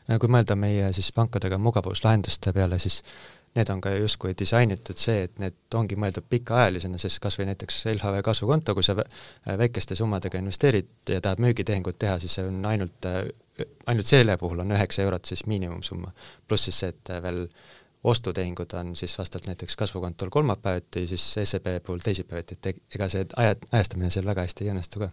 kui 0.08 0.30
mõelda 0.32 0.56
meie 0.58 0.92
siis 0.96 1.10
pankadega 1.14 1.58
mugavuslahenduste 1.62 2.52
peale, 2.52 2.80
siis 2.82 3.02
need 3.56 3.70
on 3.72 3.80
ka 3.82 3.92
justkui 3.96 4.34
disainitud 4.38 4.98
see, 5.00 5.24
et 5.26 5.38
need 5.42 5.74
ongi 5.74 5.96
mõeldud 5.98 6.26
pikaajalisena, 6.30 6.98
sest 7.00 7.20
kas 7.22 7.38
või 7.38 7.48
näiteks 7.50 7.84
LHV 7.94 8.22
kasvukonto, 8.26 8.74
kui 8.76 8.86
sa 8.86 8.96
väikeste 9.58 9.96
summadega 9.98 10.38
investeerid 10.38 10.90
ja 11.14 11.22
tahad 11.24 11.40
müügitehingut 11.42 11.98
teha, 11.98 12.18
siis 12.22 12.36
see 12.38 12.46
on 12.46 12.60
ainult 12.68 13.08
ainult 13.86 14.06
selle 14.06 14.36
puhul 14.36 14.64
on 14.64 14.76
üheksa 14.76 15.02
eurot 15.02 15.24
siis 15.24 15.46
miinimumsumma. 15.46 16.12
pluss 16.48 16.68
siis 16.68 16.78
see, 16.84 16.94
et 16.94 17.12
veel 17.22 17.46
ostutehingud 18.04 18.72
on 18.78 18.96
siis 18.96 19.18
vastavalt 19.18 19.48
näiteks 19.50 19.76
kasvukontol 19.76 20.30
kolmapäeviti, 20.30 21.06
siis 21.06 21.24
SEB 21.44 21.66
puhul 21.86 21.98
teisipäeviti, 22.04 22.54
et 22.54 22.82
ega 22.94 23.08
see 23.10 23.26
aja, 23.36 23.56
ajastamine 23.72 24.10
seal 24.14 24.26
väga 24.26 24.46
hästi 24.46 24.64
ei 24.64 24.74
õnnestu 24.74 25.02
ka 25.02 25.10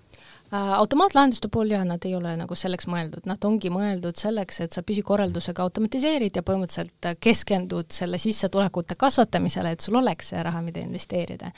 Äh, 0.54 0.74
automaatlahenduste 0.74 1.48
puhul 1.48 1.72
jah, 1.74 1.82
nad 1.90 2.04
ei 2.06 2.14
ole 2.16 2.36
nagu 2.38 2.56
selleks 2.56 2.86
mõeldud, 2.86 3.24
nad 3.26 3.42
ongi 3.48 3.72
mõeldud 3.74 4.20
selleks, 4.20 4.60
et 4.62 4.76
sa 4.78 4.84
püsikorraldusega 4.86 5.64
automatiseerid 5.64 6.38
ja 6.38 6.44
põhimõtteliselt 6.46 7.08
keskendud 7.20 7.90
selle 7.96 8.20
sissetulekute 8.22 8.94
kasvatamisele, 9.00 9.72
et 9.74 9.82
sul 9.82 9.98
oleks 9.98 10.30
see 10.32 10.44
raha, 10.46 10.62
mida 10.62 10.84
investeerida. 10.86 11.50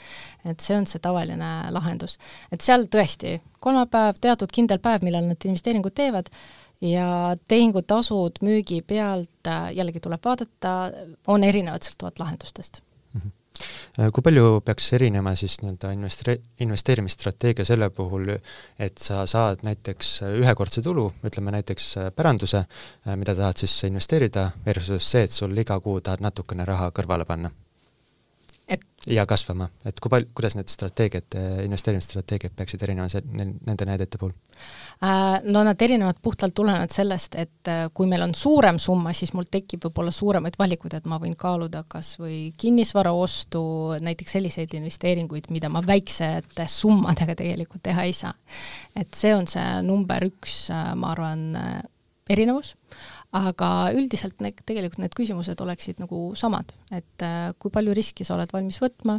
et 0.48 0.64
see 0.64 0.78
on 0.78 0.88
see 0.88 1.04
tavaline 1.04 1.50
lahendus. 1.70 2.16
et 2.50 2.64
seal 2.64 2.88
tõesti, 2.88 3.36
kolmapäev, 3.60 4.22
teatud 4.24 4.56
kindel 4.56 4.80
päev, 4.80 5.04
millal 5.04 5.28
nad 5.28 5.44
investeeringud 5.44 5.92
teevad, 5.92 6.32
ja 6.80 7.36
tehingutasud 7.48 8.42
müügi 8.42 8.82
pealt, 8.86 9.46
äh, 9.46 9.70
jällegi 9.76 10.00
tuleb 10.00 10.24
vaadata, 10.24 10.74
on 11.26 11.44
erinevad 11.44 11.86
sõltuvalt 11.86 12.22
lahendustest 12.22 12.82
Äh, 13.98 14.10
kui 14.14 14.22
palju 14.22 14.60
peaks 14.66 14.92
erinema 14.98 15.32
siis 15.38 15.58
nii-öelda 15.62 15.90
investre-, 15.96 16.38
investeerimisstrateegia 16.62 17.66
selle 17.68 17.90
puhul, 17.94 18.30
et 18.78 19.02
sa 19.02 19.24
saad 19.30 19.64
näiteks 19.66 20.12
ühekordse 20.38 20.82
tulu, 20.84 21.08
ütleme 21.26 21.54
näiteks 21.56 21.88
päranduse, 22.16 22.64
äh, 22.64 23.16
mida 23.18 23.34
tahad 23.38 23.58
siis 23.64 23.74
investeerida, 23.90 24.50
versus 24.66 25.10
see, 25.10 25.26
et 25.26 25.34
sul 25.34 25.56
iga 25.58 25.80
kuu 25.82 26.00
tahad 26.00 26.22
natukene 26.24 26.68
raha 26.68 26.92
kõrvale 26.94 27.26
panna? 27.28 27.50
Et 28.68 28.82
ja 29.08 29.24
kasvama, 29.28 29.68
et 29.86 30.00
kui 30.02 30.10
palju, 30.12 30.28
kuidas 30.36 30.56
need 30.56 30.68
strateegiad, 30.68 31.36
investeerimisstrateegiad 31.64 32.54
peaksid 32.56 32.82
erinema 32.84 33.08
se-, 33.12 33.22
nende 33.24 33.86
näidete 33.88 34.18
puhul? 34.20 34.32
Äh, 35.04 35.38
no 35.48 35.62
nad 35.64 35.80
erinevad 35.82 36.18
puhtalt 36.22 36.54
tulenevalt 36.58 36.92
sellest, 36.94 37.38
et 37.40 37.70
äh, 37.70 37.86
kui 37.94 38.08
meil 38.10 38.26
on 38.26 38.34
suurem 38.36 38.80
summa, 38.82 39.14
siis 39.16 39.32
mul 39.36 39.48
tekib 39.50 39.86
võib-olla 39.86 40.12
suuremaid 40.14 40.58
valikuid, 40.58 40.98
et 40.98 41.06
ma 41.08 41.20
võin 41.22 41.36
kaaluda 41.38 41.84
kas 41.88 42.16
või 42.20 42.40
kinnisvara 42.58 43.12
ostu, 43.14 43.62
näiteks 44.04 44.36
selliseid 44.38 44.74
investeeringuid, 44.78 45.48
mida 45.54 45.70
ma 45.72 45.82
väiksete 45.86 46.66
summadega 46.68 47.38
tegelikult 47.38 47.86
teha 47.88 48.08
ei 48.08 48.16
saa. 48.16 48.34
et 48.98 49.14
see 49.14 49.32
on 49.34 49.46
see 49.46 49.68
number 49.86 50.26
üks, 50.28 50.66
äh, 50.74 50.92
ma 50.98 51.14
arvan, 51.14 51.46
erinevus, 52.28 52.74
aga 53.36 53.70
üldiselt 53.96 54.40
need, 54.40 54.62
tegelikult 54.64 55.02
need 55.02 55.16
küsimused 55.16 55.60
oleksid 55.60 56.00
nagu 56.00 56.30
samad, 56.38 56.72
et 56.94 57.24
kui 57.60 57.72
palju 57.72 57.96
riski 57.96 58.24
sa 58.24 58.36
oled 58.38 58.52
valmis 58.52 58.80
võtma, 58.80 59.18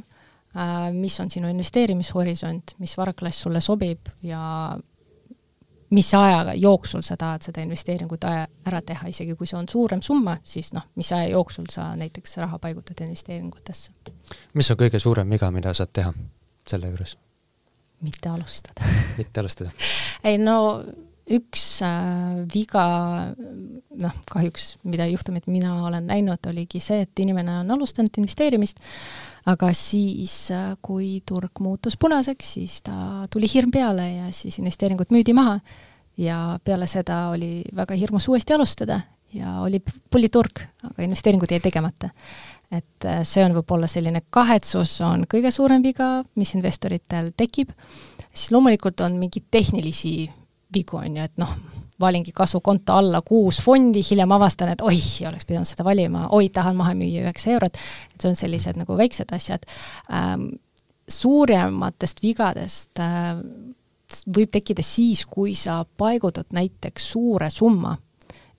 mis 0.98 1.20
on 1.22 1.30
sinu 1.30 1.50
investeerimishorisont, 1.52 2.74
mis 2.82 2.96
varaklass 2.98 3.44
sulle 3.46 3.62
sobib 3.62 4.10
ja 4.26 4.42
mis 5.90 6.14
ajaga 6.14 6.54
jooksul 6.54 7.02
sa 7.02 7.18
tahad 7.18 7.46
seda 7.46 7.62
investeeringut 7.66 8.26
ära 8.26 8.82
teha, 8.86 9.10
isegi 9.10 9.36
kui 9.38 9.48
see 9.50 9.58
on 9.60 9.70
suurem 9.70 10.02
summa, 10.06 10.38
siis 10.44 10.72
noh, 10.74 10.86
mis 10.96 11.10
aja 11.14 11.32
jooksul 11.34 11.70
sa 11.74 11.92
näiteks 11.98 12.38
raha 12.38 12.60
paigutad 12.60 13.02
investeeringutesse. 13.06 13.92
mis 14.54 14.72
on 14.72 14.78
kõige 14.78 15.00
suurem 15.00 15.30
viga, 15.30 15.52
mida 15.52 15.74
saad 15.74 15.94
teha 15.94 16.14
selle 16.68 16.94
juures? 16.94 17.18
mitte 18.02 18.30
alustada 18.30 18.86
mitte 19.18 19.40
alustada 19.40 19.72
ei 20.30 20.38
no 20.38 20.60
üks 21.30 21.64
äh, 21.86 22.40
viga, 22.54 22.86
noh, 24.02 24.16
kahjuks, 24.32 24.72
mida 24.90 25.08
juhtumit 25.10 25.48
mina 25.52 25.76
olen 25.88 26.08
näinud, 26.10 26.42
oligi 26.50 26.82
see, 26.84 27.04
et 27.06 27.22
inimene 27.22 27.60
on 27.62 27.76
alustanud 27.76 28.18
investeerimist, 28.22 28.82
aga 29.50 29.72
siis, 29.78 30.36
äh, 30.56 30.74
kui 30.86 31.20
turg 31.28 31.62
muutus 31.64 31.98
punaseks, 32.02 32.56
siis 32.58 32.80
ta 32.86 33.28
tuli 33.32 33.50
hirm 33.52 33.72
peale 33.74 34.08
ja 34.10 34.34
siis 34.36 34.60
investeeringud 34.62 35.14
müüdi 35.14 35.36
maha 35.38 35.60
ja 36.20 36.60
peale 36.64 36.88
seda 36.90 37.28
oli 37.34 37.62
väga 37.76 37.98
hirmus 38.00 38.28
uuesti 38.28 38.58
alustada 38.58 39.00
ja 39.34 39.60
oli 39.62 39.82
pulliturg, 40.12 40.64
aga 40.90 41.06
investeeringud 41.06 41.52
jäid 41.52 41.64
tegemata. 41.64 42.10
et 42.72 43.06
äh, 43.06 43.24
see 43.26 43.42
on 43.46 43.56
võib-olla 43.58 43.88
selline 43.90 44.22
kahetsus 44.30 45.00
on 45.02 45.24
kõige 45.30 45.50
suurem 45.52 45.82
viga, 45.82 46.20
mis 46.38 46.54
investoritel 46.54 47.32
tekib, 47.38 47.72
siis 48.30 48.52
loomulikult 48.54 49.02
on 49.02 49.18
mingeid 49.18 49.48
tehnilisi 49.52 50.30
vigu, 50.74 50.98
on 50.98 51.18
ju, 51.18 51.24
et 51.24 51.38
noh, 51.42 51.54
valingi 52.00 52.32
kasvukonto 52.36 52.94
alla 52.94 53.22
kuus 53.26 53.60
fondi, 53.64 54.04
hiljem 54.12 54.32
avastan, 54.32 54.72
et 54.74 54.82
oih, 54.86 55.08
oleks 55.28 55.48
pidanud 55.50 55.68
seda 55.68 55.84
valima, 55.88 56.28
oi, 56.36 56.50
tahan 56.54 56.78
maha 56.80 56.96
müüa 56.98 57.26
üheksa 57.26 57.52
eurot, 57.56 57.80
et 58.14 58.22
see 58.22 58.32
on 58.32 58.40
sellised 58.40 58.80
nagu 58.80 58.98
väiksed 58.98 59.36
asjad 59.36 59.68
ähm,. 60.14 60.52
suurematest 61.10 62.20
vigadest 62.22 63.00
äh, 63.02 63.40
võib 64.36 64.52
tekkida 64.54 64.84
siis, 64.86 65.26
kui 65.26 65.56
sa 65.58 65.82
paigutad 65.98 66.54
näiteks 66.54 67.08
suure 67.12 67.50
summa, 67.50 67.96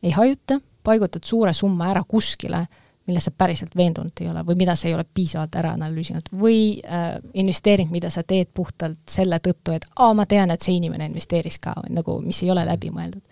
ei 0.03 0.11
hajuta, 0.11 0.59
paigutad 0.83 1.25
suure 1.25 1.55
summa 1.55 1.93
ära 1.93 2.03
kuskile 2.09 2.65
milles 3.11 3.27
sa 3.27 3.33
päriselt 3.35 3.75
veendunud 3.77 4.23
ei 4.23 4.31
ole 4.31 4.45
või 4.47 4.57
mida 4.63 4.77
sa 4.79 4.89
ei 4.89 4.95
ole 4.97 5.05
piisavalt 5.05 5.59
ära 5.59 5.75
analüüsinud 5.77 6.31
või 6.41 6.79
äh, 6.85 7.17
investeering, 7.43 7.91
mida 7.93 8.11
sa 8.15 8.23
teed 8.23 8.53
puhtalt 8.55 9.03
selle 9.11 9.41
tõttu, 9.43 9.75
et 9.75 9.87
aa, 9.99 10.15
ma 10.17 10.27
tean, 10.31 10.53
et 10.55 10.63
see 10.63 10.79
inimene 10.79 11.11
investeeris 11.11 11.59
ka, 11.63 11.75
nagu 11.91 12.21
mis 12.25 12.43
ei 12.45 12.53
ole 12.55 12.65
läbi 12.69 12.93
mõeldud. 12.95 13.23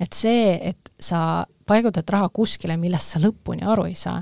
et 0.00 0.12
see, 0.12 0.54
et 0.70 0.92
sa 1.00 1.44
paigutad 1.66 2.08
raha 2.10 2.28
kuskile, 2.28 2.76
millest 2.76 3.14
sa 3.14 3.22
lõpuni 3.22 3.64
aru 3.64 3.88
ei 3.88 3.96
saa, 3.98 4.20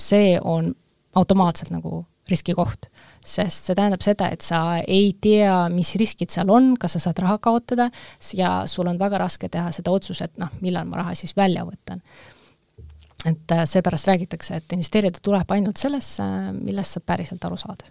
see 0.00 0.38
on 0.40 0.72
automaatselt 1.18 1.72
nagu 1.74 2.04
riskikoht, 2.30 2.86
sest 3.26 3.66
see 3.66 3.76
tähendab 3.76 4.04
seda, 4.04 4.28
et 4.30 4.44
sa 4.44 4.78
ei 4.80 5.12
tea, 5.20 5.54
mis 5.74 5.92
riskid 5.98 6.30
seal 6.30 6.50
on, 6.54 6.76
kas 6.80 6.94
sa 6.96 7.08
saad 7.08 7.18
raha 7.24 7.40
kaotada 7.42 7.90
ja 8.38 8.60
sul 8.70 8.90
on 8.90 9.00
väga 9.00 9.18
raske 9.18 9.50
teha 9.50 9.72
seda 9.74 9.90
otsust, 9.90 10.22
et 10.22 10.38
noh, 10.38 10.52
millal 10.62 10.86
ma 10.86 11.02
raha 11.02 11.16
siis 11.18 11.34
välja 11.36 11.66
võtan 11.66 12.04
et 13.24 13.52
äh, 13.52 13.64
seepärast 13.68 14.08
räägitakse, 14.08 14.60
et 14.60 14.76
investeerida 14.76 15.22
tuleb 15.22 15.50
ainult 15.56 15.80
sellesse, 15.80 16.24
millest 16.56 16.96
sa 16.96 17.04
päriselt 17.04 17.44
aru 17.44 17.58
saad 17.60 17.84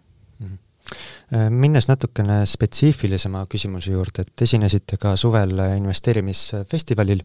minnes 1.49 1.85
natukene 1.85 2.39
spetsiifilisema 2.49 3.43
küsimuse 3.49 3.91
juurde, 3.93 4.23
et 4.25 4.41
esinesite 4.41 4.97
ka 4.97 5.11
suvel 5.19 5.59
investeerimisfestivalil 5.75 7.21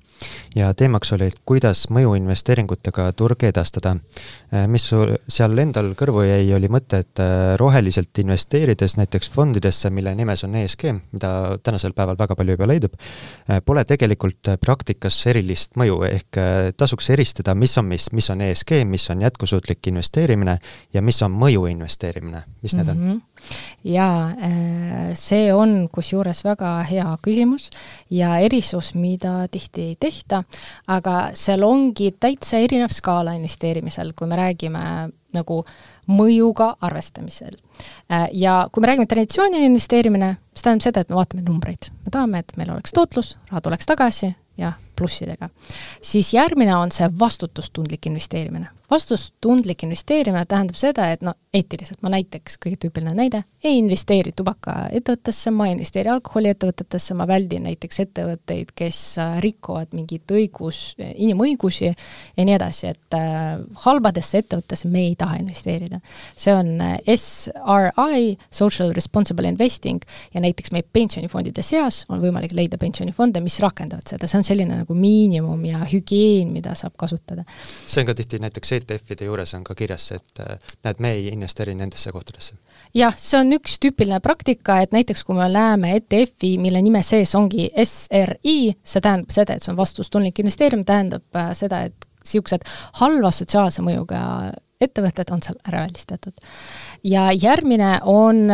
ja 0.56 0.68
teemaks 0.76 1.14
oli, 1.16 1.30
et 1.32 1.38
kuidas 1.48 1.86
mõjuinvesteeringutega 1.94 3.06
turge 3.16 3.48
edastada. 3.48 3.94
Äh, 4.52 4.66
mis 4.68 4.84
sul 4.90 5.14
seal 5.28 5.56
endal 5.58 5.92
kõrvu 5.98 6.26
jäi, 6.26 6.50
oli 6.56 6.68
mõte, 6.72 7.00
et 7.04 7.22
äh, 7.22 7.54
roheliselt 7.60 8.20
investeerides 8.20 8.98
näiteks 9.00 9.30
fondidesse, 9.32 9.90
mille 9.94 10.14
nimes 10.14 10.44
on 10.44 10.58
ESG, 10.60 10.86
mida 11.16 11.32
tänasel 11.64 11.96
päeval 11.96 12.18
väga 12.20 12.36
palju 12.36 12.58
juba 12.58 12.68
leidub, 12.68 12.94
pole 13.64 13.84
tegelikult 13.88 14.52
praktikas 14.60 15.16
erilist 15.30 15.78
mõju, 15.80 16.00
ehk 16.08 16.38
tasuks 16.76 17.10
eristada, 17.14 17.54
mis 17.58 17.76
on 17.80 17.88
mis, 17.88 18.10
mis 18.12 18.30
on 18.32 18.44
ESG, 18.44 18.82
mis 18.88 19.08
on 19.10 19.24
jätkusuutlik 19.24 19.86
investeerimine 19.90 20.58
ja 20.94 21.02
mis 21.02 21.20
on 21.24 21.34
mõju 21.38 21.66
investeerimine, 21.70 22.44
mis 22.62 22.76
need 22.76 22.92
mm 22.92 23.00
-hmm. 23.00 23.12
on? 23.12 23.53
Jaa, 23.84 24.28
äh, 24.30 25.10
see 25.18 25.50
on 25.52 25.88
kusjuures 25.92 26.40
väga 26.44 26.76
hea 26.88 27.06
küsimus 27.24 27.68
ja 28.10 28.38
erisus, 28.40 28.94
mida 28.96 29.42
tihti 29.52 29.90
ei 29.90 29.96
tehta, 30.00 30.44
aga 30.88 31.16
seal 31.36 31.66
ongi 31.66 32.14
täitsa 32.20 32.62
erinev 32.64 32.94
skaala 32.96 33.34
investeerimisel, 33.36 34.14
kui 34.16 34.30
me 34.30 34.38
räägime 34.40 34.84
nagu 35.34 35.58
mõjuga 36.08 36.70
arvestamisel. 36.84 37.58
Äh, 38.08 38.28
ja 38.32 38.62
kui 38.72 38.80
me 38.80 38.92
räägime 38.92 39.08
traditsiooniline 39.10 39.72
investeerimine, 39.72 40.30
see 40.54 40.64
tähendab 40.64 40.86
seda, 40.88 41.04
et 41.04 41.12
me 41.12 41.18
vaatame 41.20 41.44
numbreid. 41.44 41.90
me 42.04 42.14
tahame, 42.14 42.40
et 42.40 42.56
meil 42.56 42.72
oleks 42.72 42.94
tootlus, 42.96 43.34
raha 43.50 43.60
tuleks 43.60 43.86
tagasi, 43.90 44.34
jah, 44.56 44.78
plussidega. 44.96 45.48
siis 46.00 46.32
järgmine 46.34 46.76
on 46.76 46.92
see 46.92 47.08
vastutustundlik 47.18 48.06
investeerimine 48.06 48.68
vastutustundlik 48.90 49.82
investeerimine 49.82 50.44
tähendab 50.48 50.76
seda, 50.76 51.08
et 51.12 51.22
no 51.24 51.34
eetiliselt, 51.54 52.00
ma 52.04 52.10
näiteks, 52.12 52.56
kõige 52.62 52.78
tüüpiline 52.82 53.14
näide, 53.16 53.44
ei 53.64 53.78
investeeri 53.78 54.34
tubakaettevõttesse, 54.36 55.52
ma 55.54 55.68
ei 55.68 55.74
investeeri 55.76 56.10
alkoholiettevõtetesse, 56.12 57.14
ma 57.16 57.26
väldin 57.28 57.64
näiteks 57.68 58.00
ettevõtteid, 58.04 58.74
kes 58.76 59.00
äh, 59.22 59.36
rikuvad 59.44 59.94
mingeid 59.96 60.34
õigus, 60.34 60.80
inimõigusi 60.98 61.86
ja 61.88 61.94
nii 62.44 62.56
edasi, 62.56 62.90
et 62.92 63.16
äh, 63.16 63.62
halbadesse 63.86 64.42
ettevõttesse 64.42 64.90
me 64.90 65.06
ei 65.08 65.14
taha 65.18 65.38
investeerida. 65.40 66.00
see 66.36 66.54
on 66.54 66.74
äh, 66.82 66.98
SRI, 67.14 68.36
Social 68.50 68.92
Responsible 68.94 69.48
Investing, 69.48 70.02
ja 70.34 70.42
näiteks 70.44 70.74
meie 70.74 70.84
pensionifondide 70.92 71.62
seas 71.62 72.02
on 72.08 72.20
võimalik 72.22 72.52
leida 72.52 72.78
pensionifonde, 72.78 73.40
mis 73.44 73.60
rakendavad 73.62 74.10
seda, 74.10 74.28
see 74.28 74.42
on 74.42 74.46
selline 74.46 74.82
nagu 74.82 74.98
miinimum 74.98 75.64
ja 75.70 75.84
hügieen, 75.88 76.52
mida 76.52 76.74
saab 76.78 76.98
kasutada. 77.00 77.46
see 77.86 78.02
on 78.02 78.10
ka 78.10 78.18
tihti 78.18 78.42
näiteks 78.42 78.74
ETF-ide 78.84 79.28
juures 79.28 79.54
on 79.56 79.64
ka 79.66 79.74
kirjas 79.78 80.10
et 80.16 80.42
äh, 80.42 80.58
näed, 80.86 81.00
me 81.02 81.12
ei 81.16 81.28
investeeri 81.32 81.74
nendesse 81.78 82.12
kohtadesse. 82.12 82.56
jah, 82.94 83.16
see 83.18 83.40
on 83.40 83.52
üks 83.56 83.78
tüüpiline 83.82 84.20
praktika, 84.24 84.80
et 84.84 84.94
näiteks 84.94 85.24
kui 85.24 85.36
me 85.38 85.48
näeme 85.50 85.96
ETF-i, 85.98 86.56
mille 86.62 86.82
nime 86.84 87.02
sees 87.02 87.34
ongi 87.38 87.70
SRI, 87.74 88.74
see 88.84 89.04
tähendab 89.04 89.34
seda, 89.34 89.56
et 89.56 89.64
see 89.64 89.72
on 89.72 89.80
vastutustundlik 89.80 90.38
investeerimine, 90.42 90.88
tähendab 90.88 91.40
äh, 91.40 91.52
seda, 91.58 91.84
et 91.88 92.10
niisugused 92.24 92.64
halva 93.00 93.30
sotsiaalse 93.34 93.82
mõjuga 93.84 94.20
ettevõtted 94.84 95.30
on 95.32 95.42
seal 95.44 95.58
ära 95.68 95.84
välistatud. 95.84 96.34
ja 97.04 97.28
järgmine 97.32 97.98
on 98.04 98.48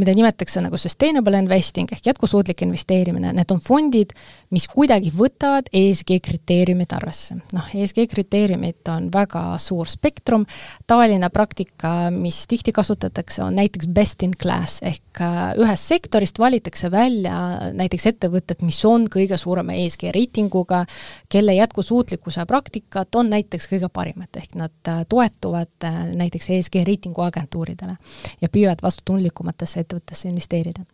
mida 0.00 0.14
nimetatakse 0.16 0.62
nagu 0.64 0.78
sustainable 0.80 1.36
investing 1.36 1.90
ehk 1.92 2.06
jätkusuutlik 2.06 2.62
investeerimine, 2.64 3.32
need 3.36 3.50
on 3.52 3.60
fondid, 3.60 4.14
mis 4.54 4.64
kuidagi 4.70 5.12
võtavad 5.12 5.68
ESG 5.68 6.14
kriteeriumid 6.24 6.94
arvesse. 6.96 7.36
noh, 7.52 7.68
ESG 7.76 8.06
kriteeriumid 8.08 8.88
on 8.92 9.10
väga 9.12 9.44
suur 9.60 9.88
spektrum, 9.90 10.46
tavaline 10.88 11.28
praktika, 11.32 12.10
mis 12.14 12.46
tihti 12.48 12.72
kasutatakse, 12.72 13.42
on 13.44 13.58
näiteks 13.60 13.90
best 13.92 14.24
in 14.24 14.32
class 14.32 14.80
ehk 14.82 15.20
äh, 15.20 15.42
ühest 15.60 15.92
sektorist 15.92 16.40
valitakse 16.40 16.90
välja 16.90 17.36
näiteks 17.76 18.08
ettevõtted, 18.14 18.64
mis 18.64 18.80
on 18.88 19.06
kõige 19.12 19.36
suurema 19.40 19.76
ESG 19.76 20.08
reitinguga, 20.16 20.86
kelle 21.28 21.58
jätkusuutlikkuse 21.58 22.46
praktikad 22.48 23.12
on 23.20 23.28
näiteks 23.32 23.68
kõige 23.68 23.92
parimad, 23.92 24.32
ehk 24.40 24.56
nad 24.56 24.88
äh, 24.88 25.04
toetuvad 25.08 25.84
äh, 25.84 26.00
näiteks 26.16 26.48
ESG 26.56 26.80
reitingu 26.88 27.24
agentuuridele 27.28 27.98
ja 28.40 28.48
püüavad 28.48 28.80
vastutundlikumatesse 28.82 29.81
ettevõttesse 29.82 30.28
investeerida. 30.30 30.84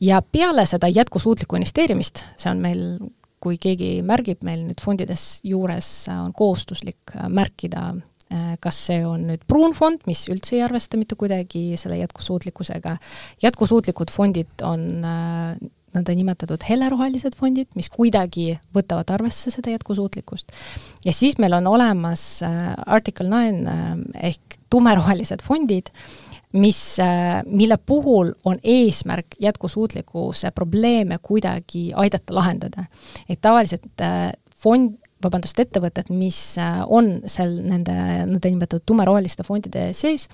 ja 0.00 0.22
peale 0.22 0.66
seda 0.66 0.88
jätkusuutlikku 0.88 1.56
investeerimist, 1.56 2.24
see 2.36 2.50
on 2.50 2.64
meil 2.64 2.82
kui 3.44 3.60
keegi 3.60 3.98
märgib 4.06 4.42
meil 4.46 4.64
nüüd 4.64 4.80
fondides 4.80 5.38
juures, 5.44 5.90
on 6.12 6.32
kohustuslik 6.36 7.12
märkida, 7.28 7.90
äh, 8.32 8.54
kas 8.64 8.80
see 8.88 9.02
on 9.06 9.28
nüüd 9.28 9.44
pruun 9.50 9.76
fond, 9.76 10.04
mis 10.08 10.24
üldse 10.32 10.56
ei 10.58 10.64
arvesta 10.64 11.00
mitte 11.00 11.18
kuidagi 11.20 11.74
selle 11.80 12.00
jätkusuutlikkusega, 12.00 12.96
jätkusuutlikud 13.44 14.12
fondid 14.14 14.64
on 14.64 14.86
äh, 15.04 15.56
nõndanimetatud 15.94 16.64
hellerohelised 16.66 17.36
fondid, 17.38 17.68
mis 17.78 17.90
kuidagi 17.92 18.56
võtavad 18.74 19.12
arvesse 19.14 19.52
seda 19.54 19.76
jätkusuutlikkust. 19.76 20.50
ja 21.04 21.12
siis 21.12 21.38
meil 21.38 21.54
on 21.60 21.68
olemas 21.70 22.42
äh, 22.42 22.72
Article 22.86 23.28
nine 23.30 23.76
ehk 24.32 24.58
tumerohelised 24.72 25.44
fondid, 25.46 25.92
mis, 26.54 26.98
äh, 27.00 27.42
mille 27.46 27.76
puhul 27.86 28.32
on 28.44 28.58
eesmärk 28.62 29.26
jätkusuutlikkuse 29.40 30.50
probleeme 30.50 31.18
kuidagi 31.22 31.92
aidata 31.94 32.34
lahendada. 32.34 32.84
et 33.28 33.40
tavaliselt 33.40 34.00
äh, 34.00 34.32
fond, 34.56 34.96
vabandust, 35.24 35.58
ettevõtted, 35.58 36.10
mis 36.10 36.58
äh, 36.58 36.82
on 36.86 37.20
seal 37.26 37.58
nende 37.62 37.94
nõndanimetatud 38.30 38.84
tumeroheliste 38.86 39.42
fondide 39.42 39.92
sees, 39.92 40.28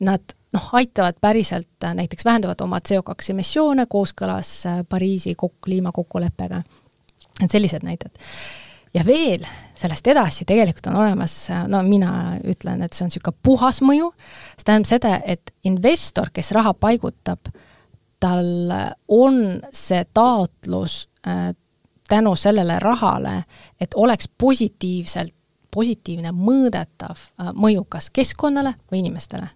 nad 0.00 0.34
noh, 0.54 0.68
aitavad 0.72 1.20
päriselt, 1.20 1.86
näiteks 1.94 2.24
vähendavad 2.24 2.60
oma 2.60 2.80
CO2 2.88 3.30
emissioone 3.30 3.86
kooskõlas 3.86 4.52
Pariisi 4.88 5.34
kok-, 5.38 5.60
kliimakokkuleppega. 5.64 6.62
et 7.42 7.50
sellised 7.50 7.82
näited 7.82 8.18
ja 8.94 9.04
veel 9.06 9.44
sellest 9.74 10.06
edasi 10.06 10.46
tegelikult 10.46 10.86
on 10.92 11.00
olemas, 11.02 11.34
no 11.68 11.82
mina 11.82 12.38
ütlen, 12.46 12.82
et 12.84 12.94
see 12.94 13.04
on 13.04 13.10
niisugune 13.10 13.42
puhas 13.42 13.80
mõju, 13.82 14.12
see 14.54 14.68
tähendab 14.68 14.90
seda, 14.90 15.14
et 15.26 15.50
investor, 15.66 16.30
kes 16.34 16.52
raha 16.54 16.74
paigutab, 16.78 17.50
tal 18.22 18.72
on 19.12 19.40
see 19.74 20.04
taotlus 20.14 21.08
äh, 21.26 21.50
tänu 22.08 22.36
sellele 22.38 22.78
rahale, 22.78 23.42
et 23.80 23.96
oleks 23.98 24.30
positiivselt, 24.38 25.34
positiivne 25.74 26.30
mõõdetav 26.30 27.18
äh, 27.18 27.50
mõju 27.52 27.84
kas 27.90 28.12
keskkonnale 28.14 28.76
või 28.92 29.02
inimestele 29.02 29.50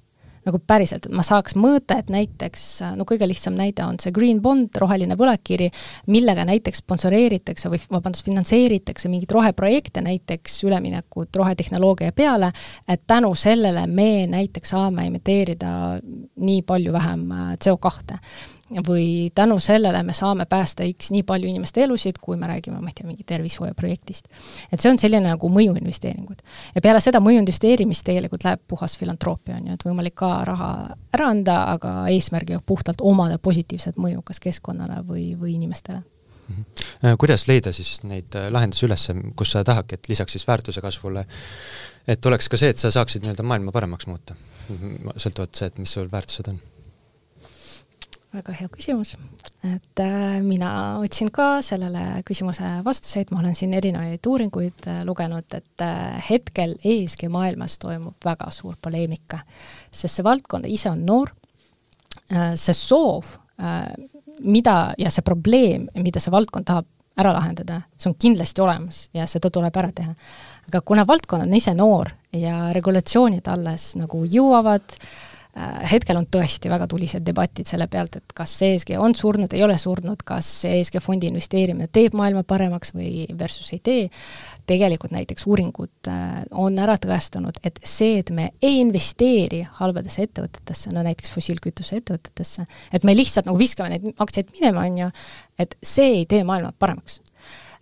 nagu 0.49 0.61
päriselt, 0.65 1.07
et 1.07 1.15
ma 1.15 1.25
saaks 1.27 1.57
mõõta, 1.59 1.99
et 2.01 2.11
näiteks 2.13 2.67
no 2.99 3.07
kõige 3.09 3.29
lihtsam 3.29 3.57
näide 3.59 3.85
on 3.87 3.99
see 4.03 4.15
green 4.15 4.43
bond, 4.45 4.73
roheline 4.81 5.17
võlakiri, 5.19 5.71
millega 6.13 6.47
näiteks 6.49 6.83
sponsoreeritakse 6.85 7.71
või 7.73 7.81
vabandust, 7.91 8.27
finantseeritakse 8.29 9.11
mingeid 9.13 9.33
roheprojekte, 9.37 10.03
näiteks 10.05 10.63
üleminekut 10.69 11.37
rohetehnoloogia 11.37 12.13
peale, 12.17 12.53
et 12.89 13.07
tänu 13.07 13.35
sellele 13.39 13.87
me 13.87 14.27
näiteks 14.31 14.75
saame 14.75 15.09
emiteerida 15.09 15.73
nii 16.03 16.63
palju 16.69 16.93
vähem 16.95 17.27
äh, 17.33 17.51
CO2 17.65 18.19
või 18.87 19.31
tänu 19.35 19.59
sellele 19.59 20.03
me 20.03 20.13
saame 20.13 20.47
päästa 20.47 20.85
X 20.93 21.11
nii 21.11 21.23
palju 21.23 21.49
inimeste 21.49 21.83
elusid, 21.83 22.19
kui 22.21 22.37
me 22.37 22.47
räägime, 22.47 22.81
ma 22.81 22.91
ei 22.91 22.97
tea, 22.97 23.07
mingi 23.07 23.25
tervishoiuprojektist. 23.27 24.29
et 24.73 24.81
see 24.81 24.91
on 24.91 24.99
selline 24.99 25.29
nagu 25.29 25.49
mõjuinvesteeringud. 25.53 26.43
ja 26.75 26.81
peale 26.81 27.01
seda 27.01 27.21
mõjuinvesteerimist 27.25 28.05
tegelikult 28.05 28.45
läheb 28.45 28.61
puhas 28.69 28.99
filantroopia, 28.99 29.57
on 29.57 29.67
ju, 29.67 29.79
et 29.79 29.89
võimalik 29.89 30.15
ka 30.15 30.45
raha 30.45 30.71
ära 31.13 31.31
anda, 31.33 31.65
aga 31.73 31.95
eesmärgiga 32.13 32.61
puhtalt 32.67 33.01
omada 33.01 33.39
positiivset 33.39 33.97
mõju 33.97 34.23
kas 34.25 34.41
keskkonnale 34.41 35.03
või, 35.09 35.33
või 35.41 35.55
inimestele. 35.55 36.03
-hmm. 36.49 37.17
kuidas 37.19 37.49
leida 37.49 37.73
siis 37.73 38.03
neid 38.03 38.35
äh, 38.35 38.51
lahendusi 38.53 38.87
üles, 38.87 39.09
kus 39.37 39.51
sa 39.51 39.65
tahadki, 39.65 39.95
et 39.95 40.09
lisaks 40.09 40.33
siis 40.33 40.47
väärtuse 40.47 40.81
kasvule, 40.81 41.27
et 42.07 42.27
oleks 42.27 42.49
ka 42.49 42.57
see, 42.57 42.69
et 42.69 42.79
sa 42.79 42.91
saaksid 42.91 43.23
nii-öelda 43.23 43.43
maailma 43.43 43.73
paremaks 43.73 44.07
muuta, 44.07 44.35
sõltuvalt 45.17 45.55
see, 45.55 45.67
et 45.67 45.79
mis 45.79 45.93
sul 45.93 46.11
väärtused 46.13 46.49
on 46.53 46.61
väga 48.39 48.55
hea 48.55 48.69
küsimus. 48.71 49.15
et 49.65 50.01
äh, 50.01 50.39
mina 50.43 50.99
otsin 51.03 51.31
ka 51.35 51.61
sellele 51.65 52.23
küsimuse 52.27 52.69
vastuseid, 52.87 53.33
ma 53.33 53.41
olen 53.41 53.57
siin 53.59 53.75
erinevaid 53.75 54.27
uuringuid 54.27 54.87
äh, 54.87 55.01
lugenud, 55.07 55.47
et 55.55 55.83
äh, 55.85 56.19
hetkel 56.31 56.77
ESG 56.85 57.27
maailmas 57.33 57.79
toimub 57.83 58.15
väga 58.25 58.51
suur 58.55 58.77
poleemika, 58.83 59.41
sest 59.91 60.19
see 60.19 60.27
valdkond 60.27 60.69
ise 60.71 60.91
on 60.93 61.03
noor, 61.07 61.33
see 62.29 62.75
soov, 62.77 63.31
mida 64.45 64.75
ja 65.01 65.11
see 65.11 65.25
probleem, 65.25 65.87
mida 65.97 66.21
see 66.21 66.33
valdkond 66.33 66.67
tahab 66.69 66.87
ära 67.19 67.33
lahendada, 67.33 67.81
see 67.97 68.11
on 68.11 68.17
kindlasti 68.21 68.63
olemas 68.63 69.07
ja 69.17 69.25
seda 69.27 69.51
tuleb 69.51 69.77
ära 69.81 69.91
teha. 69.97 70.13
aga 70.69 70.83
kuna 70.85 71.07
valdkond 71.09 71.47
on 71.47 71.57
ise 71.57 71.73
noor 71.75 72.13
ja 72.37 72.69
regulatsioonid 72.77 73.49
alles 73.49 73.95
nagu 73.97 74.23
jõuavad 74.29 74.95
äh, 74.95 75.09
hetkel 75.91 76.19
on 76.21 76.27
tõesti 76.31 76.71
väga 76.71 76.87
tulised 76.91 77.25
debatid 77.27 77.67
selle 77.69 77.89
pealt, 77.91 78.19
et 78.21 78.35
kas 78.37 78.53
ESG 78.63 78.93
on 79.01 79.15
surnud, 79.17 79.53
ei 79.57 79.63
ole 79.65 79.79
surnud, 79.81 80.21
kas 80.27 80.47
ESG 80.69 81.01
fondi 81.03 81.31
investeerimine 81.33 81.89
teeb 81.93 82.15
maailma 82.19 82.45
paremaks 82.47 82.93
või 82.95 83.27
versus 83.39 83.73
ei 83.75 83.81
tee, 83.85 84.05
tegelikult 84.69 85.15
näiteks 85.17 85.47
uuringud 85.49 86.11
äh, 86.13 86.41
on 86.53 86.79
ära 86.79 86.99
tõestanud, 87.01 87.59
et 87.67 87.81
see, 87.83 88.21
et 88.23 88.31
me 88.35 88.51
ei 88.63 88.81
investeeri 88.83 89.65
halbadesse 89.81 90.29
ettevõtetesse, 90.29 90.93
no 90.95 91.03
näiteks 91.07 91.33
fossiilkütuse 91.35 92.03
ettevõtetesse, 92.03 92.67
et 92.93 93.07
me 93.09 93.17
lihtsalt 93.17 93.49
nagu 93.49 93.59
viskame 93.59 93.95
neid 93.95 94.11
aktsiaid 94.19 94.53
minema, 94.55 94.85
on 94.87 95.01
ju, 95.05 95.13
et 95.59 95.79
see 95.83 96.21
ei 96.21 96.27
tee 96.31 96.45
maailma 96.47 96.75
paremaks. 96.79 97.23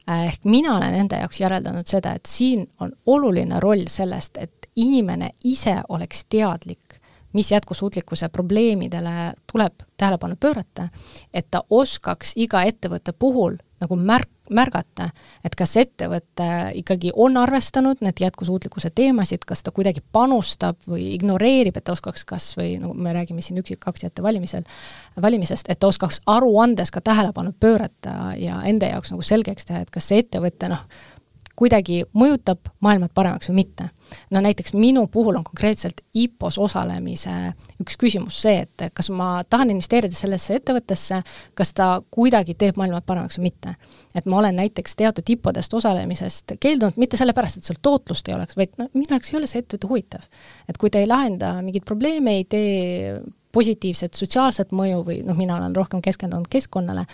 Äh, 0.08 0.28
ehk 0.30 0.46
mina 0.48 0.76
olen 0.78 0.94
enda 1.02 1.20
jaoks 1.24 1.42
järeldanud 1.42 1.90
seda, 1.90 2.14
et 2.16 2.30
siin 2.30 2.68
on 2.80 2.94
oluline 3.06 3.60
roll 3.60 3.88
sellest, 3.90 4.38
et 4.38 4.70
inimene 4.76 5.32
ise 5.44 5.80
oleks 5.88 6.24
teadlik 6.30 7.00
mis 7.32 7.50
jätkusuutlikkuse 7.52 8.28
probleemidele 8.28 9.32
tuleb 9.52 9.82
tähelepanu 9.96 10.36
pöörata, 10.40 10.88
et 11.34 11.46
ta 11.50 11.62
oskaks 11.70 12.32
iga 12.36 12.62
ettevõtte 12.62 13.12
puhul 13.12 13.56
nagu 13.80 13.96
märk, 13.96 14.30
märgata, 14.50 15.08
et 15.44 15.54
kas 15.58 15.74
ettevõte 15.80 16.46
ikkagi 16.80 17.10
on 17.18 17.36
arvestanud 17.36 18.00
need 18.04 18.20
jätkusuutlikkuse 18.22 18.92
teemasid, 18.94 19.42
kas 19.46 19.64
ta 19.66 19.72
kuidagi 19.74 20.00
panustab 20.12 20.78
või 20.88 21.10
ignoreerib, 21.16 21.76
et 21.76 21.84
ta 21.84 21.96
oskaks 21.96 22.24
kas 22.24 22.46
või 22.58 22.76
no 22.80 22.92
me 22.94 23.12
räägime 23.16 23.42
siin 23.44 23.58
üksikaktsiate 23.60 24.22
valimisel, 24.22 24.62
valimisest, 25.22 25.68
et 25.68 25.80
ta 25.82 25.90
oskaks 25.90 26.22
aruandes 26.30 26.94
ka 26.94 27.02
tähelepanu 27.04 27.52
pöörata 27.60 28.36
ja 28.38 28.62
enda 28.70 28.92
jaoks 28.94 29.12
nagu 29.12 29.26
selgeks 29.26 29.68
teha, 29.68 29.82
et 29.82 29.90
kas 29.90 30.08
see 30.12 30.22
ettevõte 30.24 30.70
noh, 30.72 30.86
kuidagi 31.56 32.02
mõjutab 32.16 32.70
maailma 32.84 33.08
paremaks 33.14 33.50
või 33.50 33.62
mitte. 33.62 33.88
no 34.30 34.40
näiteks 34.40 34.74
minu 34.74 35.06
puhul 35.10 35.36
on 35.36 35.44
konkreetselt 35.44 36.00
IPO-s 36.14 36.58
osalemise 36.62 37.32
üks 37.82 37.96
küsimus 37.98 38.38
see, 38.42 38.60
et 38.66 38.92
kas 38.94 39.10
ma 39.10 39.42
tahan 39.50 39.72
investeerida 39.74 40.14
sellesse 40.14 40.60
ettevõttesse, 40.60 41.22
kas 41.54 41.72
ta 41.74 41.88
kuidagi 42.10 42.54
teeb 42.54 42.76
maailma 42.76 43.00
paremaks 43.00 43.38
või 43.38 43.48
mitte. 43.48 43.74
et 44.14 44.26
ma 44.26 44.38
olen 44.38 44.56
näiteks 44.56 44.96
teatud 44.96 45.34
IPO-dest 45.36 45.74
osalemisest 45.74 46.56
keeldunud 46.60 46.96
mitte 46.96 47.16
sellepärast, 47.16 47.56
et 47.56 47.64
seal 47.64 47.80
tootlust 47.82 48.28
ei 48.28 48.36
oleks, 48.36 48.56
vaid 48.56 48.76
no 48.78 48.88
minu 48.94 49.10
jaoks 49.10 49.32
ei 49.32 49.40
ole 49.40 49.50
see 49.50 49.64
ettevõte 49.64 49.90
huvitav. 49.90 50.28
et 50.68 50.78
kui 50.78 50.90
ta 50.90 51.02
ei 51.02 51.10
lahenda 51.10 51.56
mingeid 51.62 51.84
probleeme, 51.84 52.36
ei 52.36 52.44
tee 52.44 53.18
positiivset 53.56 54.14
sotsiaalset 54.14 54.72
mõju 54.76 55.02
või 55.06 55.20
noh, 55.24 55.36
mina 55.38 55.56
olen 55.56 55.76
rohkem 55.76 56.02
keskendunud 56.04 56.48
keskkonnale, 56.52 57.06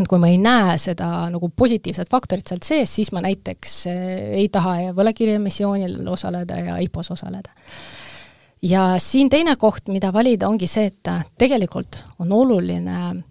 et 0.00 0.08
kui 0.10 0.18
ma 0.18 0.30
ei 0.30 0.38
näe 0.42 0.76
seda 0.80 1.08
nagu 1.30 1.50
positiivset 1.56 2.10
faktorit 2.10 2.50
sealt 2.50 2.66
sees, 2.66 2.94
siis 2.98 3.12
ma 3.14 3.22
näiteks 3.24 3.74
eh, 3.90 4.14
ei 4.40 4.48
taha 4.52 4.94
võlakirjaemissioonil 4.96 6.00
osaleda 6.10 6.58
ja 6.58 6.78
IPO-s 6.82 7.14
osaleda. 7.14 7.54
ja 8.62 8.94
siin 8.98 9.30
teine 9.30 9.56
koht, 9.56 9.88
mida 9.88 10.12
valida, 10.12 10.48
ongi 10.48 10.66
see, 10.70 10.90
et 10.90 11.12
tegelikult 11.38 12.00
on 12.18 12.32
oluline, 12.32 13.22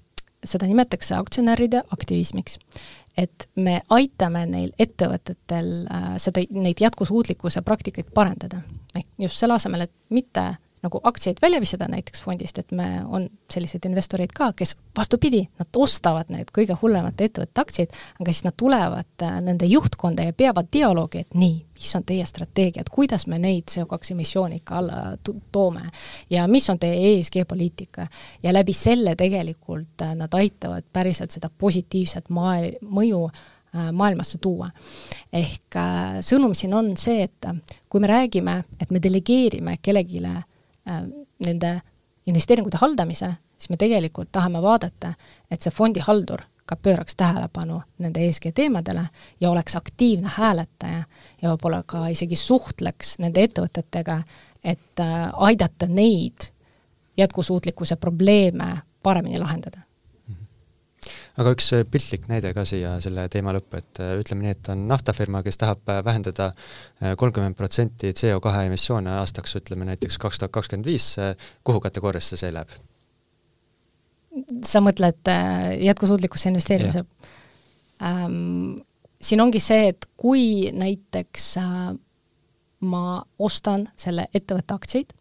seda 0.44 0.68
nimetatakse 0.68 1.16
aktsionäride 1.16 1.84
aktivismiks. 1.92 2.60
et 3.18 3.50
me 3.56 3.82
aitame 3.90 4.46
neil 4.50 4.72
ettevõtetel 4.80 5.68
äh, 5.86 6.14
seda, 6.18 6.42
neid 6.50 6.80
jätkusuutlikkuse 6.82 7.62
praktikaid 7.62 8.14
parendada. 8.14 8.62
ehk 8.96 9.08
just 9.20 9.36
selle 9.38 9.60
asemel, 9.60 9.82
et 9.82 9.94
mitte 10.10 10.56
nagu 10.84 11.00
aktsiaid 11.04 11.38
välja 11.42 11.60
visata 11.64 11.88
näiteks 11.88 12.24
fondist, 12.24 12.58
et 12.60 12.72
me, 12.72 12.88
on 13.06 13.30
selliseid 13.52 13.86
investoreid 13.88 14.34
ka, 14.36 14.52
kes 14.58 14.76
vastupidi, 14.98 15.46
nad 15.60 15.80
ostavad 15.80 16.32
need 16.34 16.52
kõige 16.56 16.76
hullemate 16.82 17.30
ettevõtete 17.30 17.64
aktsiaid, 17.64 17.96
aga 18.20 18.34
siis 18.34 18.44
nad 18.44 18.58
tulevad 18.60 19.24
äh, 19.24 19.38
nende 19.46 19.70
juhtkonda 19.70 20.28
ja 20.28 20.36
peavad 20.36 20.68
dialoogi, 20.74 21.24
et 21.24 21.40
nii, 21.40 21.56
mis 21.80 21.96
on 21.96 22.06
teie 22.08 22.26
strateegiad, 22.28 22.92
kuidas 22.92 23.28
me 23.32 23.40
neid 23.40 23.72
CO2 23.72 24.12
emissioone 24.18 24.60
ikka 24.60 24.78
alla 24.82 25.00
toome 25.56 25.88
ja 26.30 26.48
mis 26.52 26.70
on 26.70 26.80
teie 26.80 27.14
ESG 27.14 27.48
poliitika. 27.48 28.08
ja 28.44 28.54
läbi 28.54 28.74
selle 28.74 29.16
tegelikult 29.16 30.04
äh, 30.04 30.16
nad 30.20 30.34
aitavad 30.36 30.84
päriselt 30.94 31.32
seda 31.32 31.50
positiivset 31.58 32.30
mae-, 32.30 32.76
mõju 32.84 33.26
äh, 33.32 33.92
maailmasse 33.92 34.38
tuua. 34.38 34.68
ehk 35.34 35.80
sõnum 36.22 36.52
siin 36.54 36.74
on 36.74 36.98
see, 36.98 37.24
et 37.24 37.54
kui 37.90 38.02
me 38.04 38.08
räägime, 38.08 38.64
et 38.82 38.92
me 38.92 39.00
delegeerime 39.00 39.78
kellelegi 39.82 40.20
nende 40.86 41.74
investeeringute 42.28 42.78
haldamise, 42.82 43.34
siis 43.58 43.70
me 43.70 43.78
tegelikult 43.78 44.32
tahame 44.32 44.62
vaadata, 44.62 45.14
et 45.52 45.62
see 45.62 45.72
fondihaldur 45.72 46.44
ka 46.66 46.78
pööraks 46.80 47.16
tähelepanu 47.20 47.82
nende 48.00 48.24
ESG 48.24 48.54
teemadele 48.56 49.06
ja 49.42 49.52
oleks 49.52 49.76
aktiivne 49.76 50.32
hääletaja 50.38 51.04
ja 51.42 51.50
võib-olla 51.52 51.84
ka 51.86 52.08
isegi 52.12 52.40
suhtleks 52.40 53.18
nende 53.20 53.44
ettevõtetega, 53.44 54.22
et 54.64 55.04
äh, 55.04 55.30
aidata 55.34 55.88
neid 55.92 56.52
jätkusuutlikkuse 57.18 57.96
probleeme 57.96 58.78
paremini 59.04 59.40
lahendada 59.40 59.83
aga 61.42 61.54
üks 61.56 61.70
äh, 61.74 61.84
piltlik 61.90 62.28
näide 62.30 62.54
ka 62.56 62.66
siia 62.68 62.96
selle 63.04 63.26
teema 63.34 63.54
lõppu, 63.56 63.80
et 63.82 64.02
äh, 64.04 64.16
ütleme 64.22 64.46
nii, 64.46 64.56
et 64.56 64.72
on 64.74 64.88
naftafirma, 64.90 65.44
kes 65.46 65.60
tahab 65.62 65.90
äh, 65.90 66.02
vähendada 66.06 66.52
kolmkümmend 67.18 67.58
protsenti 67.58 68.14
CO2 68.14 68.66
emissioone 68.68 69.12
aastaks, 69.20 69.58
ütleme 69.60 69.88
näiteks 69.90 70.20
kaks 70.22 70.42
tuhat 70.42 70.54
kakskümmend 70.56 70.88
viis, 70.88 71.14
kuhu 71.64 71.84
kategooriasse 71.84 72.40
see 72.40 72.54
läheb? 72.54 72.74
sa 74.66 74.80
mõtled 74.82 75.30
jätkusuutlikkusse 75.86 76.50
investeerimise? 76.50 77.04
Ähm, 78.02 78.74
siin 79.22 79.42
ongi 79.42 79.60
see, 79.62 79.88
et 79.94 80.08
kui 80.18 80.72
näiteks 80.74 81.46
äh, 81.62 81.94
ma 82.84 83.24
ostan 83.40 83.88
selle 84.00 84.28
ettevõtte 84.34 84.76
aktsiaid, 84.76 85.14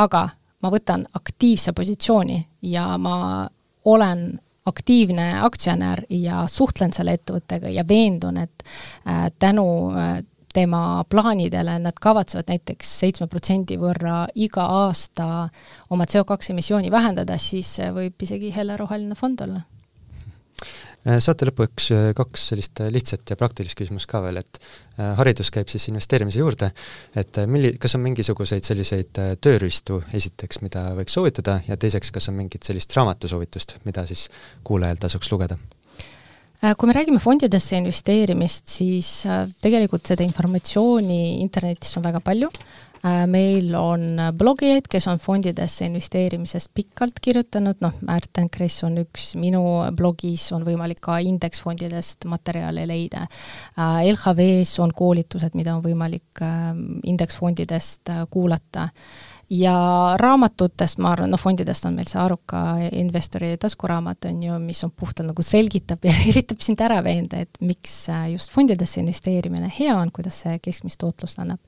aga 0.00 0.28
ma 0.62 0.72
võtan 0.74 1.06
aktiivse 1.14 1.72
positsiooni 1.76 2.40
ja 2.72 2.90
ma 2.98 3.46
olen 3.84 4.40
aktiivne 4.68 5.28
aktsionär 5.42 6.04
ja 6.10 6.44
suhtlen 6.50 6.92
selle 6.92 7.16
ettevõttega 7.18 7.70
ja 7.72 7.84
veendun, 7.88 8.40
et 8.44 8.66
äh, 9.06 9.28
tänu 9.38 9.68
äh, 9.94 10.20
tema 10.54 11.04
plaanidele 11.08 11.78
nad 11.78 11.98
kavatsevad 12.00 12.48
näiteks 12.48 12.92
seitsme 13.00 13.28
protsendi 13.30 13.76
võrra 13.78 14.26
iga 14.34 14.64
aasta 14.84 15.48
oma 15.90 16.06
CO2 16.08 16.52
emissiooni 16.54 16.90
vähendada, 16.90 17.36
siis 17.38 17.74
see 17.78 17.90
võib 17.94 18.24
isegi 18.24 18.52
helleroheline 18.54 19.18
fond 19.18 19.44
olla. 19.44 19.60
Äh, 19.60 19.77
saate 21.22 21.48
lõpuks 21.48 21.88
äh, 21.94 22.08
kaks 22.16 22.48
sellist 22.50 22.82
äh, 22.84 22.90
lihtsat 22.92 23.32
ja 23.32 23.38
praktilist 23.40 23.78
küsimust 23.78 24.08
ka 24.10 24.20
veel, 24.24 24.40
et 24.42 24.60
haridus 24.98 25.52
käib 25.54 25.68
siis 25.70 25.84
investeerimise 25.92 26.40
juurde, 26.40 26.72
et 27.14 27.36
milli-, 27.46 27.76
kas 27.78 27.94
on 27.94 28.02
mingisuguseid 28.02 28.66
selliseid 28.66 29.20
tööriistu 29.38 30.00
esiteks, 30.18 30.58
mida 30.64 30.88
võiks 30.98 31.14
soovitada, 31.14 31.60
ja 31.68 31.76
teiseks, 31.78 32.10
kas 32.10 32.26
on 32.32 32.34
mingit 32.40 32.66
sellist 32.66 32.96
raamatusoovitust, 32.98 33.76
mida 33.86 34.02
siis 34.10 34.26
kuulajal 34.66 34.98
tasuks 35.06 35.30
lugeda? 35.30 35.54
Kui 36.58 36.90
me 36.90 36.96
räägime 36.96 37.22
fondidesse 37.22 37.78
investeerimist, 37.78 38.66
siis 38.66 39.12
tegelikult 39.62 40.10
seda 40.10 40.26
informatsiooni 40.26 41.38
internetis 41.44 41.94
on 42.00 42.08
väga 42.08 42.18
palju 42.26 42.50
Äh, 42.50 42.87
meil 43.30 43.74
on 43.78 44.18
blogijaid, 44.38 44.88
kes 44.90 45.06
on 45.10 45.20
fondidesse 45.22 45.86
investeerimisest 45.86 46.70
pikalt 46.74 47.20
kirjutanud, 47.22 47.78
noh, 47.84 47.94
Märten 48.06 48.50
Kress 48.50 48.84
on 48.86 48.98
üks, 49.02 49.30
minu 49.38 49.62
blogis 49.96 50.48
on 50.56 50.66
võimalik 50.66 51.00
ka 51.04 51.20
indeksfondidest 51.22 52.26
materjale 52.30 52.86
leida. 52.88 53.24
Äh, 53.78 54.10
LHV-s 54.12 54.78
on 54.82 54.94
koolitused, 54.96 55.54
mida 55.58 55.76
on 55.76 55.84
võimalik 55.84 56.42
äh, 56.42 56.70
indeksfondidest 57.08 58.14
kuulata 58.30 58.88
ja 59.50 60.14
raamatutest, 60.20 60.98
ma 61.00 61.12
arvan, 61.14 61.32
noh, 61.32 61.40
fondidest 61.40 61.86
on 61.88 61.96
meil 61.96 62.08
see 62.10 62.20
Aruka 62.20 62.62
investori 63.00 63.54
taskuraamat, 63.60 64.28
on 64.28 64.42
ju, 64.44 64.58
mis 64.60 64.82
on 64.84 64.92
puhtalt 64.92 65.30
nagu 65.30 65.44
selgitab 65.44 66.04
ja 66.04 66.14
üritab 66.30 66.60
sind 66.64 66.80
ära 66.84 67.00
veenda, 67.04 67.40
et 67.44 67.60
miks 67.64 67.94
äh, 68.12 68.26
just 68.34 68.52
fondidesse 68.52 69.00
investeerimine 69.00 69.70
hea 69.78 69.94
on, 69.96 70.12
kuidas 70.14 70.42
see 70.44 70.58
keskmist 70.64 71.00
tootlust 71.00 71.40
annab. 71.40 71.60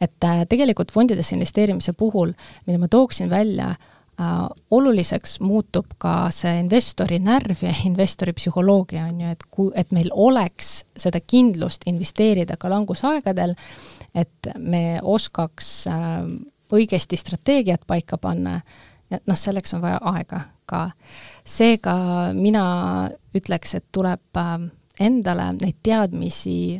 et 0.00 0.26
äh, 0.26 0.44
tegelikult 0.48 0.92
fondidesse 0.94 1.34
investeerimise 1.34 1.92
puhul, 1.98 2.34
mille 2.66 2.82
ma 2.82 2.90
tooksin 2.90 3.30
välja, 3.30 3.74
Uh, 4.20 4.50
oluliseks 4.76 5.38
muutub 5.40 5.94
ka 6.02 6.26
see 6.34 6.50
investori 6.60 7.16
närv 7.24 7.62
ja 7.64 7.70
investori 7.88 8.34
psühholoogia, 8.36 9.06
on 9.08 9.22
ju, 9.22 9.30
et 9.32 9.46
kui, 9.48 9.70
et 9.80 9.94
meil 9.96 10.10
oleks 10.12 10.82
seda 10.92 11.22
kindlust 11.24 11.86
investeerida 11.88 12.58
ka 12.60 12.68
langusaegadel, 12.68 13.54
et 14.12 14.50
me 14.60 14.82
oskaks 15.00 15.70
uh, 15.88 16.26
õigesti 16.76 17.18
strateegiat 17.18 17.86
paika 17.86 18.18
panna, 18.18 18.60
ja 19.10 19.18
noh, 19.26 19.38
selleks 19.38 19.74
on 19.74 19.82
vaja 19.84 20.00
aega 20.12 20.44
ka. 20.70 20.90
seega 21.44 21.94
mina 22.36 22.64
ütleks, 23.34 23.74
et 23.78 23.86
tuleb 23.92 24.38
ähm, 24.38 24.70
endale 25.00 25.50
neid 25.58 25.80
teadmisi 25.82 26.78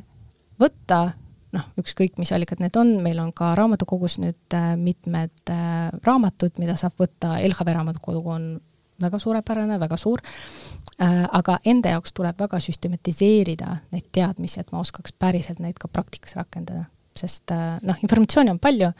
võtta, 0.60 1.00
noh, 1.56 1.68
ükskõik, 1.80 2.18
mis 2.20 2.30
allikad 2.36 2.62
need 2.62 2.76
on, 2.78 2.96
meil 3.02 3.18
on 3.22 3.32
ka 3.36 3.54
raamatukogus 3.58 4.20
nüüd 4.22 4.56
äh, 4.56 4.74
mitmed 4.78 5.50
äh, 5.50 5.88
raamatud, 6.06 6.58
mida 6.62 6.76
saab 6.80 7.00
võtta, 7.00 7.38
LHV 7.40 7.76
raamatukogu 7.80 8.34
on 8.36 8.50
väga 9.00 9.18
suurepärane, 9.18 9.80
väga 9.80 9.96
suur, 9.98 10.22
äh, 11.00 11.24
aga 11.24 11.58
enda 11.64 11.96
jaoks 11.96 12.14
tuleb 12.14 12.38
väga 12.40 12.60
süstematiseerida 12.62 13.76
neid 13.90 14.08
teadmisi, 14.12 14.60
et 14.60 14.72
ma 14.72 14.84
oskaks 14.84 15.16
päriselt 15.18 15.62
neid 15.64 15.80
ka 15.80 15.88
praktikas 15.88 16.36
rakendada 16.38 16.86
sest 17.20 17.52
äh, 17.54 17.78
noh, 17.86 17.98
informatsiooni 18.02 18.52
on 18.52 18.60
palju, 18.62 18.90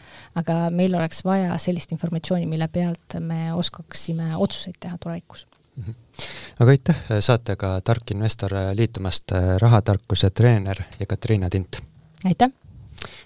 aga 0.41 0.59
meil 0.75 0.95
oleks 0.99 1.25
vaja 1.27 1.57
sellist 1.63 1.93
informatsiooni, 1.97 2.47
mille 2.51 2.69
pealt 2.73 3.19
me 3.21 3.51
oskaksime 3.57 4.35
otsuseid 4.37 4.79
teha 4.81 4.99
tulevikus 5.01 5.47
mm. 5.77 5.85
-hmm. 5.85 6.25
aga 6.61 6.77
aitäh 6.77 7.05
saatega 7.21 7.81
Tark 7.85 8.11
investor 8.11 8.55
liitumast, 8.75 9.33
rahatarkuse 9.59 10.31
treener 10.31 10.83
Katariina 11.09 11.51
Tint! 11.51 11.83
aitäh! 12.25 12.51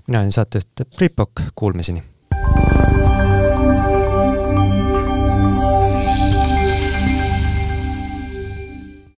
mina 0.06 0.20
olen 0.20 0.32
saatejuht 0.32 0.88
Priit 0.96 1.16
Pokk, 1.16 1.40
kuulmiseni! 1.54 2.13